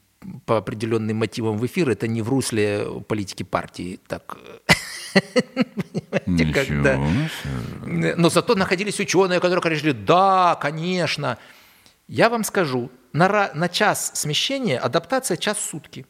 [0.47, 3.99] по определенным мотивам в эфир, это не в русле политики партии.
[4.07, 4.37] Так,
[6.25, 6.99] понимаете, когда...
[7.85, 11.39] Но зато находились ученые, которые говорили, да, конечно.
[12.09, 16.07] Я вам скажу, на, на час смещения адаптация час сутки.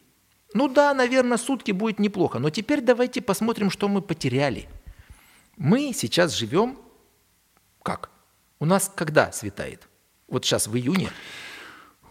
[0.53, 4.67] Ну да, наверное, сутки будет неплохо, но теперь давайте посмотрим, что мы потеряли.
[5.57, 6.77] Мы сейчас живем
[7.81, 8.09] как?
[8.59, 9.87] У нас когда светает?
[10.27, 11.09] Вот сейчас в июне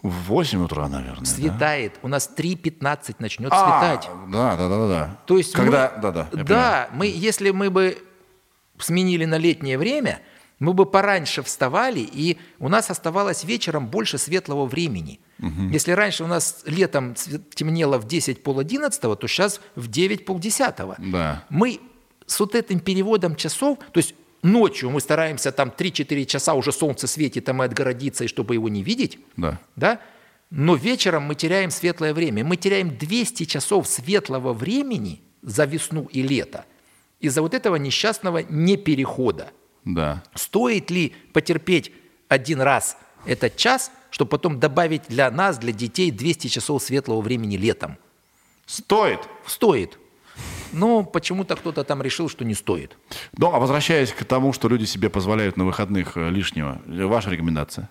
[0.01, 1.19] В 8 утра, наверное.
[1.21, 1.25] да?
[1.25, 3.57] светает, у нас 3.15 начнет А,
[3.97, 4.09] светать.
[4.31, 5.17] Да, да, да, да, да.
[5.25, 6.43] То есть Когда, мы- да, да.
[6.43, 7.97] да, мы, если мы бы
[8.77, 10.21] сменили на летнее время,
[10.59, 15.19] мы бы пораньше вставали, и у нас оставалось вечером больше светлого времени.
[15.71, 17.15] Если раньше у нас летом
[17.53, 20.75] темнело в 10 пол 11, то сейчас в 9 пол 10.
[21.11, 21.43] Да.
[21.49, 21.79] Мы
[22.25, 27.07] с вот этим переводом часов, то есть ночью мы стараемся там 3-4 часа уже солнце
[27.07, 29.59] светит, а мы отгородиться, и чтобы его не видеть, Да.
[29.75, 29.99] да?
[30.49, 32.43] Но вечером мы теряем светлое время.
[32.45, 36.65] Мы теряем 200 часов светлого времени за весну и лето
[37.19, 39.51] из-за вот этого несчастного неперехода.
[39.85, 40.23] Да.
[40.35, 41.91] Стоит ли потерпеть
[42.27, 47.57] один раз этот час, чтобы потом добавить для нас, для детей 200 часов светлого времени
[47.57, 47.97] летом?
[48.65, 49.19] Стоит.
[49.45, 49.97] Стоит.
[50.71, 52.97] Но почему-то кто-то там решил, что не стоит.
[53.37, 57.29] Ну, а возвращаясь к тому, что люди себе позволяют на выходных э, лишнего, э, ваша
[57.29, 57.89] рекомендация?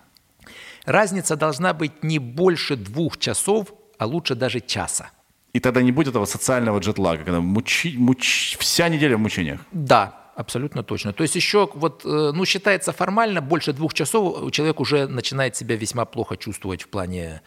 [0.85, 5.11] Разница должна быть не больше двух часов, а лучше даже часа.
[5.53, 8.57] И тогда не будет этого социального джетлага, когда мучи, муч...
[8.59, 9.61] вся неделя в мучениях.
[9.71, 11.13] Да, абсолютно точно.
[11.13, 15.75] То есть еще вот, э, ну, считается формально, больше двух часов человек уже начинает себя
[15.75, 17.41] весьма плохо чувствовать в плане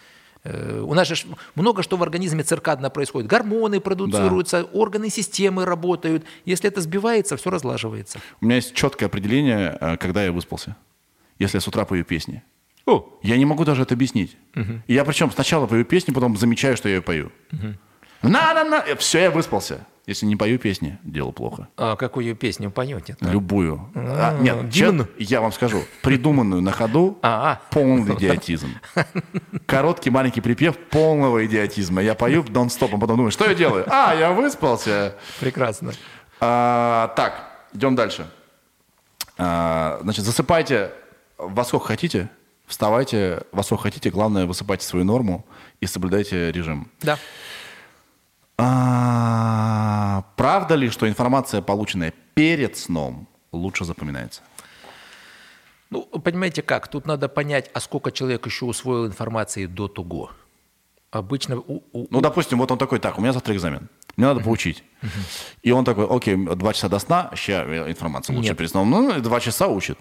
[0.45, 1.15] э, у нас же
[1.55, 3.29] много что в организме циркадно происходит.
[3.29, 4.69] Гормоны продуцируются, да.
[4.73, 6.25] органы системы работают.
[6.45, 8.21] Если это сбивается, все разлаживается.
[8.41, 10.77] У меня есть четкое определение, э, когда я выспался.
[11.39, 12.43] Если я с утра пою песни.
[12.87, 13.19] О.
[13.23, 14.37] Я не могу даже это объяснить.
[14.55, 14.83] Угу.
[14.87, 17.33] Я причем сначала пою песню, потом замечаю, что я ее пою.
[17.53, 17.75] Угу.
[18.23, 18.97] На-на-на!
[18.97, 19.87] Все, я выспался.
[20.07, 21.67] Если не пою песни, дело плохо.
[21.77, 23.17] А какую песню поете?
[23.21, 23.29] -то?
[23.29, 23.91] Любую.
[23.97, 25.09] А, а, нет, гимн?
[25.19, 25.83] я вам скажу.
[26.03, 28.69] Придуманную на ходу А, полный идиотизм.
[29.67, 32.03] Короткий маленький припев полного идиотизма.
[32.03, 33.85] Я пою нон-стопом, потом думаю, что я делаю?
[33.89, 35.17] А, я выспался.
[35.41, 35.93] прекрасно.
[36.41, 38.31] А, так, идем дальше.
[39.39, 40.93] А, значит, засыпайте
[41.37, 42.31] во сколько хотите,
[42.67, 45.45] вставайте во сколько хотите, главное, высыпайте свою норму
[45.81, 46.91] и соблюдайте режим.
[47.03, 47.19] Да.
[48.59, 54.43] А, правда ли, что информация, полученная перед сном, лучше запоминается?
[55.91, 60.31] Ну, понимаете как, тут надо понять, а сколько человек еще усвоил информации до того.
[61.11, 61.59] Обычно...
[61.59, 64.83] У, у, ну, допустим, вот он такой, так, у меня завтра экзамен, мне надо поучить.
[65.63, 68.59] И он такой, окей, два часа до сна, сейчас информация лучше Нет.
[68.59, 68.91] перед сном.
[68.91, 69.99] Ну, два часа учит.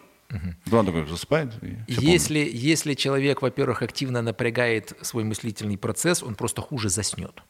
[0.66, 1.54] Да, он такой засыпает.
[1.88, 7.44] Если, если человек, во-первых, активно напрягает свой мыслительный процесс, он просто хуже заснет.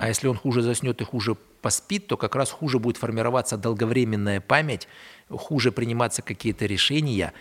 [0.00, 4.40] А если он хуже заснет и хуже поспит, то как раз хуже будет формироваться долговременная
[4.40, 4.88] память,
[5.28, 7.32] хуже приниматься какие-то решения.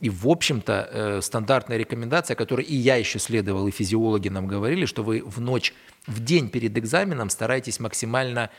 [0.00, 4.86] И, в общем-то, э, стандартная рекомендация, которую и я еще следовал, и физиологи нам говорили,
[4.86, 5.74] что вы в ночь,
[6.06, 8.50] в день перед экзаменом старайтесь максимально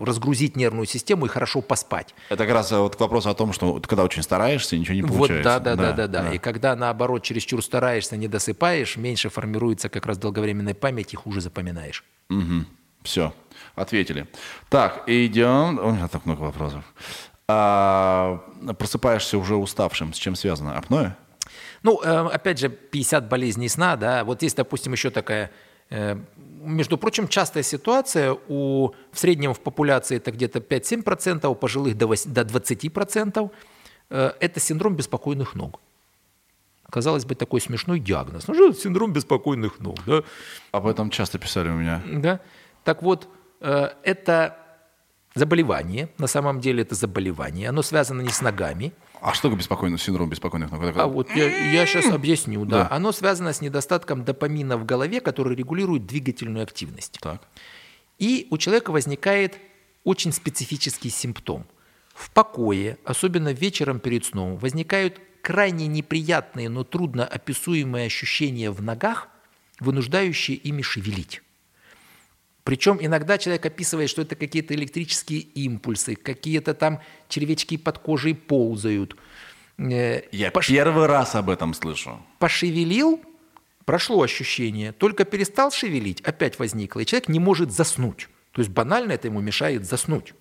[0.00, 2.14] разгрузить нервную систему и хорошо поспать.
[2.28, 4.94] Это как раз э, вот к вопросу о том, что вот когда очень стараешься, ничего
[4.94, 5.42] не Вот, получается.
[5.42, 6.32] да, да, да, да, да.
[6.32, 11.40] И когда наоборот чересчур стараешься, не досыпаешь, меньше формируется как раз долговременная память и хуже
[11.40, 12.04] запоминаешь.
[13.02, 13.32] Все,
[13.74, 14.26] ответили.
[14.68, 15.78] Так, идем.
[15.78, 16.84] У меня так много вопросов.
[17.48, 18.44] А,
[18.78, 20.12] просыпаешься уже уставшим.
[20.12, 20.76] С чем связано?
[20.76, 21.14] Апноэ?
[21.82, 24.22] Ну, э, опять же, 50 болезней сна, да.
[24.24, 25.48] Вот есть, допустим, еще такая, э,
[25.90, 28.36] между прочим, частая ситуация.
[28.48, 33.50] У, в среднем в популяции это где-то 5-7%, у пожилых до, 8, до 20%.
[34.10, 35.80] Э, это синдром беспокойных ног.
[36.90, 38.48] Казалось бы, такой смешной диагноз.
[38.48, 40.22] Ну, что синдром беспокойных ног, да?
[40.72, 42.02] Об этом часто писали у меня.
[42.06, 42.40] Да?
[42.84, 43.28] Так вот,
[43.60, 44.56] э, это
[45.34, 49.98] заболевание, на самом деле это заболевание, оно связано не с ногами, А что такое беспокойный
[49.98, 50.80] синдром беспокойных ног?
[50.96, 52.88] а вот я, сейчас объясню, да.
[52.88, 52.96] Да.
[52.96, 57.18] Оно связано с недостатком допамина в голове, который регулирует двигательную активность.
[57.20, 57.42] Так.
[58.18, 59.58] И у человека возникает
[60.04, 61.66] очень специфический симптом.
[62.14, 69.28] В покое, особенно вечером перед сном, возникают крайне неприятные, но трудно описуемые ощущения в ногах,
[69.78, 71.42] вынуждающие ими шевелить.
[72.70, 79.16] Причем иногда человек описывает, что это какие-то электрические импульсы, какие-то там червячки под кожей ползают.
[79.76, 82.20] Э, Я пош- первый раз об этом слышу.
[82.38, 83.20] пошевелил,
[83.84, 88.28] прошло ощущение, только перестал шевелить, опять возникло, и человек не может заснуть.
[88.52, 90.32] То есть банально это ему мешает заснуть.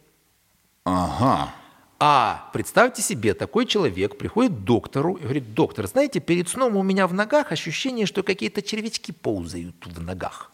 [0.83, 1.51] Ага.
[1.99, 6.83] А представьте себе, такой человек приходит к доктору и говорит, доктор, знаете, перед сном у
[6.83, 10.51] меня в ногах ощущение, что какие-то червячки ползают в ногах.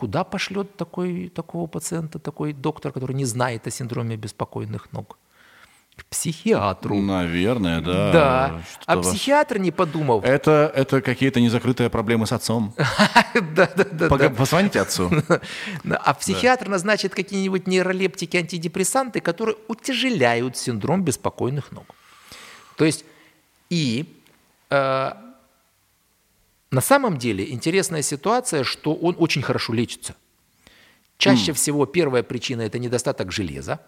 [0.00, 5.18] Куда пошлет такой, такого пациента, такой доктор, который не знает о синдроме беспокойных ног?
[5.94, 7.02] К психиатру.
[7.02, 8.10] Наверное, да.
[8.10, 8.62] да.
[8.70, 12.72] Что А психиатр, не подумав, Это, это какие-то незакрытые проблемы с отцом.
[13.54, 15.10] да, да, да, Позвоните отцу.
[15.84, 21.84] А психиатр назначит какие-нибудь нейролептики, антидепрессанты, которые утяжеляют синдром беспокойных ног.
[22.76, 23.04] То есть
[23.68, 24.06] и
[24.70, 25.12] э,
[26.70, 30.14] на самом деле интересная ситуация, что он очень хорошо лечится.
[31.18, 33.80] Чаще всего первая причина это недостаток железа.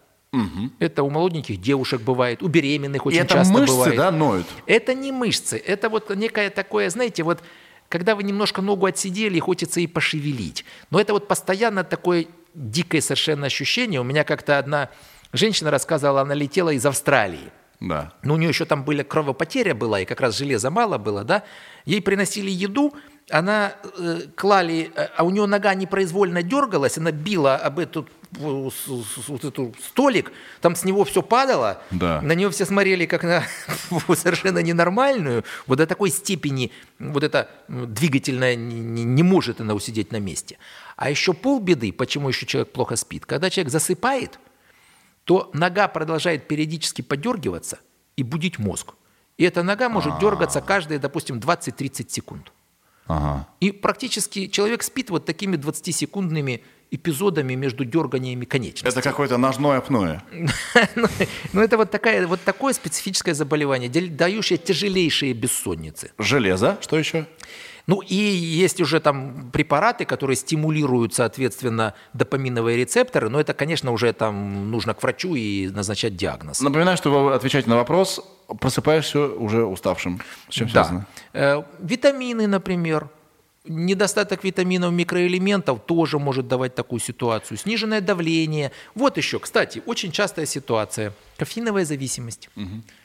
[0.79, 3.97] Это у молоденьких девушек бывает, у беременных И очень это часто мышцы, бывает.
[3.97, 4.47] да, ноют?
[4.67, 7.43] Это не мышцы, это вот некое такое, знаете, вот
[7.91, 10.65] когда вы немножко ногу отсидели, хочется и пошевелить.
[10.91, 14.01] Но это вот постоянно такое дикое совершенно ощущение.
[14.01, 14.89] У меня как-то одна
[15.35, 17.53] женщина рассказывала, она летела из Австралии.
[17.81, 18.15] Да.
[18.23, 21.43] Но у нее еще там были кровопотеря была, и как раз железа мало было, да.
[21.85, 22.95] Ей приносили еду,
[23.31, 27.79] она э, клали, э, а у нее нога непроизвольно дергалась, она била об
[28.87, 32.21] с- вот эту столик, там с него все падало, Да.
[32.23, 33.43] на нее все смотрели как на
[34.17, 37.25] совершенно ненормальную, вот до такой степени вот
[37.69, 40.59] двигательное не, не- не может она усидеть на месте.
[40.97, 44.39] А еще полбеды, почему еще человек плохо спит, когда человек засыпает,
[45.25, 47.79] то нога продолжает периодически подергиваться
[48.17, 48.95] и будить мозг.
[49.39, 52.53] И эта нога может дергаться каждые, допустим, 20-30 секунд.
[53.07, 53.49] Ага.
[53.61, 58.87] И практически человек спит вот такими 20-секундными эпизодами между дерганиями конечностей.
[58.89, 60.21] Это какое-то ножное апноэ.
[60.95, 61.09] Ну,
[61.53, 66.13] ну, это вот, такая, вот такое специфическое заболевание, дающее тяжелейшие бессонницы.
[66.19, 66.79] Железо.
[66.83, 67.27] Что еще?
[67.87, 74.13] Ну и есть уже там препараты, которые стимулируют, соответственно, допаминовые рецепторы, но это, конечно, уже
[74.13, 76.61] там нужно к врачу и назначать диагноз.
[76.61, 78.21] Напоминаю, что вы отвечаете на вопрос,
[78.61, 80.21] просыпаешься уже уставшим.
[80.49, 81.07] С чем связано?
[81.33, 83.09] Э, Витамины, например.
[83.65, 87.57] Недостаток витаминов, микроэлементов тоже может давать такую ситуацию.
[87.57, 88.73] Сниженное давление.
[88.97, 91.13] Вот еще, кстати, очень частая ситуация.
[91.39, 92.51] Кофеиновая зависимость.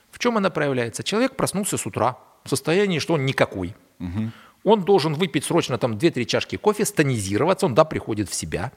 [0.10, 1.04] В чем она проявляется?
[1.04, 3.76] Человек проснулся с утра в состоянии, что он никакой.
[4.68, 8.72] Он должен выпить срочно там 2-3 чашки кофе, стонизироваться, он, да, приходит в себя.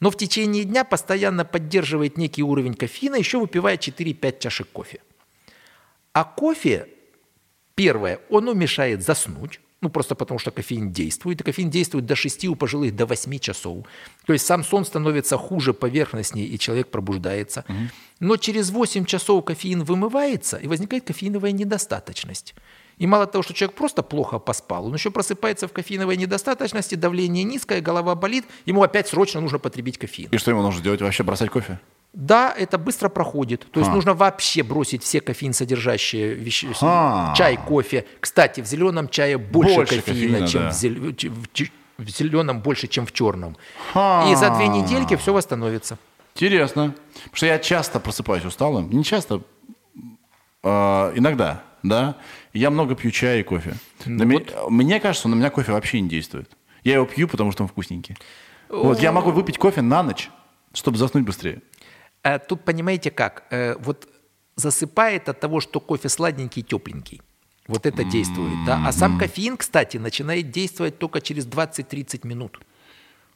[0.00, 5.00] Но в течение дня постоянно поддерживает некий уровень кофеина, еще выпивая 4-5 чашек кофе.
[6.12, 6.88] А кофе
[7.74, 12.44] Первое, он мешает заснуть, ну просто потому что кофеин действует, и кофеин действует до 6,
[12.44, 13.84] у пожилых до 8 часов.
[14.26, 17.64] То есть сам сон становится хуже, поверхностнее, и человек пробуждается.
[18.20, 22.54] Но через 8 часов кофеин вымывается, и возникает кофеиновая недостаточность.
[22.98, 27.44] И мало того, что человек просто плохо поспал, он еще просыпается в кофеиновой недостаточности, давление
[27.44, 30.28] низкое, голова болит, ему опять срочно нужно потребить кофеин.
[30.30, 31.00] И что ему нужно делать?
[31.02, 31.80] Вообще бросать кофе?
[32.12, 33.66] Да, это быстро проходит.
[33.72, 33.94] То есть А.
[33.94, 37.32] нужно вообще бросить все кофеин содержащие вещества.
[37.32, 37.34] А.
[37.34, 38.06] Чай, кофе.
[38.20, 40.70] Кстати, в зеленом чае больше, Больше кофеина, кофеина, чем да.
[40.70, 43.56] в, зел- в зеленом больше, чем в черном.
[43.94, 44.28] А.
[44.30, 45.98] И за две недельки все восстановится.
[46.36, 46.94] Интересно.
[47.14, 48.90] Потому что я часто просыпаюсь усталым.
[48.90, 49.42] Не часто,
[50.62, 52.16] а, иногда, да.
[52.54, 53.74] И Я много пью чая и кофе.
[54.06, 56.50] Ну На ме- Мне кажется, на меня кофе вообще не действует.
[56.84, 58.16] Я его пью, потому что он вкусненький.
[58.70, 60.30] Вот я могу выпить кофе на ночь,
[60.72, 61.60] чтобы заснуть быстрее.
[62.22, 63.44] А тут понимаете как?
[63.50, 64.08] Э, Вот
[64.56, 67.20] засыпает от того, что кофе сладенький, тепленький.
[67.66, 68.82] Вот это действует, да.
[68.86, 72.60] А сам кофеин, кстати, начинает действовать только через 20-30 минут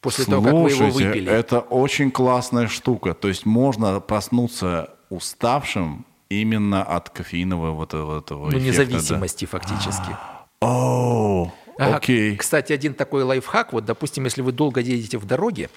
[0.00, 1.32] после того, как вы его Слушайте, выпили.
[1.32, 3.14] это очень классная штука.
[3.14, 8.66] То есть можно проснуться уставшим именно от кофеинового вот этого Ну, эффекта, да.
[8.84, 10.16] независимости фактически.
[10.60, 12.36] О, Ага, окей.
[12.36, 13.72] Кстати, один такой лайфхак.
[13.72, 15.70] Вот, допустим, если вы долго едете в дороге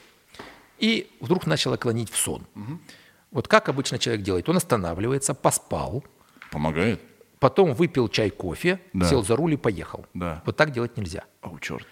[0.80, 2.44] и вдруг начало клонить в сон.
[3.32, 4.50] Вот как обычно человек делает?
[4.50, 6.04] Он останавливается, поспал,
[6.52, 7.00] Помогает?
[7.40, 9.06] потом выпил чай, кофе, Да.
[9.08, 10.06] сел за руль и поехал.
[10.16, 10.42] Да.
[10.46, 11.24] Вот так делать нельзя.
[11.42, 11.88] О, черт.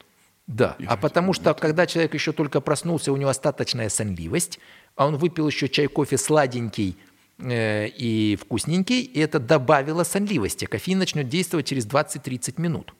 [0.48, 4.60] Да, а потому что когда человек еще только проснулся, у него остаточная сонливость,
[4.96, 6.98] а он выпил еще чай, кофе сладенький
[7.42, 10.66] и вкусненький, и это добавило сонливости.
[10.66, 12.94] Кофеин начнет действовать через 20-30 минут.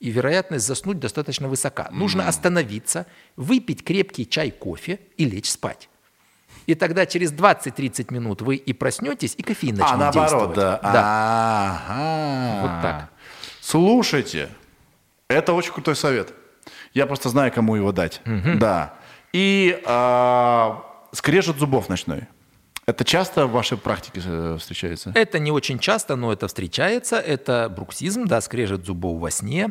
[0.00, 1.88] И вероятность заснуть достаточно высока.
[1.92, 3.06] Нужно остановиться,
[3.36, 5.88] выпить крепкий чай, кофе и лечь спать.
[6.66, 10.56] И тогда через 20-30 минут вы и проснетесь, и кофеин начнет А, наоборот, действовать.
[10.56, 10.80] да.
[10.82, 11.82] Да.
[11.88, 12.62] Ага.
[12.62, 13.10] Вот так.
[13.60, 14.48] Слушайте,
[15.28, 16.32] это очень крутой совет.
[16.94, 18.20] Я просто знаю, кому его дать.
[18.24, 18.94] Да.
[19.32, 20.82] И а,
[21.12, 22.22] скрежет зубов ночной.
[22.84, 25.12] Это часто в вашей практике э, встречается?
[25.14, 27.16] Это не очень часто, но это встречается.
[27.16, 29.70] Это бруксизм, да, скрежет зубов во сне.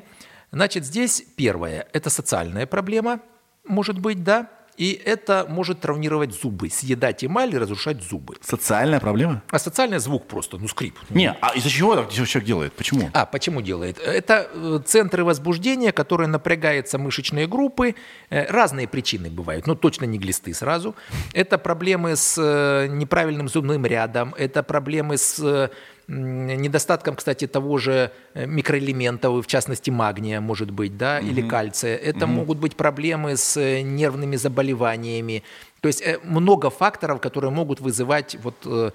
[0.52, 3.20] Значит, здесь первое– это социальная проблема,
[3.66, 4.50] может быть, да,
[4.82, 8.38] и это может травмировать зубы, съедать эмаль и разрушать зубы.
[8.42, 9.44] Социальная проблема?
[9.52, 10.98] А социальный звук просто, ну, скрип.
[11.12, 12.74] Не, а из-за чего так человек делает?
[12.74, 13.12] Почему?
[13.14, 14.00] А, почему делает?
[14.00, 17.94] Это э, центры возбуждения, которые напрягаются мышечные группы.
[18.32, 20.96] Э, Разные причины бывают, но точно не глисты сразу.
[21.34, 25.70] Это проблемы с э, неправильным зубным рядом, это проблемы с
[26.12, 31.96] недостатком, кстати, того же э, микроэлементов, в частности магния, может быть, да, или кальция.
[31.96, 35.44] Это могут быть проблемы с э, нервными заболеваниями.
[35.82, 38.94] То есть э, много факторов, которые могут вызывать вот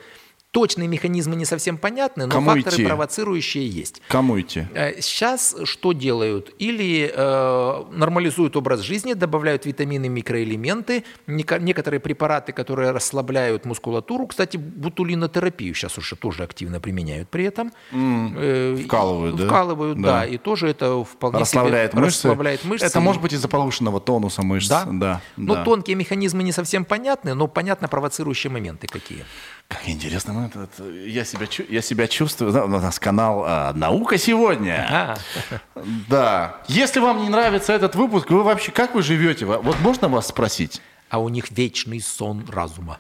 [0.52, 2.86] точные механизмы не совсем понятны, но Кому факторы идти?
[2.86, 4.00] провоцирующие есть.
[4.08, 4.66] Кому идти?
[5.00, 6.54] Сейчас что делают?
[6.58, 14.26] Или э, нормализуют образ жизни, добавляют витамины, микроэлементы, некоторые препараты, которые расслабляют мускулатуру.
[14.28, 17.70] Кстати, бутулинотерапию сейчас уже тоже активно применяют при этом.
[17.92, 19.46] Э, Вкалывают, и- да?
[19.46, 20.20] Вкалывают, Да.
[20.20, 20.24] да.
[20.26, 22.28] И тоже это вполне Расслабляет себе мышцы?
[22.28, 22.86] расслабляет мышцы.
[22.86, 24.68] Это может быть из-за повышенного тонуса мышц.
[24.68, 24.86] да.
[24.90, 25.20] да.
[25.36, 25.64] Ну, да.
[25.64, 29.24] тонкие механизмы не совсем понятны, но понятно провоцирующие моменты какие.
[29.68, 30.32] Как интересно.
[30.32, 32.52] ну, это- это- я, себя, я себя чувствую.
[32.52, 34.86] да, У нас канал а, «Наука сегодня».
[34.88, 35.16] А,
[36.08, 36.56] Да.
[36.68, 39.44] Если вам не нравится этот выпуск, вы вообще как вы живете?
[39.44, 40.80] Во- Вот можно вас спросить?
[41.08, 42.98] а у них вечный сон разума.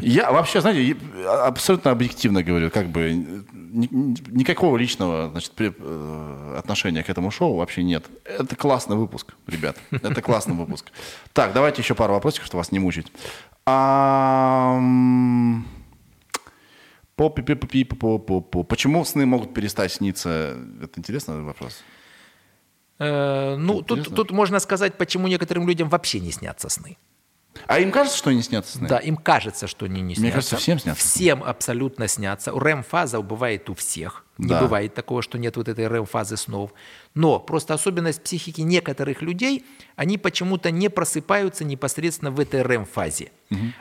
[0.00, 6.54] Я вообще, знаете, я абсолютно объективно говорю, как бы ни- ни- никакого личного значит, э,
[6.58, 8.04] отношения к этому шоу вообще нет.
[8.24, 9.76] Это классный выпуск, ребят.
[9.90, 10.90] Это классный выпуск.
[11.32, 13.06] Так, давайте еще пару вопросиков, чтобы вас не мучить.
[18.68, 20.56] Почему сны могут перестать сниться?
[20.82, 21.82] Это интересный вопрос.
[22.98, 26.96] Э, ну, тут, тут можно сказать, почему некоторым людям вообще не снятся сны.
[27.66, 28.88] А им кажется, что они снятся сны?
[28.88, 30.22] Да, им кажется, что они не снятся.
[30.22, 31.04] Мне кажется, всем снятся.
[31.04, 32.52] Всем абсолютно снятся.
[32.52, 34.24] рэм-фаза бывает у всех.
[34.42, 34.60] Не Да.
[34.60, 36.72] бывает такого, что нет вот этой рэм-фазы снов.
[37.14, 39.64] Но просто особенность психики некоторых людей,
[39.94, 43.30] они почему-то не просыпаются непосредственно в этой рэм-фазе.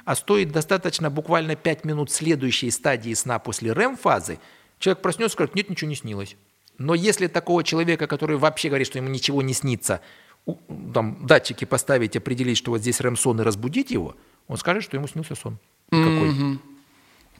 [0.06, 4.38] А стоит достаточно буквально 5 минут следующей стадии сна после рэм-фазы,
[4.80, 6.36] человек проснется и скажет, нет, ничего не снилось.
[6.78, 10.02] Но если такого человека, который вообще говорит, что ему ничего не снится,
[10.94, 14.16] там, датчики поставить, определить, что вот здесь рэм-сон и разбудить его,
[14.48, 15.58] он скажет, что ему снился сон.
[15.90, 16.60] Какой?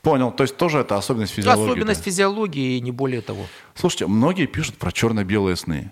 [0.02, 0.32] Понял.
[0.32, 1.72] То есть тоже это особенность физиологии.
[1.72, 3.46] Особенность физиологии и не более того.
[3.76, 5.92] Слушайте, многие пишут про черно-белые сны.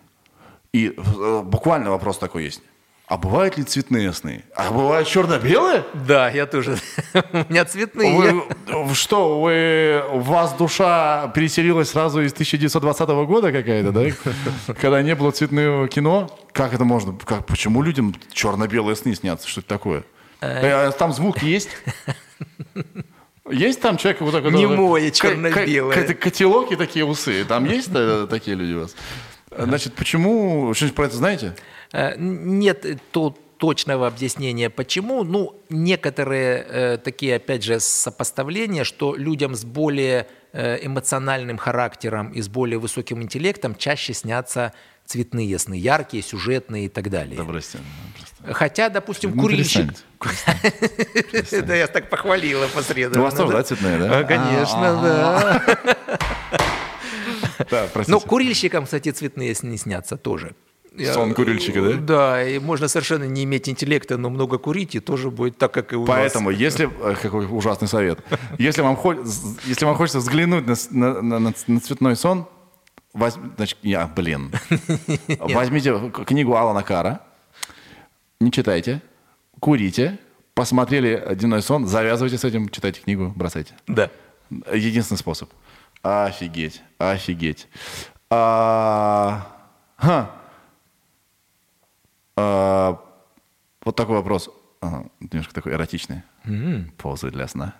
[0.74, 2.62] И э, буквально вопрос такой есть.
[3.08, 4.44] А бывают ли цветные сны?
[4.56, 5.84] А бывают черно-белые?
[6.08, 6.78] Да, я тоже.
[7.14, 8.16] У меня цветные.
[8.16, 8.44] Вы,
[8.86, 14.74] вы что, вы, у вас душа переселилась сразу из 1920 года какая-то, да?
[14.80, 16.30] Когда не было цветного кино?
[16.52, 17.14] Как это можно?
[17.26, 19.48] Как, почему людям черно-белые сны снятся?
[19.48, 20.04] Что это такое?
[20.42, 21.70] Э, Там звук есть?
[23.52, 24.52] Есть там человек вот такой?
[24.52, 25.94] Немое черно-белое.
[25.96, 27.44] ка- ка- Котелок и такие усы.
[27.46, 28.96] Там есть э, такие люди у вас?
[29.58, 30.74] Значит, почему?
[30.74, 31.56] Что-нибудь про это знаете?
[31.92, 35.24] Э, Нет то- точного объяснения, почему.
[35.24, 42.48] Ну, некоторые э, такие, опять же, сопоставления, что людям с более эмоциональным характером и с
[42.48, 44.74] более высоким интеллектом чаще снятся
[45.06, 47.36] цветные сны, яркие, сюжетные и так далее.
[47.38, 47.80] Да, бросьте.
[48.18, 48.54] просто.
[48.54, 49.92] Хотя, допустим, Ну, курильщик...
[51.52, 53.22] Это я так похвалила посредственно.
[53.22, 54.20] У вас тоже, да, цветные, да?
[54.20, 55.62] А, Конечно, да.
[57.70, 58.12] Да, простите.
[58.12, 60.56] Ну, курильщикам, кстати, цветные сны снятся тоже.
[61.14, 61.94] Сон курильщика, да?
[61.98, 65.94] Да, и можно совершенно не иметь интеллекта, но много курить, и тоже будет так, как
[65.94, 66.56] и у Поэтому, вас.
[66.58, 68.20] если э, какой ужасный совет,
[68.58, 68.98] если вам,
[69.66, 72.48] если вам хочется взглянуть на, на- на- на- цветной сон,
[73.14, 74.52] возь- значит, я, блин,
[75.40, 77.22] возьмите книгу Алана Кара,
[78.40, 79.02] не читайте,
[79.60, 80.18] курите,
[80.56, 83.74] посмотрели «Дневной сон», завязывайте с этим, читайте книгу, бросайте.
[83.88, 84.10] Да.
[84.74, 85.50] Единственный способ.
[86.02, 87.68] Офигеть, офигеть.
[88.30, 89.48] А,
[89.98, 90.32] ха.
[92.40, 93.00] А,
[93.84, 94.50] вот такой вопрос.
[95.20, 96.24] Немножко такой эротичный.
[96.98, 97.76] Позы для сна.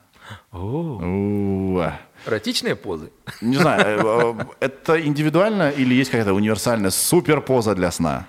[2.28, 3.10] Эротичные позы.
[3.42, 8.28] Не знаю, э, э, это индивидуально или есть какая-то универсальная суперпоза для сна?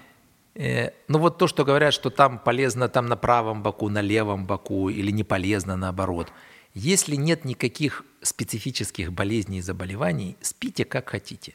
[0.55, 4.47] Э, Ну вот то, что говорят, что там полезно там на правом боку, на левом
[4.47, 6.33] боку или не полезно наоборот.
[6.73, 11.55] Если нет никаких специфических болезней и заболеваний, спите как хотите.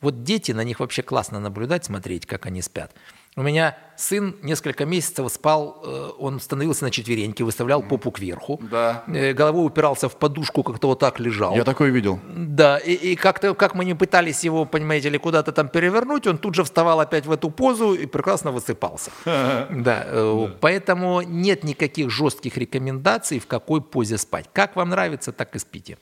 [0.00, 2.92] Вот дети, на них вообще классно наблюдать, смотреть, как они спят.
[3.38, 9.04] У меня сын несколько месяцев спал, э, он становился на четвереньки, выставлял попу кверху, Да.
[9.06, 11.54] э, головой упирался в подушку, как-то вот так лежал.
[11.54, 12.18] Я такое видел.
[12.26, 16.38] Да, и, и как-то, как мы не пытались его, понимаете ли, куда-то там перевернуть, он
[16.38, 19.12] тут же вставал опять в эту позу и прекрасно высыпался.
[19.70, 24.46] Да, э, поэтому нет никаких жестких рекомендаций, в какой позе спать.
[24.52, 25.96] Как вам нравится, так и спите.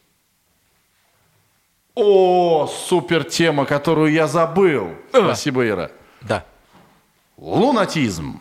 [1.94, 4.88] О, супер тема, которую я забыл.
[5.12, 5.90] Спасибо, Ира.
[6.22, 6.46] Да.
[7.36, 8.40] Лунатизм.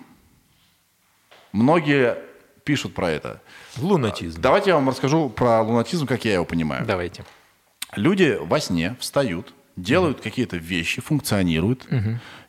[1.51, 2.17] Многие
[2.63, 3.41] пишут про это.
[3.77, 4.41] Лунатизм.
[4.41, 6.85] Давайте я вам расскажу про лунатизм, как я его понимаю.
[6.85, 7.25] Давайте.
[7.95, 11.87] Люди во сне встают, делают какие-то вещи, функционируют.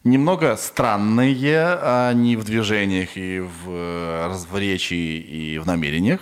[0.04, 1.74] Немного странные,
[2.08, 6.20] они в движениях и в, э, в речи и в намерениях.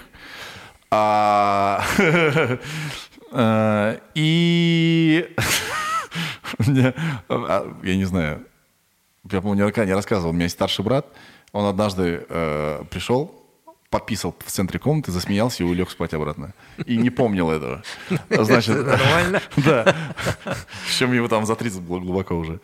[0.90, 1.84] А,
[3.32, 5.28] э, И
[7.28, 8.46] а, я не знаю,
[9.30, 10.30] я, по-моему, никогда не рассказывал.
[10.30, 11.06] У меня есть старший брат.
[11.52, 13.44] Он однажды э, пришел,
[13.90, 16.52] пописал в центре комнаты, засмеялся и улег спать обратно.
[16.84, 17.82] И не помнил этого.
[18.30, 19.40] Значит, Нормально.
[19.56, 19.94] да.
[20.86, 22.60] Причем ему там за 30 было глубоко уже.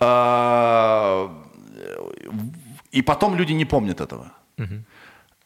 [0.00, 1.30] А,
[2.92, 4.32] И потом люди не помнят этого.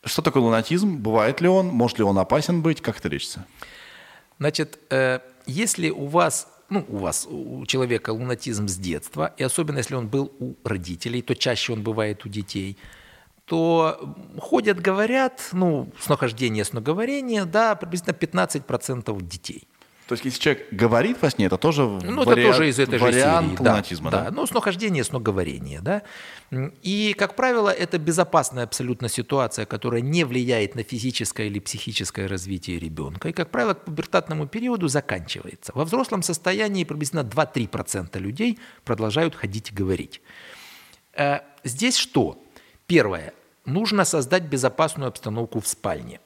[0.05, 0.99] Что такое лунатизм?
[0.99, 1.69] Бывает ли он?
[1.69, 2.81] Может ли он опасен быть?
[2.81, 3.45] Как это лечится?
[4.39, 9.79] Значит, э, если у вас, ну, у вас, у человека лунатизм с детства, и особенно
[9.79, 12.77] если он был у родителей, то чаще он бывает у детей,
[13.45, 19.69] то ходят, говорят, ну, снохождение, сноговорение, да, приблизительно 15% детей.
[20.07, 22.99] То есть, если человек говорит во сне, это тоже Ну, вариант, это тоже из этой
[22.99, 23.65] же вариант серии.
[23.65, 24.25] да, лунатизма, да?
[24.25, 24.31] да?
[24.31, 26.03] Ну, снохождение, сноговорение, да.
[26.83, 32.79] И, как правило, это безопасная абсолютно ситуация, которая не влияет на физическое или психическое развитие
[32.79, 33.31] ребенка.
[33.31, 35.73] И, как правило, к пубертатному периоду заканчивается.
[35.75, 40.21] Во взрослом состоянии приблизительно 2-3% людей продолжают ходить и говорить.
[41.15, 42.43] Э, Здесь что?
[42.87, 43.33] Первое.
[43.65, 46.21] Нужно создать безопасную обстановку в спальне.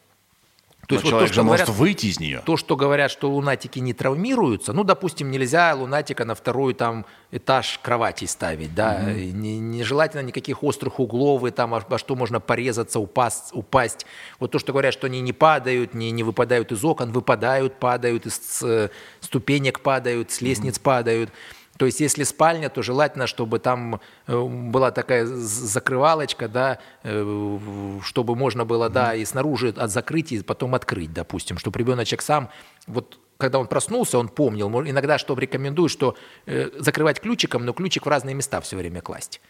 [0.88, 2.42] То есть человек же говорят- может выйти из нее.
[2.46, 7.78] то, что говорят, что лунатики не травмируются, ну, допустим, нельзя лунатика на второй там этаж
[7.82, 13.00] кровати ставить, да, и не- нежелательно никаких острых углов, и там во что можно порезаться,
[13.00, 14.06] упасть, упасть.
[14.40, 18.24] Вот то, что говорят, что они не падают, не, не выпадают из окон, выпадают, падают
[18.24, 18.88] из э,
[19.20, 21.30] ступенек падают, с лестниц падают.
[21.78, 27.58] То есть, если спальня, то желательно, чтобы там э, была такая закрывалочка, да, э,
[28.02, 32.50] чтобы можно было, да, и снаружи от закрыть, и потом открыть, допустим, чтобы ребеночек сам,
[32.86, 34.68] вот когда он проснулся, он помнил.
[34.82, 39.40] Иногда, что рекомендую, что э, закрывать ключиком, но ключик в разные места все время класть.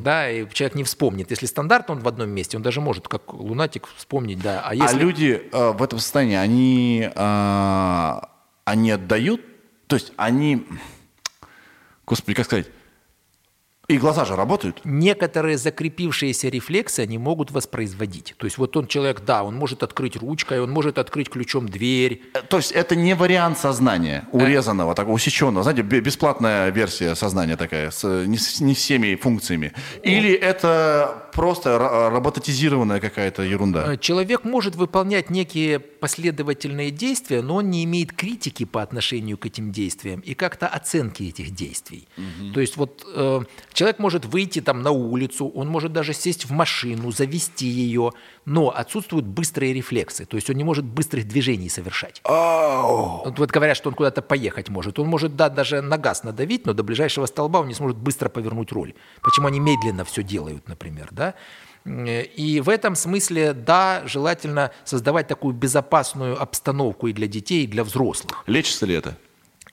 [0.00, 1.30] Да, и человек не вспомнит.
[1.30, 4.62] Если стандарт он в одном месте, он даже может, как лунатик, вспомнить, да.
[4.64, 4.96] А если...
[4.96, 8.20] А люди э, в этом состоянии, они, э,
[8.64, 9.40] они отдают,
[9.88, 10.64] то есть они,
[12.06, 12.68] господи, как сказать,
[13.88, 14.80] и глаза же работают.
[14.84, 18.34] Некоторые закрепившиеся рефлексы они могут воспроизводить.
[18.36, 22.22] То есть вот он человек, да, он может открыть ручкой, он может открыть ключом дверь.
[22.34, 27.56] Э, То есть это не вариант сознания урезанного, такого усеченного, знаете, бе- бесплатная версия сознания
[27.56, 29.72] такая, с э, не, с- не всеми функциями.
[30.02, 31.78] Или это просто
[32.12, 33.92] роботизированная какая-то ерунда.
[33.92, 39.46] Э, Человек может выполнять некие последовательные действия, но он не имеет критики по отношению к
[39.46, 42.08] этим действиям и как-то оценки этих действий.
[42.54, 43.40] То есть вот э,
[43.76, 48.12] человек может выйти там на улицу, он может даже сесть в машину, завести ее,
[48.44, 50.24] но отсутствуют быстрые рефлексы.
[50.24, 52.20] То есть он не может быстрых движений совершать.
[52.24, 54.98] Вот, вот говорят, что он куда-то поехать может.
[54.98, 58.28] Он может, да, даже на газ надавить, но до ближайшего столба он не сможет быстро
[58.28, 58.94] повернуть руль.
[59.22, 61.34] Почему они медленно все делают, например, да?
[61.84, 67.84] И в этом смысле, да, желательно создавать такую безопасную обстановку и для детей, и для
[67.84, 68.42] взрослых.
[68.48, 69.16] Лечится ли это?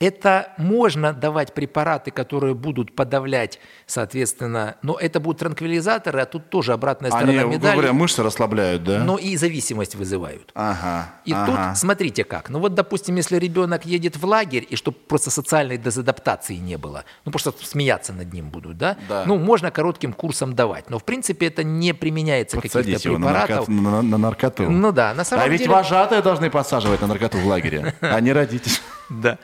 [0.03, 6.73] Это можно давать препараты, которые будут подавлять, соответственно, но это будут транквилизаторы, а тут тоже
[6.73, 9.01] обратная Они, сторона грубо медали, говоря, мышцы расслабляют, да?
[9.01, 10.51] но и зависимость вызывают.
[10.55, 11.09] Ага.
[11.23, 11.69] И ага.
[11.69, 12.49] тут смотрите как.
[12.49, 17.05] Ну вот, допустим, если ребенок едет в лагерь, и чтобы просто социальной дезадаптации не было,
[17.23, 18.97] ну просто смеяться над ним будут, да?
[19.07, 19.23] Да.
[19.25, 20.89] Ну, можно коротким курсом давать.
[20.89, 23.69] Но, в принципе, это не применяется каких-то его на, препаратов.
[23.69, 24.69] нарко- на- на наркоту.
[24.69, 25.71] Ну да, на самом а ведь деле...
[25.71, 28.73] вожатые должны подсаживать на наркоту в лагере, а не родители.
[29.09, 29.38] Да.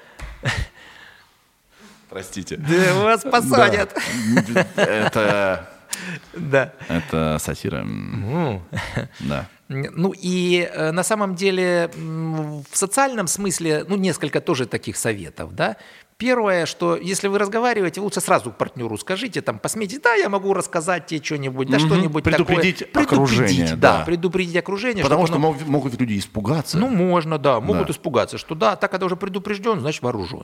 [2.10, 2.58] Простите.
[2.58, 3.96] Да вас посадят.
[4.76, 4.84] Да.
[4.84, 5.70] Это,
[6.34, 6.74] Да.
[6.88, 7.78] это сатира.
[7.82, 8.64] М,
[9.20, 9.48] Да.
[9.68, 15.78] Ну и э, на самом деле в социальном смысле, ну несколько тоже таких советов, да.
[16.20, 21.06] Первое, что если вы разговариваете, лучше сразу партнеру скажите, там, посмейтесь, да, я могу рассказать
[21.06, 21.88] тебе что-нибудь, да Мгм.
[21.88, 23.04] что-нибудь Предупредить такое.
[23.06, 24.00] окружение, да.
[24.00, 24.04] да.
[24.06, 25.02] предупредить окружение.
[25.02, 26.78] Потому что оно- мог- могут люди испугаться.
[26.78, 27.94] Ну, можно, да, могут Да.
[27.94, 30.44] испугаться, что да, так когда уже предупрежден, значит вооружен.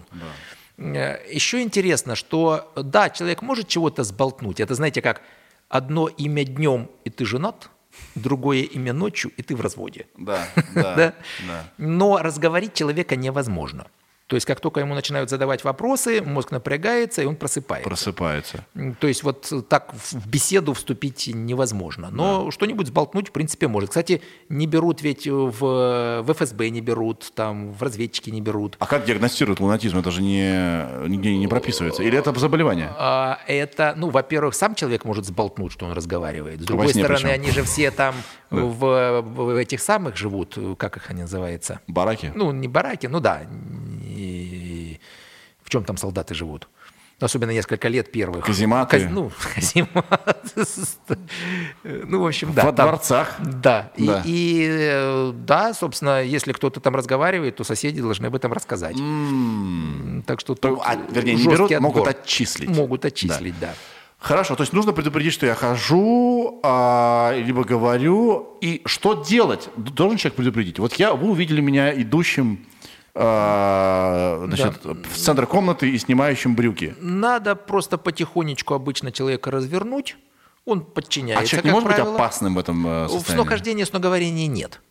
[0.78, 4.62] Э, Еще интересно, что да, человек может чего-то сболтнуть.
[4.62, 5.22] Это знаете, как
[5.68, 7.70] одно имя днем, и ты женат,
[8.16, 10.08] другое имя ночью, и ты в разводе.
[10.18, 11.14] Да, да, Да?
[11.48, 11.64] да.
[11.78, 13.88] Но разговорить человека невозможно.
[14.28, 17.88] То есть, как только ему начинают задавать вопросы, мозг напрягается, и он просыпается.
[17.88, 18.66] Просыпается.
[19.00, 22.10] То есть вот так в беседу вступить невозможно.
[22.12, 23.90] Но что-нибудь сболтнуть, в принципе, может.
[23.90, 28.78] Кстати, не берут ведь в, в ФСБ не берут, там в разведчики не берут.
[28.80, 30.00] А как диагностируют лунатизм?
[30.00, 32.02] Это же не, нигде не прописывается.
[32.02, 32.92] Или это заболевание?
[32.98, 36.62] А, это, ну, во-первых, сам человек может сболтнуть, что он разговаривает.
[36.62, 37.30] С другой стороны, причем.
[37.30, 38.16] они же все там
[38.64, 41.80] в, в этих самых живут, как их они называются?
[41.88, 42.32] Бараки?
[42.36, 43.42] Ну, не бараки, ну да.
[44.04, 45.00] И
[45.64, 46.68] в чем там солдаты живут?
[47.22, 48.44] Особенно несколько лет первых.
[48.46, 48.98] Казематы.
[48.98, 50.54] Каз- ну, каземат.
[51.84, 52.66] Ну, в общем, да.
[52.66, 53.36] Во там- дворцах?
[53.40, 53.92] Да.
[53.96, 54.22] И- Да.
[54.26, 58.98] И, да, собственно, если кто-то там разговаривает, то соседи должны об этом рассказать.
[60.26, 62.10] Так что То- а, вернее, не берут, могут отбор.
[62.10, 62.70] отчислить.
[62.70, 63.74] Могут отчислить, да.
[64.18, 68.58] Хорошо, то есть нужно предупредить, что я хожу, а, либо говорю.
[68.62, 69.70] И что делать?
[69.76, 70.80] Должен человек предупредить.
[70.80, 72.66] Вот я, вы увидели меня идущим
[73.14, 76.96] а, значит, в центр комнаты и снимающим брюки.
[77.00, 80.18] Надо просто потихонечку обычно человека развернуть,
[80.66, 82.16] он подчиняется, А человек не может быть правило.
[82.16, 83.44] опасным в этом э, В состоянии?
[83.44, 84.82] снохождении, сноговорении нет.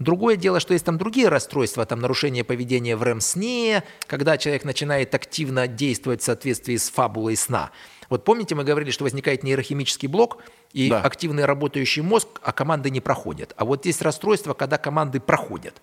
[0.00, 5.14] Другое дело, что есть там другие расстройства, там нарушение поведения в РЕМ-сне, когда человек начинает
[5.14, 7.70] активно действовать в соответствии с фабулой сна.
[8.10, 10.38] Вот помните, мы говорили, что возникает нейрохимический блок,
[10.72, 11.00] и Да.
[11.00, 13.54] активный работающий мозг, а команды не проходят.
[13.56, 15.80] А вот есть расстройство, когда команды проходят.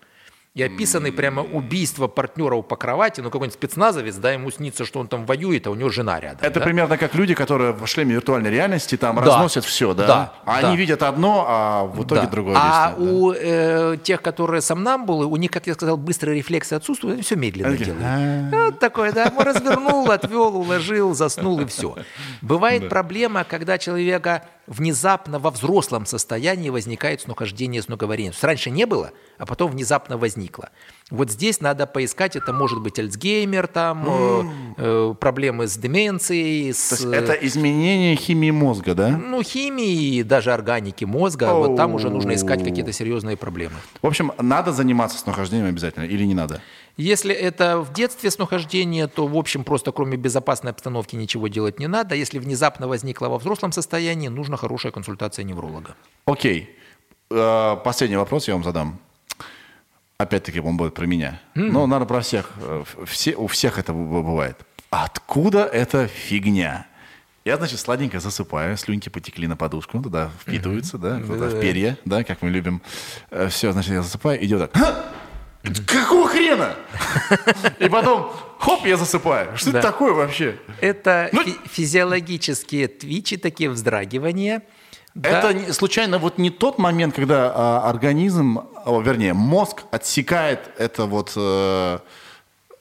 [0.58, 5.06] И описаны прямо убийства партнеров по кровати, ну какой-нибудь спецназовец, да, ему снится, что он
[5.06, 6.40] там воюет, а у него жена рядом.
[6.42, 6.64] Это да?
[6.66, 9.22] примерно как люди, которые в шлеме виртуальной реальности там Да.
[9.22, 10.06] разносят все, да?
[10.06, 10.68] Да, А да.
[10.68, 12.26] они видят одно, а в итоге Да.
[12.26, 13.06] другое А действие.
[13.06, 13.14] да.
[13.14, 17.36] у э, тех, которые сомнамбулы, у них, как я сказал, быстрые рефлексы отсутствуют, они все
[17.36, 18.52] медленно такие, делают.
[18.72, 21.94] Вот такое, да, развернул, отвел, уложил, заснул и все.
[22.42, 28.32] Бывает проблема, когда человека внезапно во взрослом состоянии возникает снохождение, снуговарение.
[28.32, 30.70] То есть раньше не было, а потом внезапно возникло.
[31.10, 34.42] Вот здесь надо поискать, это может быть Альцгеймер, там, э,
[34.76, 36.88] э, проблемы с деменцией, с...
[36.90, 39.08] То есть это изменение химии мозга, да?
[39.08, 43.76] Ну, химии, даже органики мозга, вот там уже нужно искать какие-то серьезные проблемы.
[44.02, 46.60] В общем, надо заниматься снохождением обязательно или не надо?
[46.98, 51.86] Если это в детстве снохождение, то, в общем, просто кроме безопасной обстановки ничего делать не
[51.86, 52.16] надо.
[52.16, 55.94] Если внезапно возникло во взрослом состоянии, нужна хорошая консультация невролога.
[56.26, 56.76] Окей.
[57.30, 58.98] Э, Последний вопрос я вам задам.
[60.18, 61.40] Опять-таки, он будет про меня.
[61.54, 62.50] Но, наверное, про всех.
[62.60, 64.56] Э, Все, у всех это бывает.
[64.90, 66.88] Откуда эта фигня?
[67.44, 72.24] Я, значит, сладенько засыпаю, слюньки потекли на подушку, туда впитываются, да, туда в перья, да,
[72.24, 72.82] как мы любим.
[73.48, 75.04] Все, значит, я засыпаю, идет так.
[75.86, 76.00] «Ха!
[76.02, 76.74] Какого хрена?
[77.78, 79.56] И потом, хоп, я засыпаю.
[79.56, 79.78] Что Да.
[79.78, 80.58] это такое вообще?
[80.80, 84.62] Это Ну- фи- физиологические твичи, такие вздрагивания.
[85.14, 85.30] Да.
[85.30, 91.06] Это не- случайно вот не тот момент, когда а, организм, о, вернее, мозг отсекает это
[91.06, 91.98] вот, э,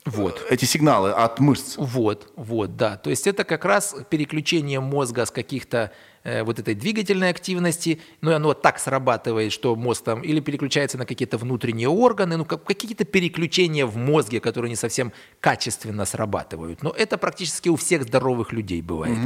[0.06, 0.46] Вот.
[0.50, 1.76] эти сигналы от мышц.
[1.78, 2.98] Вот, вот, да.
[2.98, 5.92] То есть это как раз переключение мозга с каких-то
[6.24, 11.06] вот этой двигательной активности, ну и оно так срабатывает, что мозг там или переключается на
[11.06, 16.84] какие-то внутренние органы, ну как, какие-то переключения в мозге, которые не совсем качественно срабатывают.
[16.84, 19.18] Но это практически у всех здоровых людей бывает.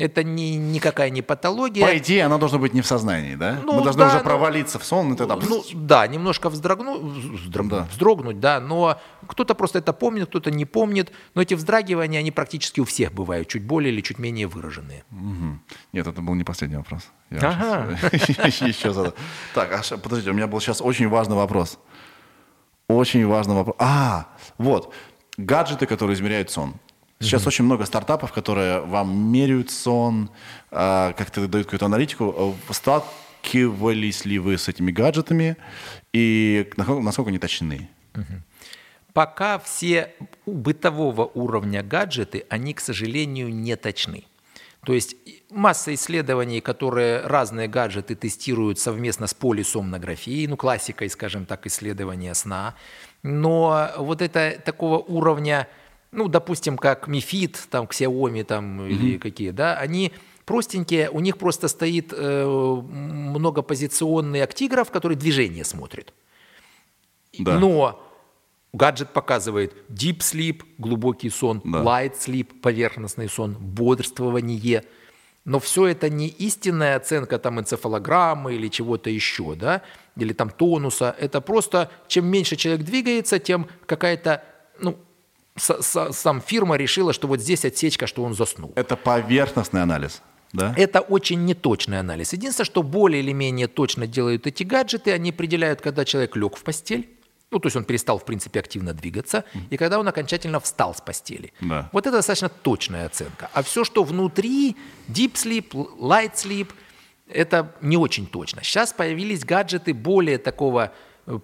[0.00, 1.84] Это не, никакая не патология.
[1.86, 3.60] По идее, оно должно быть не в сознании, да?
[3.62, 5.36] Ну, Мы должны да, уже ну, провалиться в сон, и тогда...
[5.36, 7.88] Ну, да, немножко вздрогну, вздр- Да.
[7.90, 12.80] вздрогнуть, да, но кто-то просто это помнит, кто-то не помнит, но эти вздрагивания, они практически
[12.80, 15.04] у всех бывают, чуть более или чуть менее выраженные.
[15.10, 15.62] Мгм.
[15.92, 17.02] Нет, это был не последний вопрос.
[17.30, 17.98] Я Ага.
[18.66, 19.12] еще задам.
[19.54, 19.70] Так,
[20.02, 21.78] подождите, у меня был сейчас очень важный вопрос.
[22.88, 23.76] Очень важный вопрос.
[23.78, 24.26] А,
[24.58, 24.92] вот,
[25.36, 26.74] гаджеты, которые измеряют сон.
[27.20, 30.30] Сейчас очень много стартапов, которые вам меряют сон,
[30.70, 32.56] а, как-то дают какую-то аналитику.
[32.68, 35.56] Э, Сталкивались ли вы с этими гаджетами
[36.14, 37.90] и насколько, насколько они точны?
[39.12, 40.14] Пока все
[40.46, 44.24] бытового уровня гаджеты, они, к сожалению, не точны.
[44.84, 45.14] То есть
[45.50, 52.74] масса исследований, которые разные гаджеты тестируют совместно с полисомнографией, ну, классикой, скажем так, исследования сна.
[53.22, 55.68] Но вот это такого уровня,
[56.12, 60.12] ну, допустим, как Мифит, там, Xiaomi там, или какие, да, они
[60.44, 66.12] простенькие, у них просто стоит э, многопозиционный актиграф, который движение смотрит.
[67.38, 67.58] Да.
[67.58, 68.02] Но
[68.72, 71.78] гаджет показывает deep sleep, глубокий сон, Да.
[71.78, 74.84] light sleep, поверхностный сон, бодрствование.
[75.44, 79.82] Но все это не истинная оценка там энцефалограммы или чего-то еще, да,
[80.16, 81.14] или там тонуса.
[81.18, 84.44] Это просто чем меньше человек двигается, тем какая-то,
[84.80, 84.98] ну,
[85.60, 88.72] с- с- сам фирма решила, что вот здесь отсечка, что он заснул.
[88.76, 90.22] Это поверхностный анализ,
[90.52, 90.74] да?
[90.76, 92.32] Это очень неточный анализ.
[92.32, 96.62] Единственное, что более или менее точно делают эти гаджеты, они определяют, когда человек лег в
[96.62, 97.08] постель,
[97.52, 101.00] ну, то есть он перестал, в принципе, активно двигаться, и когда он окончательно встал с
[101.00, 101.52] постели.
[101.60, 101.88] Да.
[101.92, 103.50] Вот это достаточно точная оценка.
[103.52, 104.76] А все, что внутри,
[105.08, 106.68] deep sleep, light sleep,
[107.28, 108.62] это не очень точно.
[108.62, 110.92] Сейчас появились гаджеты более такого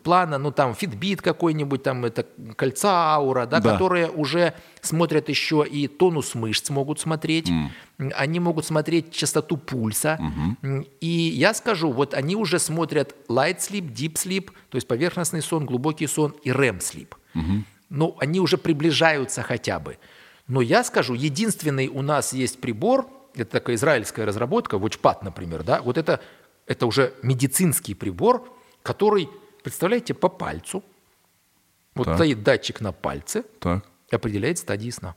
[0.02, 2.26] плана, ну там Fitbit какой-нибудь, там это
[2.56, 3.72] кольца аура, да, Да.
[3.72, 7.70] которые уже смотрят еще и тонус мышц могут смотреть, М,
[8.16, 10.18] они могут смотреть частоту пульса.
[10.62, 15.42] М, И я скажу, вот они уже смотрят light sleep, deep sleep, то есть поверхностный
[15.42, 17.08] сон, глубокий сон и REM sleep.
[17.88, 19.98] Ну, они уже приближаются хотя бы.
[20.48, 25.82] Но я скажу, единственный у нас есть прибор, это такая израильская разработка, WatchPad, например, да,
[25.82, 26.20] вот это,
[26.66, 28.48] это уже медицинский прибор,
[28.82, 29.28] который,
[29.70, 30.82] представляете, по пальцу,
[31.96, 32.16] вот Так.
[32.16, 33.84] стоит датчик на пальце, Так.
[34.12, 35.14] определяет стадии сна.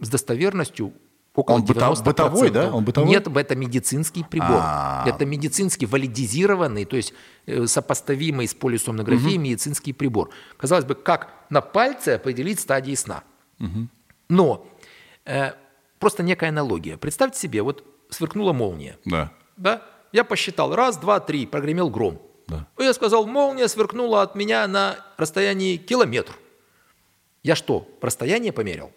[0.00, 0.92] С достоверностью
[1.34, 2.04] около Он быто- 90%.
[2.04, 2.72] бытовой, да?
[2.72, 3.10] Он бытовой?
[3.10, 4.60] Нет, это медицинский прибор.
[4.62, 5.04] А.
[5.08, 7.12] Это медицинский валидизированный, то есть
[7.46, 10.30] э, сопоставимый с полисомнографией медицинский прибор.
[10.58, 13.24] Казалось бы, как на пальце определить стадии сна?
[14.28, 14.64] Но
[15.24, 15.52] э,
[15.98, 16.96] просто некая аналогия.
[16.96, 18.96] Представьте себе, вот сверкнула молния.
[19.04, 19.32] Да.
[19.56, 19.82] Да?
[20.12, 20.74] Я посчитал.
[20.74, 21.46] Раз, два, три.
[21.46, 22.18] Прогремел гром.
[22.46, 22.68] Да.
[22.78, 26.36] И Я сказал, молния сверкнула от меня на расстоянии километр.
[27.42, 28.92] Я что, расстояние померил?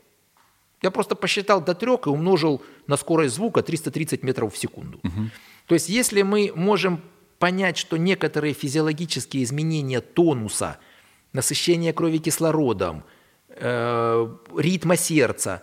[0.81, 4.99] Я просто посчитал до трех и умножил на скорость звука 330 метров в секунду.
[5.67, 7.01] То есть если мы можем
[7.37, 10.77] понять, что некоторые физиологические изменения тонуса
[11.31, 13.03] насыщение крови кислородом,
[13.49, 15.61] э, ритма сердца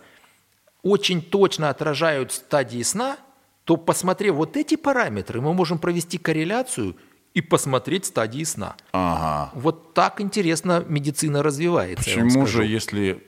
[0.81, 3.17] очень точно отражают стадии сна,
[3.65, 6.95] то, посмотрев вот эти параметры, мы можем провести корреляцию
[7.33, 8.75] и посмотреть стадии сна.
[8.91, 9.51] Ага.
[9.53, 12.03] Вот так интересно медицина развивается.
[12.03, 13.23] Почему же, если...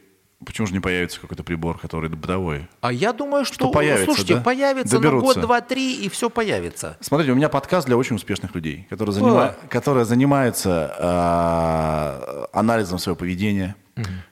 [0.46, 2.70] Почему же не появится какой-то прибор, который бытовой?
[2.80, 4.42] А я думаю, что, Что появится, слушайте, да?
[4.42, 5.34] появится на Доберутся.
[5.34, 6.96] год, два, три, и все появится.
[7.02, 13.18] Смотрите, у меня подкаст для очень успешных людей, которые, занима- которые занимаются э, анализом своего
[13.18, 13.76] поведения,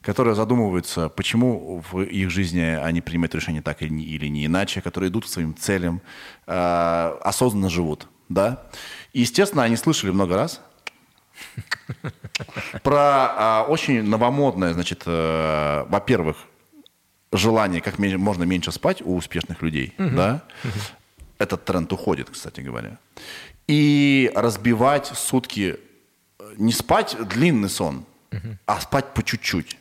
[0.01, 4.79] которые задумываются, почему в их жизни они принимают решения так или не, или не иначе,
[4.81, 6.01] которые идут к своим целям,
[6.45, 8.07] э, осознанно живут.
[8.29, 8.63] Да?
[9.17, 10.61] И, естественно, они слышали много раз
[12.83, 16.37] про а, очень новомодное, значит, э, во-первых,
[17.31, 20.43] желание как можно меньше спать у успешных людей, да?
[21.39, 22.99] Этот тренд уходит, кстати говоря.
[23.67, 25.79] И разбивать сутки,
[26.39, 28.05] э, не спать длинный сон,
[28.67, 29.79] а спать по чуть-чуть.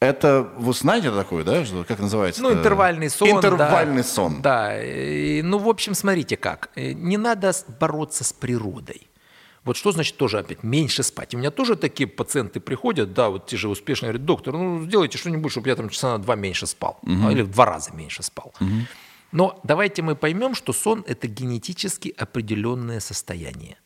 [0.00, 1.64] Это, вы знаете такое, да?
[1.64, 2.42] Что, как называется?
[2.42, 3.28] Ну, интервальный сон.
[3.30, 4.08] Интервальный да.
[4.08, 4.42] сон.
[4.42, 4.80] Да.
[4.80, 6.70] И, ну, в общем, смотрите как.
[6.76, 9.08] Э, Не надо бороться с природой.
[9.64, 11.34] Вот что значит тоже опять меньше спать?
[11.34, 15.18] У меня тоже такие пациенты приходят, да, вот те же успешные, говорят, доктор, ну сделайте
[15.18, 16.98] что-нибудь, чтобы я там часа на два меньше спал.
[17.04, 18.54] А, Или в два раза меньше спал.
[19.30, 23.76] Но давайте мы поймем, что сон– это генетически определенное состояние.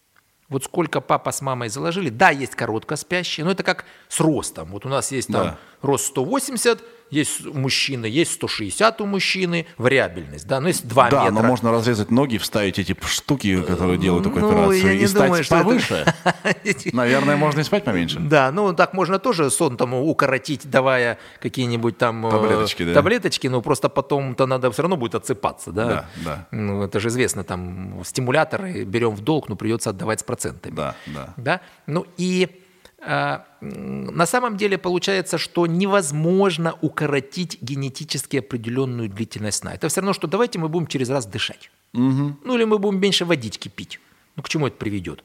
[0.53, 4.69] Вот сколько папа с мамой заложили, да, есть короткоспящие, но это как с ростом.
[4.71, 5.59] Вот у нас есть там Да.
[5.81, 6.83] рост 180,
[7.13, 11.35] есть у мужчины, есть 160 у мужчины, вариабельность, да, но есть 2 Да, метра.
[11.35, 15.45] но можно разрезать ноги, вставить эти штуки, которые делают такую Ну, операцию, и стать думаю,
[15.45, 16.15] что это- повыше.
[16.93, 18.19] Наверное, можно и спать поменьше.
[18.19, 22.95] Да, ну так можно тоже сон там укоротить, давая какие-нибудь там э, Таблеточки, да.
[22.95, 25.87] таблеточки, но просто потом-то надо все равно будет отсыпаться, да?
[25.87, 26.47] Да, да.
[26.51, 30.75] Ну, это же известно, там стимуляторы берем в долг, но придется отдавать с процентами.
[30.75, 31.35] Да, да.
[31.37, 31.61] Да?
[31.87, 32.62] Ну и
[33.05, 39.75] на самом деле получается, что невозможно укоротить генетически определенную длительность сна.
[39.75, 41.71] Это все равно, что давайте мы будем через раз дышать.
[41.93, 44.01] Ну или мы будем меньше водички пить.
[44.37, 45.25] Ну к чему это приведет?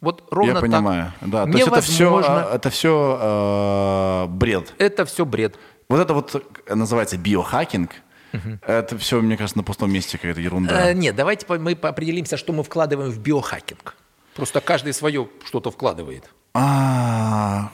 [0.00, 0.62] Вот ровно Я так.
[0.62, 1.12] понимаю.
[1.20, 2.48] Да, то есть это все, Невозможно.
[2.52, 4.74] это все бред.
[4.78, 5.56] Это все бред.
[5.88, 6.34] Вот это вот
[6.66, 7.90] э, называется биохакинг.
[8.66, 10.90] Это все, мне кажется, на пустом месте какая-то ерунда.
[10.90, 13.94] Э, нет, давайте мы определимся, что мы вкладываем в биохакинг.
[14.34, 16.30] Просто каждый свое что-то вкладывает.
[16.54, 17.70] А,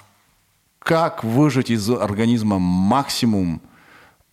[0.79, 3.61] как выжать из организма максимум?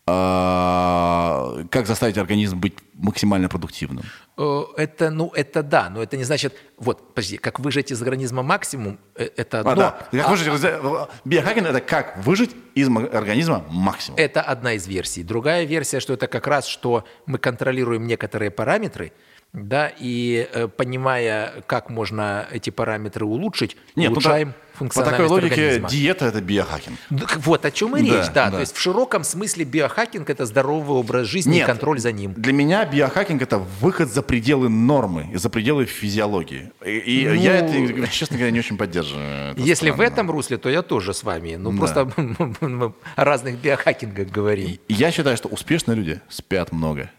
[0.08, 4.04] а, как заставить организм быть максимально продуктивным?
[4.38, 8.44] Э, Это, ну, это да, но это не значит, вот, подожди, как выжать из организма
[8.44, 9.72] максимум, э, это одно.
[9.72, 10.08] А, да.
[10.12, 14.20] Как выжить, из- биохакинг это как выжить из организма максимум.
[14.20, 15.24] Это одна из версий.
[15.24, 19.12] Другая версия, что это как раз, что мы контролируем некоторые параметры,
[19.56, 25.22] да, и э, понимая, как можно эти параметры улучшить, Нет, ну, улучшаем да, по функциональность
[25.24, 25.90] такой логике организма.
[25.90, 26.98] диета это биохакинг.
[27.38, 28.46] Вот о чем и Да, речь, да.
[28.46, 28.52] да.
[28.52, 32.34] То есть в широком смысле биохакинг– это здоровый образ жизни и контроль за ним.
[32.34, 36.72] Для меня биохакинг это выход за пределы нормы, за пределы физиологии.
[36.86, 39.52] И, и я Ну, это, честно говоря, не очень поддерживаю.
[39.54, 40.12] Это Если в странно.
[40.12, 41.56] этом русле, то я тоже с вами.
[41.56, 41.78] Ну, Да.
[41.78, 42.12] просто
[42.60, 44.78] мы о разных биохакингах говорим.
[44.90, 47.10] Я считаю, что успешные люди спят много.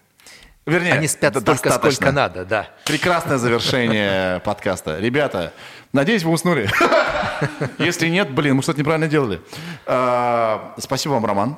[0.67, 1.91] Вернее, Они спят столько, достаточно.
[1.93, 2.69] сколько надо, да.
[2.85, 4.99] Прекрасное завершение подкаста.
[4.99, 5.53] Ребята,
[5.93, 6.69] надеюсь, вы уснули.
[7.79, 9.41] Если нет, блин, мы что-то неправильно делали.
[9.87, 11.57] А, Спасибо вам, Роман.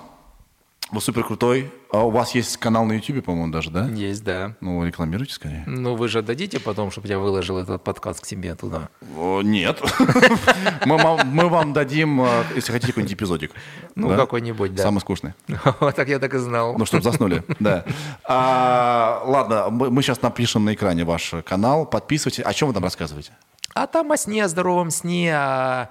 [0.91, 1.71] Вы супер крутой.
[1.93, 3.87] А у вас есть канал на YouTube, по-моему, даже, да?
[3.89, 4.55] Есть, да.
[4.63, 5.65] Ну, рекламируйте скорее.
[5.67, 8.89] Ну, вы же дадите потом, чтобы я выложил этот подкаст к себе туда?
[9.17, 9.83] О, Нет.
[10.87, 13.53] Мы вам- дадим, э, если хотите, какой-нибудь эпизодик.
[13.97, 14.83] Ну, какой-нибудь, да.
[14.83, 15.35] Самый скучный.
[15.95, 16.77] Так я так и знал.
[16.79, 17.85] Ну, чтобы заснули, да.
[18.25, 21.85] А, ладно, мы сейчас напишем на экране ваш канал.
[21.85, 22.45] Подписывайтесь.
[22.45, 23.33] О чем вы там рассказываете?
[23.75, 25.91] А там о сне, о здоровом сне, о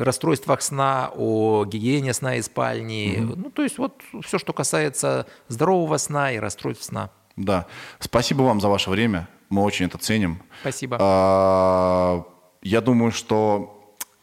[0.00, 3.18] расстройствах сна, о гигиене сна и спальни.
[3.20, 7.10] Ну, то есть вот все, что касается здорового сна и расстройств сна.
[7.36, 7.66] Да.
[7.98, 9.28] Спасибо вам за ваше время.
[9.48, 10.42] Мы очень это ценим.
[10.60, 10.96] Спасибо.
[11.00, 12.24] А,
[12.62, 13.78] Я думаю, что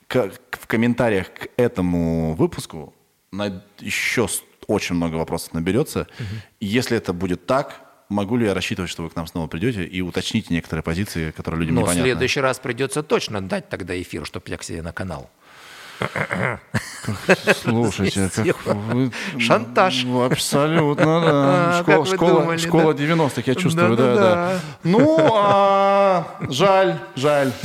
[0.10, 2.94] в комментариях к этому выпуску
[3.80, 4.28] еще
[4.68, 6.08] очень много вопросов наберется.
[6.60, 9.84] И Если это будет так, могу ли я рассчитывать, что вы к нам снова придете
[9.84, 12.06] и уточните некоторые позиции, которые людям Но в непонятны?
[12.12, 15.30] следующий раз придется точно дать тогда эфир, чтобы я к себе на канал.
[17.62, 19.12] Слушайте, как вы...
[19.38, 20.04] Шантаж.
[20.04, 21.80] Ну, Абсолютно, да.
[21.80, 23.04] А, Школа, школа, думали, школа да?
[23.04, 24.36] 90-х, я чувствую, да, Да-да-да.
[24.36, 24.60] да.
[24.84, 27.52] Ну, а, жаль, жаль.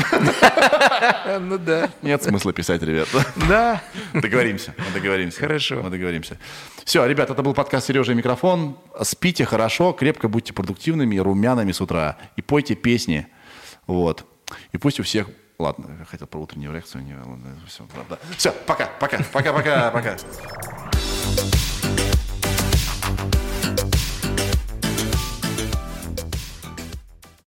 [1.40, 1.90] Ну да.
[2.02, 3.09] Нет смысла писать, ребят.
[3.48, 3.82] Да.
[4.12, 5.40] Договоримся, мы договоримся.
[5.40, 5.81] Хорошо.
[5.82, 6.39] Мы договоримся.
[6.85, 8.77] Все, ребят, это был подкаст «Сережа и микрофон».
[9.02, 12.16] Спите хорошо, крепко будьте продуктивными, румяными с утра.
[12.36, 13.27] И пойте песни.
[13.86, 14.24] Вот.
[14.73, 15.28] И пусть у всех
[15.59, 17.05] Ладно, я хотел про утреннюю лекцию.
[17.05, 18.18] Не, ну, ладно, все, ладно.
[18.36, 20.16] Все, пока, пока, пока, пока, пока.